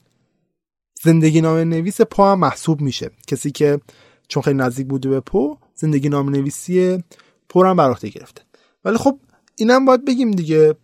زندگی 1.03 1.41
نامه 1.41 1.63
نویس 1.63 2.01
پو 2.01 2.23
هم 2.23 2.39
محسوب 2.39 2.81
میشه. 2.81 3.11
کسی 3.27 3.51
که 3.51 3.79
چون 4.27 4.43
خیلی 4.43 4.57
نزدیک 4.57 4.87
بوده 4.87 5.09
به 5.09 5.19
پو 5.19 5.57
زندگی 5.75 6.09
نامه 6.09 6.31
نویسی 6.31 7.03
پو 7.49 7.65
هم 7.65 7.75
بر 7.75 7.93
گرفته. 7.93 8.41
ولی 8.85 8.97
خب 8.97 9.19
اینم 9.55 9.85
باید 9.85 10.05
بگیم 10.05 10.31
دیگه. 10.31 10.75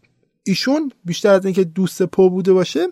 ایشون 0.43 0.91
بیشتر 1.05 1.29
از 1.29 1.45
اینکه 1.45 1.63
دوست 1.63 2.03
پو 2.03 2.29
بوده 2.29 2.53
باشه 2.53 2.87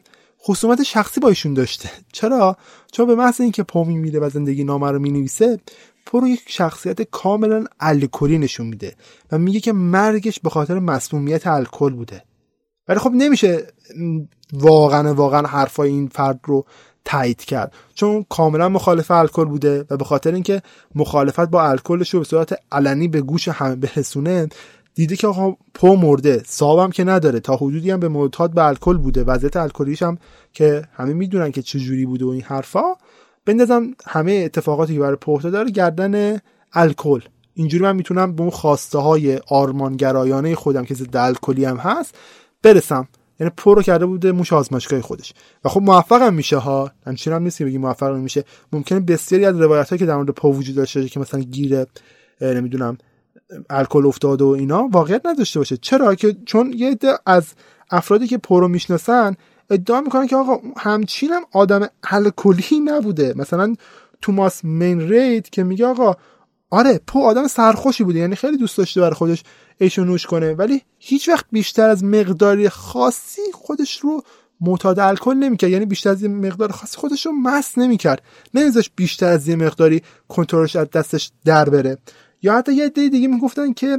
خصومت 0.48 0.84
شخصی 0.84 1.20
با 1.20 1.30
ایشون 1.30 1.54
داشته. 1.54 1.90
چرا؟ 2.12 2.58
چون 2.92 3.08
به 3.08 3.16
محض 3.16 3.42
اینکه 3.42 3.64
پو 3.64 3.84
میمیره 3.84 4.20
و 4.20 4.30
زندگی 4.30 4.64
نامه 4.64 4.92
رو 4.92 5.00
می‌نویسه 5.00 5.60
پو 6.06 6.20
رو 6.20 6.28
یک 6.28 6.44
شخصیت 6.48 7.02
کاملا 7.02 7.66
الکلی 7.80 8.38
نشون 8.38 8.68
میده 8.68 8.96
و 9.32 9.38
میگه 9.38 9.60
که 9.60 9.74
مرگش 9.74 10.40
به 10.40 10.50
خاطر 10.50 10.80
مسمومیت 10.80 11.48
الکل 11.48 11.94
بوده. 11.94 12.24
ولی 12.88 13.00
خب 13.00 13.12
نمیشه 13.12 13.68
واقعا 14.54 15.14
واقعا 15.14 15.48
حرفای 15.48 15.90
این 15.90 16.08
فرد 16.08 16.40
رو 16.44 16.66
تایید 17.06 17.46
کرد. 17.46 17.74
چون 17.96 18.26
کاملا 18.30 18.70
مخالف 18.70 19.12
الکل 19.12 19.46
بوده 19.46 19.86
و 19.90 19.98
به 19.98 20.06
خاطر 20.06 20.34
اینکه 20.34 20.62
مخالفت 20.96 21.50
با 21.50 21.64
الکلش 21.70 22.14
رو 22.14 22.20
به 22.20 22.26
صورت 22.26 22.60
علنی 22.72 23.08
به 23.08 23.22
گوش 23.22 23.48
همه 23.48 23.76
برسونه 23.76 24.48
دیده 24.96 25.16
که 25.16 25.28
آقا 25.28 25.56
پو 25.74 25.96
مرده 25.96 26.44
صابم 26.46 26.90
که 26.90 27.04
نداره 27.04 27.40
تا 27.40 27.56
حدودی 27.56 27.92
هم 27.92 28.00
به 28.00 28.08
معتاد 28.08 28.54
به 28.54 28.66
الکل 28.66 28.98
بوده 28.98 29.24
وضعیت 29.24 29.58
الکلیش 29.58 30.04
هم 30.04 30.18
که 30.54 30.88
همه 30.94 31.14
می‌دونن 31.14 31.52
که 31.52 31.62
چه 31.62 31.80
جوری 31.80 32.06
بوده 32.06 32.26
و 32.26 32.30
این 32.30 32.42
حرفا 32.42 32.96
بندازم 33.46 33.92
همه 34.08 34.32
اتفاقاتی 34.32 34.94
که 34.94 35.00
برای 35.00 35.16
پو 35.16 35.38
داره 35.40 35.72
گردن 35.72 36.40
الکل. 36.74 37.20
اینجوری 37.54 37.84
من 37.84 37.96
می‌تونم 37.96 38.36
به 38.36 38.42
اون 38.42 38.52
خواسته 38.52 38.98
های 38.98 39.38
آرمانگرایانه 39.48 40.56
خودم 40.56 40.86
که 40.86 40.94
ضد 40.94 41.18
الکلی 41.18 41.66
هم 41.66 41.78
هست 41.78 42.16
برسم. 42.64 43.08
یعنی 43.40 43.54
پو 43.58 43.70
رو 43.70 43.82
کرده 43.82 44.06
بوده 44.06 44.32
موش 44.32 44.54
آزمایشگاه 44.54 45.02
خودش. 45.02 45.34
و 45.66 45.70
خب 45.70 45.82
موفق 45.82 46.22
هم 46.22 46.34
میشه 46.34 46.58
ها. 46.58 46.92
همچین 47.06 47.34
هم 47.34 47.44
نیست 47.44 47.64
بگی 47.64 47.78
موفق 47.78 48.16
میشه 48.16 48.44
ممکنه 48.74 49.00
بسیاری 49.00 49.46
از 49.46 49.62
روایت 49.62 49.98
که 49.98 50.06
در 50.06 50.16
مورد 50.16 50.30
پو 50.30 50.54
وجود 50.54 50.76
داشته 50.76 51.10
که 51.10 51.20
مثلا 51.20 51.40
گیر 51.40 51.86
نمی‌دونم 52.42 52.98
الکل 53.70 54.06
افتاده 54.06 54.44
و 54.44 54.48
اینا 54.48 54.88
واقعیت 54.92 55.26
نداشته 55.26 55.60
باشه. 55.60 55.78
چرا؟ 55.78 56.16
که 56.16 56.38
چون 56.46 56.74
یه 56.76 56.92
عده 56.92 57.20
از 57.26 57.46
افرادی 57.92 58.28
که 58.28 58.38
پو 58.38 58.53
رو 58.53 58.68
می‌شناسن 58.68 59.36
ادعا 59.70 60.02
می‌کنن 60.02 60.28
که 60.28 60.36
آقا 60.36 60.58
همچین 60.78 61.32
هم 61.32 61.42
آدم 61.52 61.88
الکلی 62.04 62.80
نبوده. 62.80 63.34
مثلا 63.38 63.76
توماس 64.22 64.66
مین 64.66 65.10
رید 65.10 65.50
که 65.50 65.64
میگه 65.64 65.86
آقا 65.86 66.16
آره 66.70 67.00
پو 67.08 67.20
آدم 67.20 67.48
سرخوشی 67.48 68.04
بوده 68.04 68.20
یعنی 68.20 68.36
خیلی 68.36 68.58
دوست 68.58 68.78
داشته 68.78 69.02
برای 69.02 69.14
خودش 69.14 69.44
ایشو 69.78 70.04
نوش 70.04 70.26
کنه. 70.26 70.54
ولی 70.54 70.82
هیچ 71.00 71.30
وقت 71.30 71.46
بیشتر 71.52 71.90
از 71.90 72.04
مقداری 72.04 72.70
خاصی 72.70 73.42
خودش 73.54 74.00
رو 74.00 74.24
معتاد 74.62 75.00
الکل 75.00 75.34
نمی‌کرد. 75.34 75.70
یعنی 75.70 75.86
بیشتر 75.86 76.10
از 76.10 76.22
یه 76.22 76.28
مقدار 76.28 76.72
خاصی 76.72 76.98
خودش 76.98 77.26
رو 77.26 77.32
مس 77.32 77.78
نمی‌کرد. 77.78 78.22
نمیذاش 78.54 78.92
بیشتر 78.96 79.28
از 79.30 79.48
یه 79.48 79.56
مقداری 79.56 80.02
کنترلش 80.28 80.76
از 80.76 80.90
دستش 80.90 81.32
در 81.46 81.70
بره. 81.70 81.98
یا 82.46 82.58
حتی 82.58 82.74
یه 82.74 82.86
عده 82.86 83.10
دیگه 83.10 83.28
می‌گفتن 83.28 83.74
که 83.74 83.98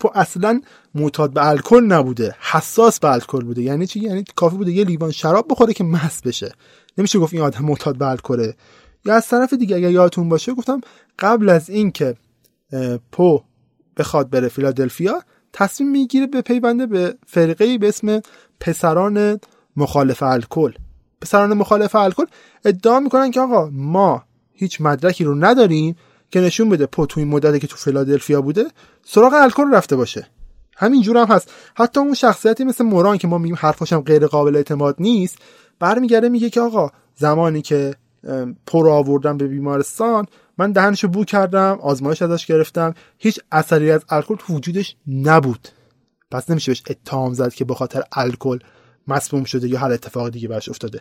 پو 0.00 0.10
اصلا 0.14 0.60
معتاد 0.94 1.32
به 1.32 1.48
الکل 1.48 1.84
نبوده 1.84 2.34
حساس 2.40 3.00
به 3.00 3.12
الکل 3.12 3.44
بوده. 3.44 3.62
یعنی 3.62 3.86
چی؟ 3.86 4.00
یعنی 4.00 4.24
کافی 4.36 4.56
بوده 4.56 4.72
یه 4.72 4.84
لیوان 4.84 5.10
شراب 5.10 5.46
بخوره 5.50 5.72
که 5.72 5.84
مس 5.84 6.22
بشه. 6.22 6.52
نمیشه 6.98 7.18
گفت 7.18 7.34
این 7.34 7.42
آدم 7.42 7.64
معتاد 7.64 7.98
به 7.98 8.06
الکله. 8.06 8.54
یا 9.04 9.14
از 9.14 9.28
طرف 9.28 9.52
دیگه 9.52 9.76
اگر 9.76 9.90
یادتون 9.90 10.28
باشه 10.28 10.54
گفتم 10.54 10.80
قبل 11.18 11.48
از 11.48 11.70
اینکه 11.70 12.14
پو 13.12 13.40
بخواد 13.96 14.30
بره 14.30 14.48
فیلادلفیا 14.48 15.22
تصمیم 15.52 15.90
می‌گیره 15.90 16.26
به 16.26 16.42
پیونده 16.42 16.86
به 16.86 17.14
فرقه 17.26 17.78
به 17.78 17.88
اسم 17.88 18.20
پسران 18.60 19.40
مخالف 19.76 20.22
الکل. 20.22 20.72
پسران 21.20 21.54
مخالف 21.54 21.94
الکل 21.94 22.26
ادعا 22.64 23.00
می‌کنن 23.00 23.30
که 23.30 23.40
آقا 23.40 23.70
ما 23.72 24.24
هیچ 24.52 24.80
مدرکی 24.80 25.24
رو 25.24 25.34
نداریم 25.34 25.96
که 26.30 26.40
نشون 26.40 26.68
بده 26.68 26.86
پو 26.86 27.06
تو 27.06 27.20
این 27.20 27.28
مدتی 27.28 27.58
که 27.58 27.66
تو 27.66 27.76
فیلادلفیا 27.76 28.42
بوده 28.42 28.64
سراغ 29.04 29.34
الکل 29.34 29.74
رفته 29.74 29.96
باشه. 29.96 30.26
همین 30.76 31.02
جور 31.02 31.16
هم 31.16 31.26
هست. 31.26 31.52
حتی 31.74 32.00
اون 32.00 32.14
شخصیتی 32.14 32.64
مثل 32.64 32.84
موران 32.84 33.18
که 33.18 33.28
ما 33.28 33.38
میگیم 33.38 33.56
حرفاش 33.60 33.92
هم 33.92 34.00
غیر 34.00 34.26
قابل 34.26 34.56
اعتماد 34.56 34.96
نیست 34.98 35.38
برمیگرده 35.78 36.28
میگه 36.28 36.50
که 36.50 36.60
آقا 36.60 36.90
زمانی 37.14 37.62
که 37.62 37.94
پر 38.66 38.88
آوردم 38.88 39.36
به 39.36 39.46
بیمارستان 39.46 40.26
من 40.58 40.72
دهنشو 40.72 41.08
بو 41.08 41.24
کردم 41.24 41.78
آزمایش 41.82 42.22
ازش 42.22 42.46
گرفتم 42.46 42.94
هیچ 43.18 43.40
اثری 43.52 43.90
از 43.90 44.04
الکل 44.08 44.36
تو 44.36 44.54
وجودش 44.54 44.96
نبود. 45.06 45.68
پس 46.30 46.50
نمیشه 46.50 46.72
بهش 46.72 46.82
اتهام 46.90 47.34
زد 47.34 47.54
که 47.54 47.64
به 47.64 47.74
خاطر 47.74 48.02
الکل 48.12 48.58
مسموم 49.08 49.44
شده 49.44 49.68
یا 49.68 49.78
هر 49.78 49.92
اتفاق 49.92 50.28
دیگه 50.28 50.48
براش 50.48 50.68
افتاده. 50.68 51.00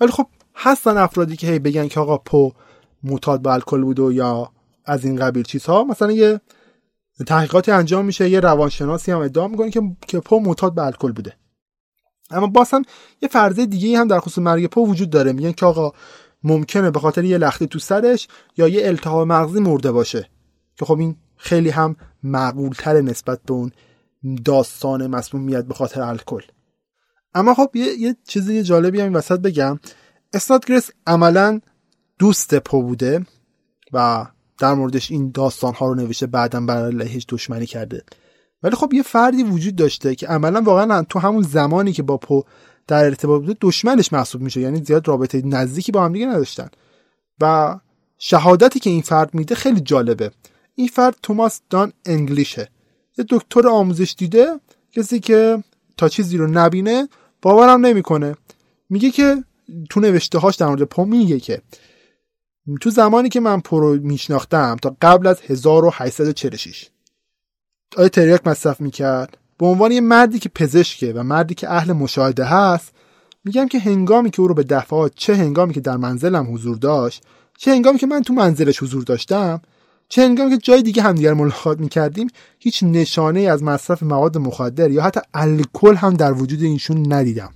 ولی 0.00 0.12
خب 0.12 0.26
هستن 0.56 0.96
افرادی 0.96 1.36
که 1.36 1.46
هی 1.46 1.58
بگن 1.58 1.88
که 1.88 2.00
آقا 2.00 2.18
پو 2.18 2.52
معتاد 3.04 3.42
به 3.42 3.50
الکل 3.50 3.82
بوده 3.82 4.14
یا 4.14 4.52
از 4.84 5.04
این 5.04 5.16
قبیل 5.16 5.42
چیزها. 5.42 5.84
مثلا 5.84 6.12
یه 6.12 6.40
تحقیقاتی 7.26 7.70
انجام 7.70 8.04
میشه 8.04 8.30
یه 8.30 8.40
روانشناسی 8.40 9.12
هم 9.12 9.18
ادعا 9.18 9.48
می‌کنه 9.48 9.70
که 9.70 9.82
که 10.08 10.20
پو 10.20 10.40
معتاد 10.40 10.74
به 10.74 10.82
الکل 10.82 11.12
بوده. 11.12 11.36
اما 12.30 12.46
باز 12.46 12.70
یه 13.22 13.28
فرضیه 13.28 13.66
دیگه 13.66 13.98
هم 13.98 14.08
در 14.08 14.20
خصوص 14.20 14.38
مرگ 14.38 14.66
پو 14.66 14.86
وجود 14.86 15.10
داره. 15.10 15.32
میگن 15.32 15.52
که 15.52 15.66
آقا 15.66 15.92
ممکنه 16.44 16.90
به 16.90 17.00
خاطر 17.00 17.24
یه 17.24 17.38
لختی 17.38 17.66
تو 17.66 17.78
سرش 17.78 18.28
یا 18.56 18.68
یه 18.68 18.86
التهاب 18.86 19.28
مغزی 19.28 19.60
مرده 19.60 19.92
باشه. 19.92 20.28
که 20.76 20.84
خب 20.84 20.98
این 20.98 21.16
خیلی 21.36 21.70
هم 21.70 21.96
معقول 22.22 22.72
تر 22.78 23.00
نسبت 23.00 23.40
به 23.42 23.52
اون 23.52 23.72
داستان 24.44 25.06
مسمومیت 25.06 25.64
به 25.64 25.74
خاطر 25.74 26.00
الکل. 26.00 26.42
اما 27.34 27.54
خب 27.54 27.70
یه, 27.74 27.98
یه 27.98 28.16
چیزی 28.28 28.62
جالبی 28.62 29.00
هم 29.00 29.04
این 29.04 29.16
وسط 29.16 29.40
بگم. 29.40 29.78
گریس 30.68 30.90
عملا 31.06 31.60
دوست 32.22 32.54
پو 32.54 32.82
بوده 32.82 33.26
و 33.92 34.26
در 34.58 34.74
موردش 34.74 35.10
این 35.10 35.30
داستان 35.30 35.74
ها 35.74 35.86
رو 35.86 35.94
نوشته 35.94 36.26
بعدا 36.26 36.60
برای 36.60 36.92
علیهش 36.92 37.26
دشمنی 37.28 37.66
کرده. 37.66 38.02
ولی 38.62 38.76
خب 38.76 38.94
یه 38.94 39.02
فردی 39.02 39.42
وجود 39.42 39.76
داشته 39.76 40.14
که 40.14 40.26
عملا 40.26 40.60
واقعا 40.60 41.02
تو 41.02 41.18
همون 41.18 41.42
زمانی 41.42 41.92
که 41.92 42.02
با 42.02 42.16
پو 42.16 42.44
در 42.86 43.04
ارتباط 43.04 43.40
بوده 43.40 43.56
دشمنش 43.60 44.12
محسوب 44.12 44.42
میشه 44.42 44.60
یعنی 44.60 44.84
زیاد 44.84 45.08
رابطه 45.08 45.42
نزدیکی 45.44 45.92
با 45.92 46.04
هم 46.04 46.12
دیگه 46.12 46.26
نداشتن. 46.26 46.68
و 47.40 47.76
شهادتی 48.18 48.80
که 48.80 48.90
این 48.90 49.02
فرد 49.02 49.34
میده 49.34 49.54
خیلی 49.54 49.80
جالبه. 49.80 50.30
این 50.74 50.88
فرد 50.88 51.16
توماس 51.22 51.60
دان 51.70 51.92
انگلیشه. 52.04 52.68
یه 53.18 53.24
دکتر 53.28 53.68
آموزش 53.68 54.14
دیده 54.18 54.46
کسی 54.92 55.20
که 55.20 55.64
تا 55.96 56.08
چیزی 56.08 56.36
رو 56.36 56.46
نبینه 56.46 57.08
باورم 57.42 57.86
نمی‌کنه. 57.86 58.36
میگه 58.90 59.10
که 59.10 59.44
تو 59.90 60.00
نوشته 60.00 60.38
هاش 60.38 60.56
در 60.56 60.66
مورد 60.66 60.82
پو 60.82 61.04
میگه 61.04 61.40
که 61.40 61.62
تو 62.80 62.90
زمانی 62.90 63.28
که 63.28 63.40
من 63.40 63.60
پو 63.60 63.80
رو 63.80 64.00
میشناختم 64.02 64.76
تا 64.82 64.96
قبل 65.02 65.26
از 65.26 65.40
1846 65.48 66.88
آیا 67.96 68.08
تریاک 68.08 68.46
مصرف 68.46 68.80
می‌کرد؟ 68.80 69.38
به 69.58 69.66
عنوان 69.66 69.92
یه 69.92 70.00
مردی 70.00 70.38
که 70.38 70.48
پزشکه 70.48 71.12
و 71.12 71.22
مردی 71.22 71.54
که 71.54 71.70
اهل 71.70 71.92
مشاهده 71.92 72.44
هست 72.44 72.92
میگم 73.44 73.68
که 73.68 73.78
هنگامی 73.78 74.30
که 74.30 74.42
او 74.42 74.48
رو 74.48 74.54
به 74.54 74.62
دفعات 74.62 75.12
چه 75.14 75.36
هنگامی 75.36 75.74
که 75.74 75.80
در 75.80 75.96
منزلم 75.96 76.54
حضور 76.54 76.76
داشت 76.76 77.22
چه 77.58 77.70
هنگامی 77.70 77.98
که 77.98 78.06
من 78.06 78.22
تو 78.22 78.34
منزلش 78.34 78.82
حضور 78.82 79.02
داشتم 79.02 79.60
چه 80.08 80.22
هنگامی 80.22 80.50
که 80.50 80.56
جای 80.56 80.82
دیگه 80.82 81.02
همدیگر 81.02 81.34
ملاقات 81.34 81.80
می‌کردیم 81.80 82.28
هیچ 82.58 82.82
نشانه 82.82 83.40
از 83.40 83.62
مصرف 83.62 84.02
مواد 84.02 84.38
مخدر 84.38 84.90
یا 84.90 85.02
حتی 85.02 85.20
الکل 85.34 85.94
هم 85.94 86.14
در 86.14 86.32
وجود 86.32 86.62
اینشون 86.62 87.12
ندیدم. 87.12 87.52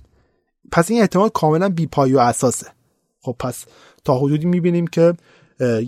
پس 0.71 0.91
این 0.91 1.01
احتمال 1.01 1.29
کاملا 1.29 1.69
بیپای 1.69 2.13
و 2.13 2.19
اساسه. 2.19 2.76
خب 3.27 3.35
پس 3.39 3.65
تا 4.03 4.17
حدودی 4.17 4.45
می‌بینیم 4.45 4.87
که 4.87 5.13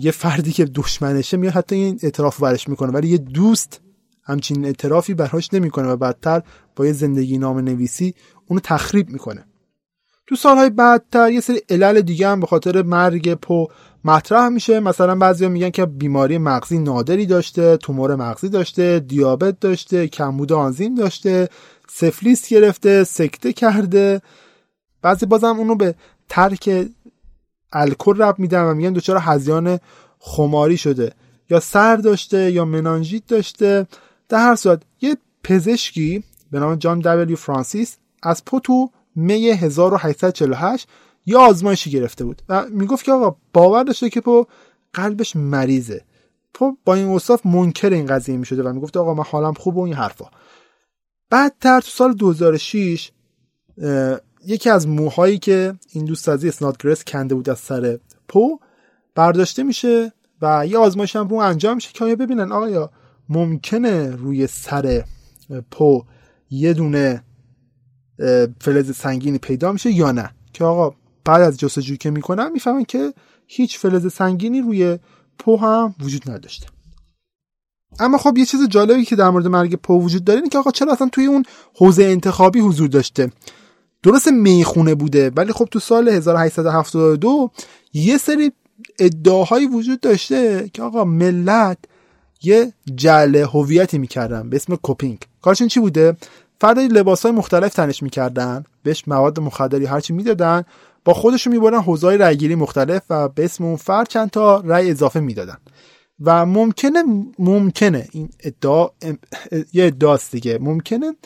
یه 0.00 0.10
فردی 0.10 0.52
که 0.52 0.64
دشمنشه 0.64 1.36
میاد 1.36 1.52
حتی 1.52 1.74
این 1.74 1.98
اعتراف 2.02 2.40
برش 2.40 2.68
می‌کنه 2.68 2.92
ولی 2.92 3.08
یه 3.08 3.18
دوست 3.18 3.80
همچین 4.22 4.64
اعترافی 4.64 5.14
برهاش 5.14 5.54
نمی‌کنه 5.54 5.88
و 5.88 5.96
بعدتر 5.96 6.42
با 6.76 6.86
یه 6.86 6.92
زندگی 6.92 7.38
نام 7.38 7.58
نویسی 7.58 8.14
اونو 8.46 8.60
تخریب 8.64 9.10
می‌کنه. 9.10 9.44
تو 10.26 10.36
سالهای 10.36 10.70
بعدتر 10.70 11.30
یه 11.30 11.40
سری 11.40 11.60
علل 11.70 12.00
دیگه 12.00 12.28
هم 12.28 12.40
به 12.40 12.46
خاطر 12.46 12.82
مرگ 12.82 13.34
پو 13.34 13.66
مطرح 14.04 14.48
میشه. 14.48 14.80
مثلا 14.80 15.14
بعضیا 15.14 15.48
میگن 15.48 15.70
که 15.70 15.86
بیماری 15.86 16.38
مغزی 16.38 16.78
نادری 16.78 17.26
داشته 17.26 17.76
تومور 17.76 18.14
مغزی 18.16 18.48
داشته 18.48 19.00
دیابت 19.00 19.60
داشته 19.60 20.08
کمبود 20.08 20.52
آنزیم 20.52 20.94
داشته 20.94 21.48
سفلیس 21.88 22.48
گرفته 22.48 23.04
سکته 23.04 23.52
کرده. 23.52 24.20
بعضی 25.02 25.26
بازم 25.26 25.58
اونو 25.58 25.74
به 25.74 25.94
ترک 26.28 26.88
الکل 27.72 28.22
رب 28.22 28.38
میدن 28.38 28.62
و 28.62 28.74
میگن 28.74 28.92
دچار 28.92 29.18
هزیان 29.20 29.78
خماری 30.18 30.76
شده. 30.76 31.12
یا 31.50 31.60
سر 31.60 31.96
داشته 31.96 32.52
یا 32.52 32.64
منانژیت 32.64 33.26
داشته. 33.26 33.86
در 34.28 34.38
هر 34.38 34.54
صورت 34.54 34.82
یه 35.00 35.16
پزشکی 35.44 36.24
به 36.50 36.58
نام 36.60 36.74
جان 36.74 37.00
دبلیو 37.00 37.36
فرانسیس 37.36 37.96
از 38.22 38.44
پوتو 38.44 38.90
می 39.16 39.46
1848 39.46 40.88
یه 41.26 41.36
آزمایشی 41.36 41.90
گرفته 41.90 42.24
بود. 42.24 42.42
و 42.48 42.66
می‌گفت 42.70 43.04
که 43.04 43.12
آقا 43.12 43.36
باور 43.52 43.82
داشته 43.82 44.10
که 44.10 44.20
پو 44.20 44.46
قلبش 44.92 45.36
مریضه. 45.36 46.04
پو 46.54 46.76
با 46.84 46.94
این 46.94 47.06
اوصاف 47.06 47.46
منکر 47.46 47.90
این 47.90 48.06
قضیه 48.06 48.36
می‌شده 48.36 48.62
و 48.62 48.72
می‌گفت 48.72 48.96
آقا 48.96 49.14
من 49.14 49.24
حالم 49.24 49.52
خوب 49.52 49.76
و 49.76 49.80
این 49.80 49.94
حرفا. 49.94 50.24
بعدتر 51.30 51.80
تو 51.80 51.90
سال 51.90 52.14
2006 52.14 53.10
یکی 54.46 54.70
از 54.70 54.88
موهایی 54.88 55.38
که 55.38 55.74
این 55.92 56.04
دوست 56.04 56.28
از 56.28 56.44
اسنادگرس 56.44 57.04
کنده 57.04 57.34
بود 57.34 57.50
از 57.50 57.58
سر 57.58 57.98
پو 58.28 58.60
برداشته 59.14 59.62
میشه 59.62 60.12
و 60.42 60.66
یه 60.66 60.78
آزمایش 60.78 61.16
هم 61.16 61.28
رو 61.28 61.36
انجام 61.36 61.74
میشه 61.74 61.90
که 61.92 62.04
آیا 62.04 62.16
ببینن 62.16 62.52
آیا 62.52 62.90
ممکنه 63.28 64.10
روی 64.16 64.46
سر 64.46 65.04
پو 65.70 66.04
یه 66.50 66.72
دونه 66.72 67.22
فلز 68.60 68.96
سنگینی 68.96 69.38
پیدا 69.38 69.72
میشه 69.72 69.90
یا 69.90 70.12
نه؟ 70.12 70.30
که 70.52 70.64
آقا 70.64 70.96
بعد 71.24 71.42
از 71.42 71.58
جستجویی 71.58 71.98
که 71.98 72.10
می‌کنن 72.10 72.52
می‌فهمن 72.52 72.84
که 72.84 73.14
هیچ 73.46 73.78
فلز 73.78 74.12
سنگینی 74.12 74.60
روی 74.60 74.98
پو 75.38 75.56
هم 75.56 75.94
وجود 76.00 76.30
نداشته. 76.30 76.66
اما 77.98 78.18
خب 78.18 78.38
یه 78.38 78.44
چیز 78.44 78.68
جالبی 78.68 79.04
که 79.04 79.16
در 79.16 79.30
مورد 79.30 79.46
مرگ 79.46 79.74
پو 79.74 80.02
وجود 80.04 80.24
داره 80.24 80.38
اینه 80.38 80.48
که 80.48 80.58
آقا 80.58 80.70
چرا 80.70 80.92
اصلا 80.92 81.08
توی 81.12 81.26
اون 81.26 81.44
حوزه 81.74 82.04
انتخابی 82.04 82.60
حضور 82.60 82.88
داشته؟ 82.88 83.32
درست 84.02 84.28
می‌خونه 84.28 84.94
بوده 84.94 85.30
ولی 85.36 85.52
خب 85.52 85.68
تو 85.70 85.78
سال 85.78 86.08
1872 86.08 87.50
یه 87.92 88.18
سری 88.18 88.52
ادعاهایی 88.98 89.66
وجود 89.66 90.00
داشته 90.00 90.70
که 90.72 90.82
آقا 90.82 91.04
ملت 91.04 91.78
یه 92.42 92.72
جعل 92.94 93.36
هویتی 93.36 93.98
می‌کردن 93.98 94.50
به 94.50 94.56
اسم 94.56 94.76
کوپینگ. 94.76 95.18
کارشون 95.42 95.68
چی 95.68 95.80
بوده؟ 95.80 96.16
فردای 96.60 96.88
لباس 96.88 97.22
های 97.22 97.32
مختلف 97.32 97.74
تنش 97.74 98.02
می‌کردن 98.02 98.64
بهش 98.82 99.04
مواد 99.06 99.40
مخدری 99.40 99.86
هرچی 99.86 100.12
می‌دادن 100.12 100.64
با 101.04 101.14
خودشون 101.14 101.52
می‌برن 101.52 101.80
حوزه 101.80 102.16
رأیگیری 102.16 102.54
مختلف 102.54 103.02
و 103.10 103.28
به 103.28 103.44
اسم 103.44 103.64
اون 103.64 103.76
فرد 103.76 104.08
چند 104.08 104.30
تا 104.30 104.60
رأی 104.60 104.90
اضافه 104.90 105.20
می‌دادن. 105.20 105.56
و 106.20 106.46
ممکنه 106.46 107.02
ممکنه 107.38 108.08
این 108.12 108.30
ادعا 108.40 108.88
یه 109.72 109.86
ادعاست 109.86 110.32
دیگه. 110.32 110.58
ممکنه 110.58 111.16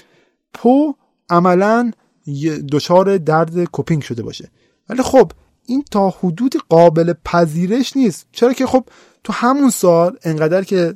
پو 0.55 0.95
عملا 1.31 1.91
دچار 2.73 3.19
درد 3.19 3.65
کوپینگ 3.65 4.03
شده 4.03 4.23
باشه. 4.23 4.51
ولی 4.89 5.03
خب 5.03 5.33
این 5.67 5.85
تا 5.91 6.11
حدود 6.11 6.55
قابل 6.69 7.13
پذیرش 7.25 7.97
نیست. 7.97 8.27
چرا 8.33 8.53
که 8.53 8.67
خب 8.67 8.85
تو 9.25 9.33
همون 9.33 9.71
سال 9.71 10.17
انقدر 10.23 10.65
که 10.65 10.95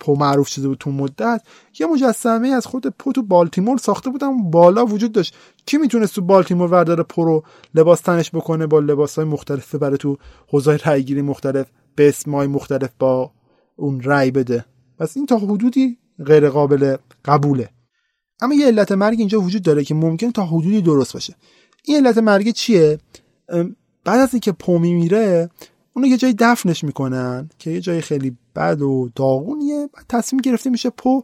پو 0.00 0.16
معروف 0.16 0.48
شده 0.48 0.68
بود 0.68 0.78
تو 0.78 0.90
مدت 0.90 1.42
یه 1.80 1.86
مجسمه 1.86 2.48
از 2.48 2.66
خود 2.66 2.86
پو 2.86 3.12
تو 3.12 3.22
بالتیمور 3.22 3.78
ساخته 3.78 4.10
بودم. 4.10 4.50
بالا 4.50 4.86
وجود 4.86 5.12
داشت. 5.12 5.34
کی 5.66 5.76
می‌تونست 5.76 6.14
تو 6.14 6.22
بالتیمور 6.22 6.72
ورداره 6.72 7.02
پو 7.02 7.24
رو 7.24 7.44
لباس 7.74 8.00
تنش 8.00 8.30
بکنه 8.30 8.66
با 8.66 8.78
لباس 8.78 9.16
های 9.16 9.24
مختلف 9.24 9.74
برای 9.74 9.98
تو 9.98 10.16
حوزه 10.48 10.76
رأیگیری 10.84 11.22
مختلف 11.22 11.66
به 11.94 12.08
اسمای 12.08 12.46
مختلف 12.46 12.90
با 12.98 13.30
اون 13.76 14.00
رأی 14.00 14.30
بده. 14.30 14.64
پس 14.98 15.16
این 15.16 15.26
تا 15.26 15.38
حدودی 15.38 15.98
غیر 16.26 16.48
قابل 16.48 16.96
قبوله. 17.24 17.68
اما 18.40 18.54
یه 18.54 18.66
علت 18.66 18.92
مرگ 18.92 19.18
اینجا 19.18 19.40
وجود 19.40 19.62
داره 19.62 19.84
که 19.84 19.94
ممکن 19.94 20.30
تا 20.30 20.46
حدودی 20.46 20.82
درست 20.82 21.12
باشه. 21.12 21.34
این 21.84 21.96
علت 21.96 22.18
مرگ 22.18 22.50
چیه؟ 22.50 22.98
بعد 24.04 24.20
از 24.20 24.34
اینکه 24.34 24.52
پو 24.52 24.78
میمیره 24.78 25.50
اونو 25.92 26.08
یه 26.08 26.16
جایی 26.16 26.34
دفنش 26.38 26.84
می‌کنن 26.84 27.50
که 27.58 27.70
یه 27.70 27.80
جای 27.80 28.00
خیلی 28.00 28.36
بد 28.56 28.82
و 28.82 29.10
داغونیه. 29.14 29.88
بعد 29.92 30.04
تصمیم 30.08 30.40
گرفته 30.40 30.70
میشه 30.70 30.90
پو 30.90 31.22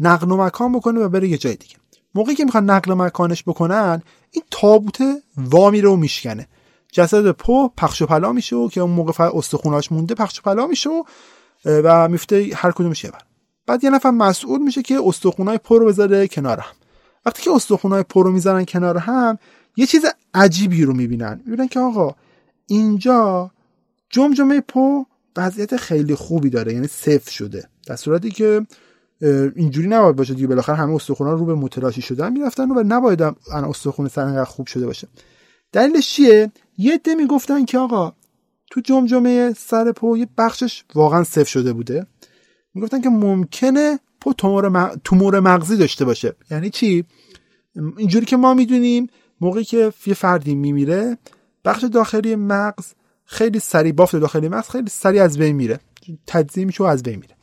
نقل 0.00 0.30
و 0.30 0.36
مکان 0.36 0.72
بکنه 0.72 1.00
و 1.00 1.08
بره 1.08 1.28
یه 1.28 1.38
جای 1.38 1.56
دیگه. 1.56 1.74
موقعی 2.14 2.34
که 2.34 2.44
می‌خوان 2.44 2.70
نقل 2.70 2.92
و 2.92 2.94
مکانش 2.94 3.42
بکنن 3.42 4.02
این 4.30 4.44
تابوت 4.50 4.98
وامی 5.36 5.80
رو 5.80 5.96
میشکنه. 5.96 6.48
جسد 6.92 7.30
پو 7.30 7.68
پخش 7.68 8.02
و 8.02 8.06
پلا 8.06 8.32
میشه 8.32 8.56
و 8.56 8.68
که 8.68 8.80
اون 8.80 8.90
موقع 8.90 9.12
فقط 9.12 9.34
استخوناش 9.34 9.92
مونده 9.92 10.14
پخش 10.14 10.38
و 10.38 10.42
پلا 10.42 10.66
میشه 10.66 10.90
و 11.64 12.08
میفته 12.08 12.50
هر 12.54 12.70
کدومش 12.70 13.04
یه 13.04 13.10
بر. 13.10 13.20
بعد 13.66 13.84
یه 13.84 13.90
نفر 13.90 14.10
مسئول 14.10 14.62
میشه 14.62 14.82
که 14.82 15.00
استخونای 15.04 15.58
پو 15.58 15.78
رو 15.78 15.86
بذاره 15.86 16.28
کنار 16.28 16.64
وقتی 17.26 17.42
که 17.42 17.50
استخونای 17.50 18.02
پو 18.02 18.22
رو 18.22 18.32
می‌ذارن 18.32 18.64
کنار 18.64 18.98
هم 18.98 19.38
یه 19.76 19.86
چیز 19.86 20.04
عجیبی 20.34 20.84
رو 20.84 20.94
می‌بینن. 20.94 21.40
می‌بینن 21.46 21.68
که 21.68 21.80
آقا 21.80 22.14
اینجا 22.66 23.50
جمجمه 24.10 24.60
پو 24.60 25.06
وضعیت 25.36 25.76
خیلی 25.76 26.14
خوبی 26.14 26.50
داره 26.50 26.72
یعنی 26.72 26.86
صفر 26.86 27.30
شده. 27.30 27.68
در 27.86 27.96
صورتی 27.96 28.30
که 28.30 28.66
اینجوری 29.56 29.88
نباید 29.88 30.16
باشه 30.16 30.34
دیگه. 30.34 30.46
بالاخره 30.46 30.76
همه 30.76 30.94
استخونا 30.94 31.32
رو 31.32 31.44
به 31.44 31.54
متلاشی 31.54 32.02
شدن 32.02 32.32
می‌رفتن 32.32 32.70
و 32.70 32.82
نباید 32.86 33.22
انا 33.22 33.68
استخون 33.68 34.08
سر 34.08 34.44
خوب 34.44 34.66
شده 34.66 34.86
باشه. 34.86 35.08
دلیلش 35.72 36.10
چیه؟ 36.10 36.52
یه 36.78 36.94
عده 36.94 37.14
می‌گفتن 37.14 37.64
که 37.64 37.78
آقا 37.78 38.12
تو 38.70 38.80
جمجمه 38.80 39.54
سر 39.58 39.92
پو 39.92 40.16
یه 40.16 40.28
بخشش 40.38 40.84
واقعا 40.94 41.24
صفر 41.24 41.44
شده 41.44 41.72
بوده. 41.72 42.06
می‌گفتن 42.74 43.00
که 43.00 43.08
ممکنه 43.08 43.98
پو 44.20 44.32
تومور, 45.04 45.40
مغزی 45.40 45.76
داشته 45.76 46.04
باشه. 46.04 46.34
یعنی 46.50 46.70
چی؟ 46.70 47.04
اینجوری 47.96 48.26
که 48.26 48.36
ما 48.36 48.54
می‌دونیم 48.54 49.06
موقعی 49.40 49.64
که 49.64 49.92
یه 50.06 50.14
فردی 50.14 50.54
میمیره 50.54 51.18
بخش 51.64 51.84
داخلی 51.84 52.36
مغز 52.36 52.92
خیلی 53.24 53.58
سریع 53.58 53.92
بافت 53.92 54.16
داخلی 54.16 54.48
مغز 54.48 54.68
خیلی 54.68 54.88
سریع 54.88 55.22
از 55.22 55.38
بین 55.38 55.56
میره. 55.56 55.80
تجزیه 56.26 56.64
میشه 56.64 56.84
و 56.84 56.86
از 56.86 57.02
بین 57.02 57.16
میره. 57.16 57.36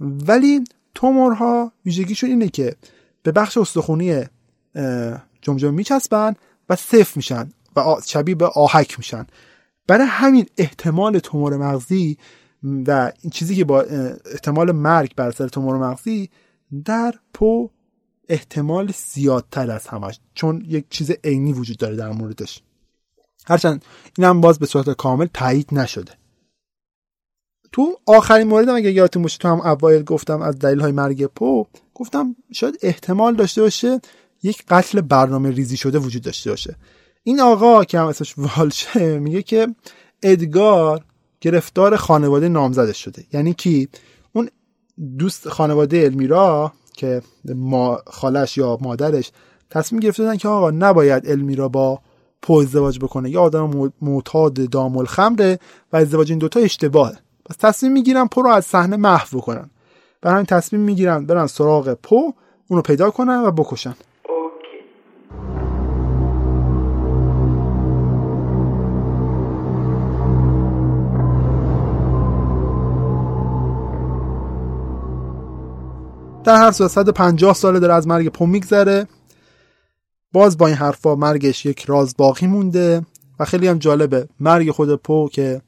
ولی 0.00 0.64
تومورها 0.94 1.72
ویژگیشون 1.84 2.30
اینه 2.30 2.48
که 2.48 2.76
به 3.22 3.32
بخش 3.32 3.58
استخونی 3.58 4.24
جمجمه 5.42 5.70
میچسبن 5.70 6.34
و 6.68 6.76
صف 6.76 7.16
میشن 7.16 7.52
و 7.76 7.96
شبیه 8.06 8.34
به 8.34 8.46
آهک 8.46 8.98
میشن. 8.98 9.26
برای 9.86 10.06
همین 10.06 10.46
احتمال 10.58 11.18
تومور 11.18 11.56
مغزی 11.56 12.18
و 12.64 13.12
این 13.20 13.30
چیزی 13.30 13.56
که 13.56 13.64
با 13.64 13.80
احتمال 14.32 14.72
مرگ 14.72 15.14
بر 15.14 15.30
سر 15.30 15.48
تومور 15.48 15.76
مغزی 15.76 16.30
در 16.84 17.14
پو 17.34 17.70
احتمال 18.28 18.92
زیادتر 18.96 19.70
از 19.70 19.86
همش 19.86 20.20
چون 20.34 20.64
یک 20.66 20.84
چیز 20.90 21.10
عینی 21.24 21.52
وجود 21.52 21.76
داره 21.76 21.96
در 21.96 22.10
موردش. 22.10 22.62
هرچند 23.46 23.84
این 24.18 24.26
هم 24.26 24.40
باز 24.40 24.58
به 24.58 24.66
صورت 24.66 24.90
کامل 24.90 25.26
تایید 25.34 25.68
نشده. 25.72 26.12
تو 27.72 27.96
آخرین 28.06 28.48
مورد 28.48 28.68
هم 28.68 28.74
اگه 28.74 28.92
یادتون 28.92 29.22
باشه 29.22 29.38
تو 29.38 29.48
هم 29.48 29.60
اوایل 29.60 30.02
گفتم 30.02 30.42
از 30.42 30.58
دلیل 30.58 30.80
های 30.80 30.92
مرگ 30.92 31.26
پو 31.26 31.66
گفتم 31.94 32.36
شاید 32.52 32.78
احتمال 32.82 33.34
داشته 33.36 33.62
باشه 33.62 34.00
یک 34.42 34.64
قتل 34.68 35.00
برنامه 35.00 35.50
ریزی 35.50 35.76
شده 35.76 35.98
وجود 35.98 36.22
داشته 36.22 36.50
باشه. 36.50 36.76
این 37.22 37.40
آقا 37.40 37.84
که 37.84 37.98
هم 37.98 38.06
اسمش 38.06 38.34
والشه 38.38 39.18
میگه 39.18 39.42
که 39.42 39.74
ادگار 40.22 41.04
گرفتار 41.42 41.96
خانواده 41.96 42.48
نامزدش 42.48 43.04
شده. 43.04 43.24
یعنی 43.32 43.54
کی؟ 43.54 43.88
اون 44.32 44.48
دوست 45.18 45.48
خانواده 45.48 45.98
المیرا 45.98 46.72
که 46.92 47.22
ما 47.54 47.98
خالش 48.06 48.56
یا 48.56 48.78
مادرش 48.80 49.32
تصمیم 49.70 50.00
گرفته 50.00 50.36
که 50.36 50.48
آقا 50.48 50.70
نباید 50.70 51.30
المیرا 51.30 51.68
با 51.68 52.00
پو 52.42 52.52
ازدواج 52.52 52.98
بکنه. 52.98 53.30
یا 53.30 53.42
آدم 53.42 53.92
معتاد 54.02 54.70
دامل 54.70 55.04
خمره 55.04 55.58
و 55.92 55.96
ازدواج 55.96 56.30
این 56.30 56.38
دوتا 56.38 56.60
اشتباهه. 56.60 57.16
پس 57.44 57.56
تصمیم 57.56 57.92
می‌گیرن 57.92 58.26
پو 58.26 58.42
رو 58.42 58.50
از 58.50 58.64
صحنه 58.64 58.96
محو 58.96 59.38
بکنن. 59.38 59.70
برای 60.22 60.34
همین 60.34 60.46
تصمیم 60.46 60.82
می‌گیرن 60.82 61.26
برن 61.26 61.46
سراغ 61.46 61.94
پو 62.02 62.34
اونو 62.68 62.82
پیدا 62.82 63.10
کنن 63.10 63.38
و 63.38 63.50
بکشن. 63.50 63.94
در 76.44 76.56
هر 76.56 76.72
صورت 76.72 76.90
150 76.90 77.54
ساله 77.54 77.78
داره 77.78 77.94
از 77.94 78.06
مرگ 78.06 78.28
پو 78.28 78.46
میگذره. 78.46 79.06
باز 80.32 80.58
با 80.58 80.66
این 80.66 80.76
حرفا 80.76 81.14
مرگش 81.14 81.66
یک 81.66 81.84
راز 81.84 82.14
باقی 82.18 82.46
مونده 82.46 83.02
و 83.38 83.44
خیلی 83.44 83.68
هم 83.68 83.78
جالبه. 83.78 84.28
مرگ 84.40 84.70
خود 84.70 84.94
پو 84.94 85.28
که 85.28 85.62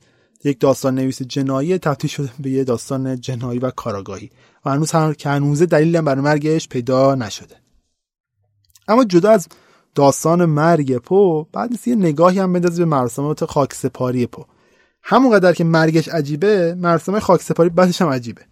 یک 0.45 0.61
داستان 0.61 0.95
نویس 0.95 1.23
جنایی 1.23 1.79
تبدیل 1.79 2.11
شده 2.11 2.31
به 2.41 2.51
یه 2.51 2.65
داستان 2.65 3.21
جنایی 3.21 3.59
و 3.59 3.71
کاراگاهی. 3.71 4.31
و 4.65 4.71
هنوز 4.71 4.93
هر 4.93 5.13
که 5.13 5.29
هنوزه 5.29 5.67
دلیل 5.67 6.01
برای 6.01 6.21
مرگش 6.21 6.69
پیدا 6.69 7.15
نشده. 7.15 7.57
اما 8.89 9.05
جدا 9.05 9.31
از 9.31 9.49
داستان 9.95 10.45
مرگ 10.45 10.97
پو 10.97 11.47
بعد 11.53 11.87
یه 11.87 11.95
نگاهی 11.95 12.39
هم 12.39 12.53
بندازی 12.53 12.79
به 12.79 12.85
مراسمات 12.85 13.45
خاکسپاری 13.45 14.27
پو. 14.27 14.45
همونقدر 15.03 15.53
که 15.53 15.65
مرگش 15.65 16.09
عجیبه 16.09 16.75
مراسم 16.75 17.19
خاکسپاری 17.19 17.69
بعدش 17.71 18.03
هم 18.03 18.09
عجیبه. 18.09 18.43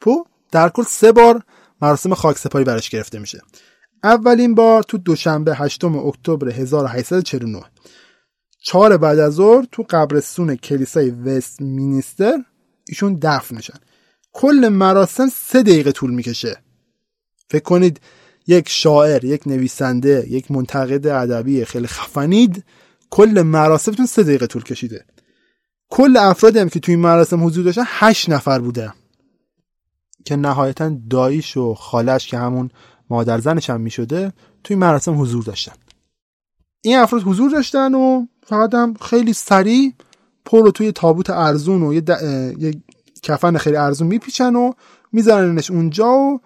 پو؟ 0.00 0.24
در 0.52 0.68
کل 0.68 0.82
سه 0.82 1.12
بار 1.12 1.42
مراسم 1.82 2.14
خاکسپاری 2.14 2.64
براش 2.64 2.90
گرفته 2.90 3.18
میشه. 3.18 3.42
اولین 4.04 4.54
بار 4.54 4.82
تو 4.82 4.98
دوشنبه 4.98 5.54
8 5.54 5.84
اکتبر 5.84 6.48
1849 6.48 7.62
چهار 8.62 8.96
بعد 8.96 9.18
از 9.18 9.32
ظهر 9.32 9.66
تو 9.72 9.84
قبرستون 9.90 10.56
کلیسای 10.56 11.10
وست 11.10 11.62
مینیستر 11.62 12.38
ایشون 12.88 13.18
دفن 13.22 13.56
میشن. 13.56 13.78
کل 14.32 14.68
مراسم 14.68 15.28
سه 15.28 15.62
دقیقه 15.62 15.92
طول 15.92 16.10
می‌کشه. 16.10 16.56
فکر 17.50 17.62
کنید 17.62 18.00
یک 18.46 18.68
شاعر 18.68 19.24
یک 19.24 19.46
نویسنده 19.46 20.26
یک 20.28 20.50
منتقد 20.50 21.06
ادبی 21.06 21.64
خیلی 21.64 21.86
خفنید 21.86 22.64
کل 23.10 23.42
مراسمتون 23.42 24.06
سه 24.06 24.22
دقیقه 24.22 24.46
طول 24.46 24.62
کشیده. 24.62 25.04
کل 25.88 26.16
افرادی 26.16 26.58
هم 26.58 26.68
که 26.68 26.80
توی 26.80 26.94
این 26.94 27.02
مراسم 27.02 27.46
حضور 27.46 27.64
داشتن 27.64 27.84
هشت 27.86 28.28
نفر 28.28 28.58
بوده. 28.58 28.92
که 30.24 30.36
نهایتا 30.36 30.90
داییش 31.10 31.56
و 31.56 31.74
خالش 31.74 32.26
که 32.26 32.38
همون 32.38 32.70
مادر 33.10 33.38
زنش 33.38 33.70
هم 33.70 33.80
می‌شده 33.80 34.32
توی 34.64 34.76
مراسم 34.76 35.20
حضور 35.20 35.44
داشتن. 35.44 35.72
این 36.80 36.98
افراد 36.98 37.22
حضور 37.22 37.50
داشتن 37.50 37.94
و 37.94 38.26
فقط 38.46 38.74
هم 38.74 38.94
خیلی 38.94 39.32
سریع 39.32 39.92
پر 40.44 40.64
رو 40.64 40.70
توی 40.70 40.92
تابوت 40.92 41.30
ارزون 41.30 41.82
و 41.82 41.94
یه, 41.94 42.02
یه 42.58 42.82
کفن 43.22 43.56
خیلی 43.56 43.76
ارزون 43.76 44.08
میپیچن 44.08 44.56
و 44.56 44.72
میذارنش 45.12 45.70
اونجا 45.70 46.12
و 46.12 46.40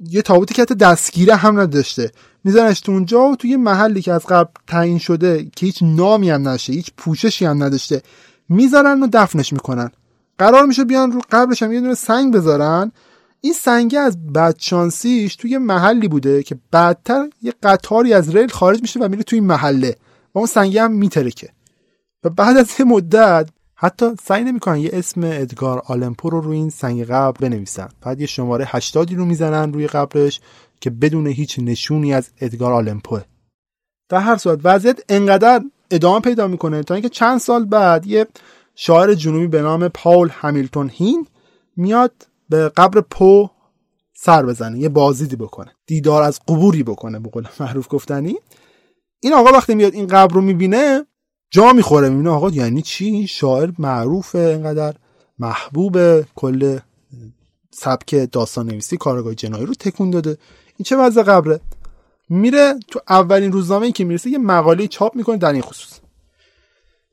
یه 0.00 0.22
تابوتی 0.22 0.54
که 0.54 0.62
حتی 0.62 0.74
دستگیره 0.74 1.36
هم 1.36 1.60
نداشته. 1.60 2.12
میذارنش 2.44 2.80
تو 2.80 2.92
اونجا 2.92 3.22
و 3.28 3.36
توی 3.36 3.56
محلی 3.56 4.02
که 4.02 4.12
از 4.12 4.26
قبل 4.26 4.50
تعیین 4.66 4.98
شده 4.98 5.50
که 5.56 5.66
هیچ 5.66 5.82
نامی 5.82 6.30
هم 6.30 6.48
نشه 6.48 6.72
هیچ 6.72 6.92
پوششی 6.96 7.44
هم 7.44 7.62
نداشته 7.62 8.02
می‌ذارن 8.48 9.02
و 9.02 9.08
دفنش 9.12 9.52
می‌کنن. 9.52 9.90
قرار 10.38 10.66
میشه 10.66 10.84
بیان 10.84 11.12
رو 11.12 11.20
قبلش 11.30 11.62
هم 11.62 11.72
یه 11.72 11.80
دونه 11.80 11.94
سنگ 11.94 12.34
بذارن 12.34 12.92
این 13.46 13.54
سنگه 13.54 14.00
از 14.00 14.32
بدشانسیش 14.32 15.36
توی 15.36 15.58
محلی 15.58 16.08
بوده 16.08 16.42
که 16.42 16.58
بعدتر 16.70 17.28
یه 17.42 17.54
قطاری 17.62 18.12
از 18.12 18.36
ریل 18.36 18.48
خارج 18.48 18.82
میشه 18.82 19.00
و 19.00 19.08
میره 19.08 19.22
توی 19.22 19.38
این 19.38 19.48
محله 19.48 19.96
و 20.34 20.38
اون 20.38 20.46
سنگه 20.46 20.82
هم 20.82 20.92
میترکه. 20.92 21.48
و 22.24 22.30
بعد 22.30 22.56
از 22.56 22.70
یه 22.78 22.86
مدت 22.86 23.48
حتی 23.74 24.06
سعی 24.22 24.44
نمی‌کنن 24.44 24.78
یه 24.78 24.90
اسم 24.92 25.20
ادگار 25.24 25.82
آلمپو 25.86 26.30
رو 26.30 26.40
روی 26.40 26.56
این 26.56 26.70
سنگ 26.70 27.04
قبر 27.04 27.40
بنویسن. 27.40 27.88
بعد 28.00 28.20
یه 28.20 28.26
شماره 28.26 28.64
80 28.68 29.12
رو 29.12 29.24
می‌زنن 29.24 29.72
روی 29.72 29.86
قبرش 29.86 30.40
که 30.80 30.90
بدون 30.90 31.26
هیچ 31.26 31.58
نشونی 31.58 32.14
از 32.14 32.28
ادگار 32.40 32.72
آلمپوه 32.72 33.22
در 34.08 34.20
هر 34.20 34.36
صورت 34.36 34.58
وضعیت 34.64 35.00
انقدر 35.08 35.62
ادامه 35.90 36.20
پیدا 36.20 36.46
می‌کنه 36.46 36.82
تا 36.82 36.94
اینکه 36.94 37.08
چند 37.08 37.38
سال 37.38 37.64
بعد 37.64 38.06
یه 38.06 38.26
شاعر 38.74 39.14
جنوبی 39.14 39.46
به 39.46 39.62
نام 39.62 39.88
پاول 39.88 40.28
همیلتون 40.32 40.90
هین 40.94 41.26
میاد 41.76 42.12
به 42.48 42.68
قبر 42.68 43.00
پو 43.00 43.50
سر 44.14 44.46
بزنه 44.46 44.78
یه 44.78 44.88
بازدیدی 44.88 45.36
بکنه 45.36 45.72
دیدار 45.86 46.22
از 46.22 46.40
قبوری 46.48 46.82
بکنه 46.82 47.18
به 47.18 47.28
قول 47.28 47.46
معروف 47.60 47.86
گفتنی. 47.90 48.36
این 49.20 49.32
آقا 49.32 49.50
وقتی 49.50 49.74
میاد 49.74 49.94
این 49.94 50.06
قبر 50.06 50.34
رو 50.34 50.40
می‌بینه 50.40 51.06
جا 51.50 51.72
می‌خوره 51.72 52.08
می‌بینه 52.08 52.30
آقا 52.30 52.50
یعنی 52.50 52.82
چی؟ 52.82 53.04
این 53.04 53.26
شاعر 53.26 53.70
معروفه 53.78 54.38
اینقدر 54.38 54.94
محبوب 55.38 56.22
کل 56.22 56.78
سبک 57.70 58.14
داستان 58.32 58.66
نویسی 58.66 58.96
کارگاه 58.96 59.34
جنایی 59.34 59.66
رو 59.66 59.74
تکون 59.74 60.10
داده. 60.10 60.38
این 60.76 60.84
چه 60.84 60.96
وضع 60.96 61.22
قبره؟ 61.22 61.60
میره 62.28 62.74
تو 62.88 63.00
اولین 63.08 63.52
روزنامه 63.52 63.86
ای 63.86 63.92
که 63.92 64.04
می‌رسه 64.04 64.30
یه 64.30 64.38
مقاله 64.38 64.86
چاپ 64.86 65.16
می‌کنه 65.16 65.36
در 65.36 65.52
این 65.52 65.62
خصوص. 65.62 65.98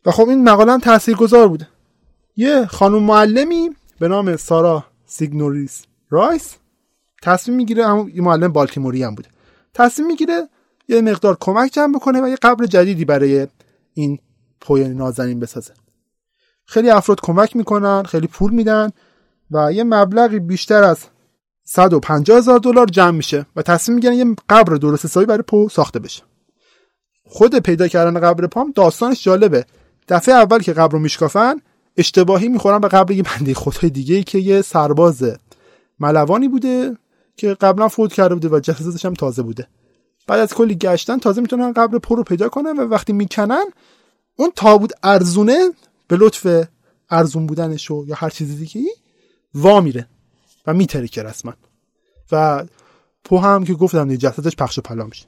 و 0.05 0.11
خب 0.11 0.29
این 0.29 0.43
مقاله 0.43 0.71
هم 0.71 0.79
تاثیرگذار 0.79 1.47
بوده. 1.47 1.67
یه 2.35 2.65
خانم 2.65 3.03
معلمی 3.03 3.69
به 3.99 4.07
نام 4.07 4.35
سارا 4.35 4.85
سیگورنی 5.13 5.83
رایس 6.09 6.55
تصمیم 7.23 7.57
می‌گیره 7.57 7.87
همون 7.87 8.11
یه 8.15 8.21
معلم 8.21 8.51
بالتیموری 8.51 9.03
هم 9.03 9.15
بوده 9.15 9.29
تصمیم 9.73 10.07
می‌گیره 10.07 10.49
یه 10.87 11.01
مقدار 11.01 11.37
کمک 11.39 11.71
جمع 11.73 11.95
بکنه 11.95 12.21
و 12.21 12.27
یه 12.27 12.35
قبر 12.35 12.65
جدیدی 12.65 13.05
برای 13.05 13.47
این 13.93 14.19
پوی 14.61 14.89
نازنین 14.89 15.39
بسازه. 15.39 15.73
خیلی 16.65 16.89
افراد 16.89 17.21
کمک 17.21 17.55
می‌کنن 17.55 18.03
خیلی 18.03 18.27
پول 18.27 18.53
میدن 18.53 18.89
و 19.51 19.73
یه 19.73 19.83
مبلغی 19.83 20.39
بیشتر 20.39 20.83
از 20.83 20.99
150 21.63 22.37
هزار 22.37 22.59
دلار 22.59 22.87
جمع 22.87 23.17
میشه 23.17 23.45
و 23.55 23.61
تصمیم 23.61 23.95
می‌گیرن 23.95 24.13
یه 24.13 24.35
قبر 24.49 24.75
درست 24.75 25.05
حسابی 25.05 25.25
برای 25.25 25.43
پو 25.47 25.69
ساخته 25.69 25.99
بشه. 25.99 26.23
خود 27.25 27.55
پیدا 27.55 27.87
کردن 27.87 28.19
قبر 28.19 28.47
پام 28.47 28.71
داستانش 28.75 29.23
جالبه. 29.23 29.65
دفعه 30.07 30.35
اول 30.35 30.59
که 30.59 30.73
قبر 30.73 30.93
رو 30.93 30.99
میشکافن 30.99 31.61
اشتباهی 31.97 32.47
می‌خورن 32.47 32.79
به 32.79 32.87
قبل 32.87 33.13
یه 33.13 33.23
بنده 33.23 33.53
خدای 33.53 33.89
دیگه 33.89 34.23
که 34.23 34.39
یه 34.39 34.61
سرباز 34.61 35.23
ملوانی 35.99 36.47
بوده 36.47 36.97
که 37.37 37.53
قبلا 37.53 37.87
فوت 37.87 38.13
کرده 38.13 38.35
بوده 38.35 38.49
و 38.49 38.59
جسدش 38.59 39.05
هم 39.05 39.13
تازه 39.13 39.41
بوده. 39.41 39.67
بعد 40.27 40.39
از 40.39 40.53
کلی 40.53 40.75
گشتن 40.75 41.17
تازه 41.17 41.41
می‌تونن 41.41 41.73
قبر 41.73 41.97
پر 41.97 42.17
رو 42.17 42.23
پیدا 42.23 42.49
کنن 42.49 42.79
و 42.79 42.81
وقتی 42.81 43.13
می‌کنن 43.13 43.63
اون 44.35 44.51
تابوت 44.55 44.91
ارزونه 45.03 45.69
به 46.07 46.17
لطف 46.17 46.67
ارزون 47.09 47.47
بودنش 47.47 47.89
یا 47.89 48.15
هر 48.15 48.29
چیزی 48.29 48.55
دیگه 48.55 48.89
وا 49.53 49.81
میره 49.81 50.07
و 50.67 50.73
میترکه 50.73 51.23
رسما. 51.23 51.53
و 52.31 52.65
پو 53.23 53.37
هم 53.37 53.63
که 53.63 53.73
گفتم 53.73 54.15
جسدش 54.15 54.55
پخش 54.55 54.77
و 54.77 54.81
پلا 54.81 55.05
میشه. 55.05 55.25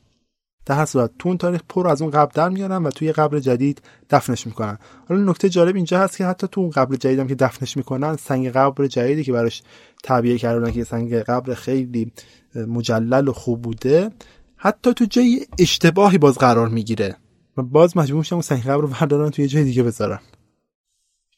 در 0.66 0.76
هر 0.76 0.86
صورت 0.86 1.12
تو 1.20 1.30
اون 1.30 1.38
تاریخ 1.38 1.62
پر 1.70 1.88
از 1.88 2.02
اون 2.02 2.12
قبر 2.12 2.32
در 2.34 2.50
میارن 2.50 2.84
و 2.84 2.90
توی 2.90 3.12
قبر 3.12 3.40
جدید 3.40 3.82
دفنش 4.10 4.48
می‌کنن. 4.48 4.78
حالا 5.10 5.32
نکته 5.32 5.50
جالب 5.50 5.76
اینجا 5.76 6.00
هست 6.00 6.18
که 6.18 6.26
حتی 6.26 6.48
تو 6.52 6.62
اون 6.62 6.70
قبر 6.70 6.96
جدید 6.96 7.20
هم 7.20 7.28
که 7.28 7.36
دفنش 7.36 7.78
می‌کنن 7.78 8.16
سنگ 8.16 8.50
قبر 8.50 8.88
جدیدی 8.88 9.24
که 9.24 9.32
براش 9.32 9.64
تعبیه 10.04 10.38
کردن 10.38 10.72
که 10.72 10.84
سنگ 10.84 11.14
قبر 11.16 11.54
خیلی 11.54 12.12
مجلل 12.56 13.28
و 13.28 13.34
خوب 13.34 13.62
بوده 13.62 14.10
حتی 14.56 14.94
تو 14.94 15.06
جای 15.06 15.46
اشتباهی 15.60 16.18
باز 16.18 16.38
قرار 16.38 16.70
می‌گیره. 16.70 17.16
و 17.58 17.62
باز 17.62 17.98
مجبور 17.98 18.20
میشن 18.20 18.36
اون 18.36 18.42
سنگ 18.42 18.64
قبر 18.64 18.82
رو 18.82 18.88
بردارن 18.88 19.30
توی 19.30 19.48
جای 19.48 19.64
دیگه 19.64 19.84
بذارن. 19.84 20.20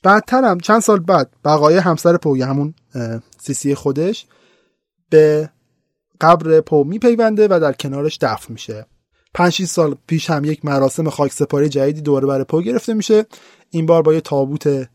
بعدترم 0.03 0.59
چند 0.59 0.79
سال 0.79 0.99
بعد 0.99 1.29
بقای 1.45 1.77
همسر 1.77 2.17
پو 2.17 2.43
همون 2.43 2.73
سیسی 3.39 3.75
خودش 3.75 4.25
به 5.09 5.49
قبر 6.21 6.61
پو 6.61 6.83
میپیونده 6.83 7.47
و 7.47 7.59
در 7.59 7.73
کنارش 7.73 8.17
دفن 8.21 8.53
میشه. 8.53 8.85
5 9.33 9.65
سال 9.65 9.95
پیش 10.07 10.29
هم 10.29 10.45
یک 10.45 10.65
مراسم 10.65 11.09
خاک 11.09 11.31
سپاری 11.31 11.69
جدیدی 11.69 12.01
دوباره 12.01 12.27
برای 12.27 12.43
پو 12.43 12.61
گرفته 12.61 12.93
میشه. 12.93 13.25
این 13.69 13.85
بار 13.85 14.01
با 14.01 14.13
یه 14.13 14.21
تابوت 14.21 14.89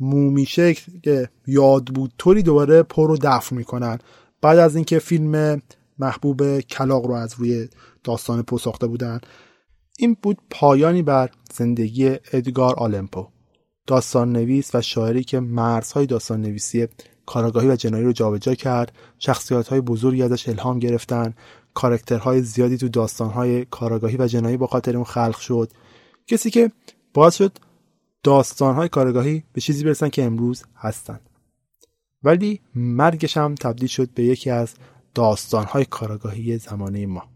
مومی 0.00 0.46
شکل 0.46 0.92
که 1.02 1.28
یاد 1.46 1.84
بود 1.84 2.12
طوری 2.18 2.42
دوباره 2.42 2.82
پو 2.82 3.06
رو 3.06 3.16
دفن 3.16 3.56
می‌کنن. 3.56 3.98
بعد 4.40 4.58
از 4.58 4.76
اینکه 4.76 4.98
فیلم 4.98 5.62
محبوب 5.98 6.60
کلاق 6.60 7.06
رو 7.06 7.14
از 7.14 7.34
روی 7.38 7.68
داستان 8.04 8.42
پو 8.42 8.58
ساخته 8.58 8.86
بودن 8.86 9.20
این 9.98 10.16
بود 10.22 10.38
پایانی 10.50 11.02
بر 11.02 11.30
زندگی 11.54 12.16
ادگار 12.32 12.74
آلمپو. 12.74 13.26
داستان 13.86 14.32
نویس 14.32 14.74
و 14.74 14.80
شاعری 14.80 15.24
که 15.24 15.40
مرزهای 15.40 16.06
داستان 16.06 16.40
نویسی 16.40 16.86
کاراگاهی 17.26 17.68
و 17.68 17.76
جنایی 17.76 18.04
رو 18.04 18.12
جابجا 18.12 18.54
کرد 18.54 18.92
شخصیت 19.18 19.68
های 19.68 19.80
بزرگی 19.80 20.22
ازش 20.22 20.48
الهام 20.48 20.78
گرفتن 20.78 21.34
کارکترهای 21.74 22.42
زیادی 22.42 22.76
تو 22.76 22.88
داستانهای 22.88 23.64
کاراگاهی 23.64 24.16
و 24.16 24.26
جنایی 24.26 24.56
با 24.56 24.66
خاطر 24.66 24.96
اون 24.96 25.04
خلق 25.04 25.38
شد. 25.38 25.72
کسی 26.26 26.50
که 26.50 26.72
باعث 27.14 27.34
شد 27.34 27.52
داستانهای 28.22 28.88
کارگاهی 28.88 29.44
به 29.52 29.60
چیزی 29.60 29.84
برسن 29.84 30.08
که 30.08 30.24
امروز 30.24 30.64
هستن. 30.76 31.20
ولی 32.22 32.60
مرگش 32.74 33.36
هم 33.36 33.54
تبدیل 33.54 33.88
شد 33.88 34.10
به 34.14 34.24
یکی 34.24 34.50
از 34.50 34.74
داستانهای 35.14 35.84
کاراگاهی 35.84 36.58
زمانه 36.58 37.06
ما. 37.06 37.28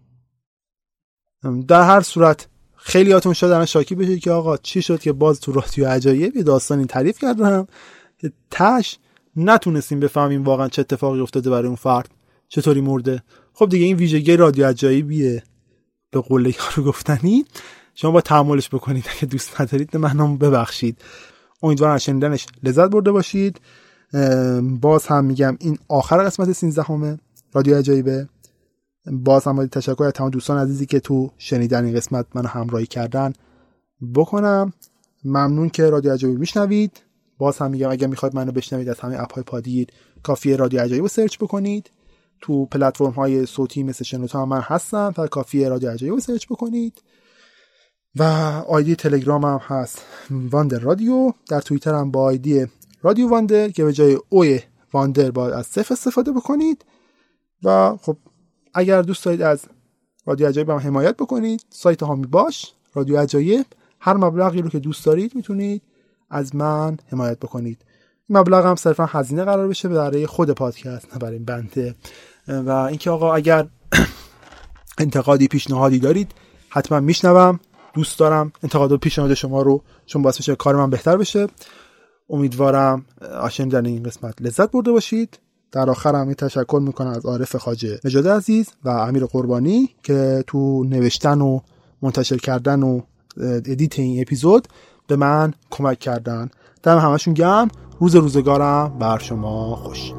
در 1.69 1.83
هر 1.83 2.01
صورت 2.01 2.49
خیلیاتون 2.77 3.33
شدن 3.33 3.65
شاکی 3.65 3.95
بشید 3.95 4.21
که 4.21 4.31
آقا 4.31 4.57
چی 4.57 4.83
شد 4.83 5.01
که 5.01 5.13
باز 5.13 5.41
تو 5.41 5.53
رادیو 5.53 5.89
عجایب 5.89 6.37
یه 6.37 6.43
داستانی 6.43 6.87
تعریف 6.87 7.19
کردم 7.19 7.67
که 8.19 8.33
تش 8.51 8.99
نتونستیم 9.37 10.01
بفهمیم 10.01 10.45
واقعا 10.45 10.69
چه 10.69 10.81
اتفاقی 10.81 11.21
افتاده 11.21 11.51
برای 11.51 11.67
اون 11.67 11.77
فرد. 11.77 12.09
چطوری 12.49 12.81
مرده؟ 12.81 13.23
خب 13.55 13.69
دیگه 13.69 13.87
این 13.87 13.97
ویژگی 13.97 14.37
رادیو 14.37 14.67
عجایبیه. 14.67 15.43
به 16.11 16.21
قول 16.21 16.47
یارو 16.47 16.91
گفتنی 16.91 17.45
شما 17.95 18.11
با 18.11 18.21
تحملش 18.21 18.69
بکنید. 18.69 19.05
اگه 19.17 19.27
دوست 19.27 19.61
ندارید 19.61 19.97
منم 19.97 20.39
ببخشید. 20.39 20.99
امیدوارم 21.63 21.95
از 21.95 22.05
شنیدنش 22.05 22.47
لذت 22.63 22.91
برده 22.91 23.13
باشید. 23.13 23.61
باز 24.81 25.07
هم 25.07 25.25
میگم 25.25 25.57
این 25.61 25.79
آخر 25.89 26.25
قسمت 26.25 26.53
13 26.53 26.83
هم 26.83 27.19
رادیو 27.53 27.79
عجایبه. 27.79 28.29
باز 29.07 29.45
هم 29.45 29.67
تشکر 29.67 30.05
از 30.05 30.13
تمام 30.13 30.31
دوستان 30.31 30.59
عزیزی 30.59 30.87
که 30.87 31.01
تو 31.01 31.31
شنیدن 31.39 31.85
این 31.85 31.95
قسمت 31.95 32.27
منو 32.35 32.49
همراهی 32.49 32.87
کردن 32.87 33.33
بکنم. 34.15 34.73
ممنون 35.25 35.69
که 35.69 35.91
رادیو 35.91 36.13
عجایب 36.13 36.39
میشنوید. 36.39 37.03
باز 37.39 37.59
هم 37.59 37.71
میگم 37.71 37.91
اگر 37.91 38.07
می‌خواید 38.07 38.35
منو 38.35 38.53
بشنوید 38.53 38.89
از 38.89 39.01
همه 39.01 39.21
app 39.21 39.35
های 39.35 39.43
پادگیر 39.43 39.87
کافیه 40.23 40.57
رادیو 40.57 40.81
عجایب 40.81 41.03
رو 41.03 41.09
search 41.09 41.39
بکنید. 41.39 41.91
تو 42.43 42.67
پلتفرم 42.67 43.11
های 43.11 43.47
صوتی 43.47 43.83
مثل 43.83 44.05
شنوتو 44.05 44.39
هم 44.39 44.53
هستم. 44.53 45.15
و 45.19 45.27
کافیه 45.27 45.69
رادیو 45.69 45.91
عجایب 45.91 46.19
search 46.19 46.47
بکنید. 46.47 47.03
و 48.17 48.23
آیدی 48.69 48.97
تلگرام 48.97 49.45
هم 49.45 49.61
هست. 49.63 50.03
واندر 50.31 50.79
رادیو 50.79 51.33
در 51.49 51.61
توییتر 51.61 51.95
هم 51.95 52.11
با 52.11 52.23
آیدی 52.23 52.67
رادیو 53.03 53.29
واندر 53.29 53.69
که 53.69 53.85
به 53.85 53.93
جای 53.93 54.19
اوی 54.29 54.61
واندر 54.93 55.31
باید 55.31 55.55
از 55.55 55.67
صفر 55.67 55.95
استفاده 55.95 56.33
بکنید. 56.33 56.85
و 57.63 57.97
خب 57.97 58.17
اگر 58.75 59.03
دوست 59.03 59.25
دارید 59.25 59.43
از 59.43 59.65
رادیو 60.27 60.49
عجایب 60.49 60.71
هم 60.71 60.77
حمایت 60.77 61.17
بکنید 61.17 61.65
سایت 61.71 62.03
هامی 62.03 62.27
باش. 62.27 62.73
رادیو 62.95 63.19
عجایب. 63.19 63.67
هر 64.01 64.17
مبلغی 64.17 64.63
رو 64.63 64.69
که 64.69 64.79
دوست 64.79 65.07
دارید 65.07 65.35
می‌تونید 65.35 65.83
از 66.31 66.57
من 66.57 66.97
حمایت 67.13 67.39
بکنید. 67.39 67.85
مبلغ 68.29 68.67
هم 68.67 68.77
صرفا 68.77 69.07
هزینه 69.07 69.45
قرار 69.45 69.69
بشه 69.69 69.89
برای 69.89 70.27
خود 70.27 70.51
پادکست 70.51 71.13
نه 71.13 71.19
برای 71.19 71.39
بنده. 71.39 71.95
و 72.49 72.71
اینکه 72.71 73.11
آقا 73.11 73.35
اگر 73.35 73.67
انتقادی 74.99 75.49
پیشنهادی 75.49 75.99
دارید 75.99 76.33
حتما 76.69 77.01
میشنوم 77.01 77.61
دوست 77.95 78.19
دارم. 78.19 78.53
انتقاد 78.63 78.93
و 78.93 78.99
پیشنهاد 78.99 79.35
شما 79.35 79.63
رو 79.63 79.83
چون 80.07 80.23
باعث 80.23 80.39
بشه 80.39 80.55
کار 80.55 80.77
من 80.77 80.91
بهتر 80.91 81.17
بشه. 81.17 81.47
امیدوارم 82.31 83.05
آشنیدن 83.41 83.87
این 83.87 84.03
قسمت 84.03 84.43
لذت 84.43 84.71
برده 84.71 84.93
باشید. 84.93 85.39
در 85.73 85.91
آخر 85.91 86.15
هم 86.15 86.33
تشکر 86.33 86.81
می‌کنم 86.83 87.11
از 87.11 87.27
عارف 87.27 87.57
خاجه 87.57 88.01
نجاد 88.05 88.29
عزیز 88.29 88.69
و 88.85 88.89
امیر 88.89 89.27
قربانی 89.27 89.95
که 90.03 90.45
تو 90.47 90.85
نوشتن 90.85 91.41
و 91.41 91.61
منتشر 92.03 92.37
کردن 92.37 92.83
و 92.83 93.01
ادیت 93.41 93.99
این 93.99 94.21
اپیزود 94.21 94.69
به 95.07 95.17
من 95.17 95.55
کمک 95.71 95.99
کردن. 95.99 96.51
دم 96.83 96.99
همشون 96.99 97.35
گم 97.35 97.69
روز 98.01 98.17
روزگارم. 98.17 98.99
بر 98.99 99.19
شما 99.19 99.77
خوش. 99.77 100.13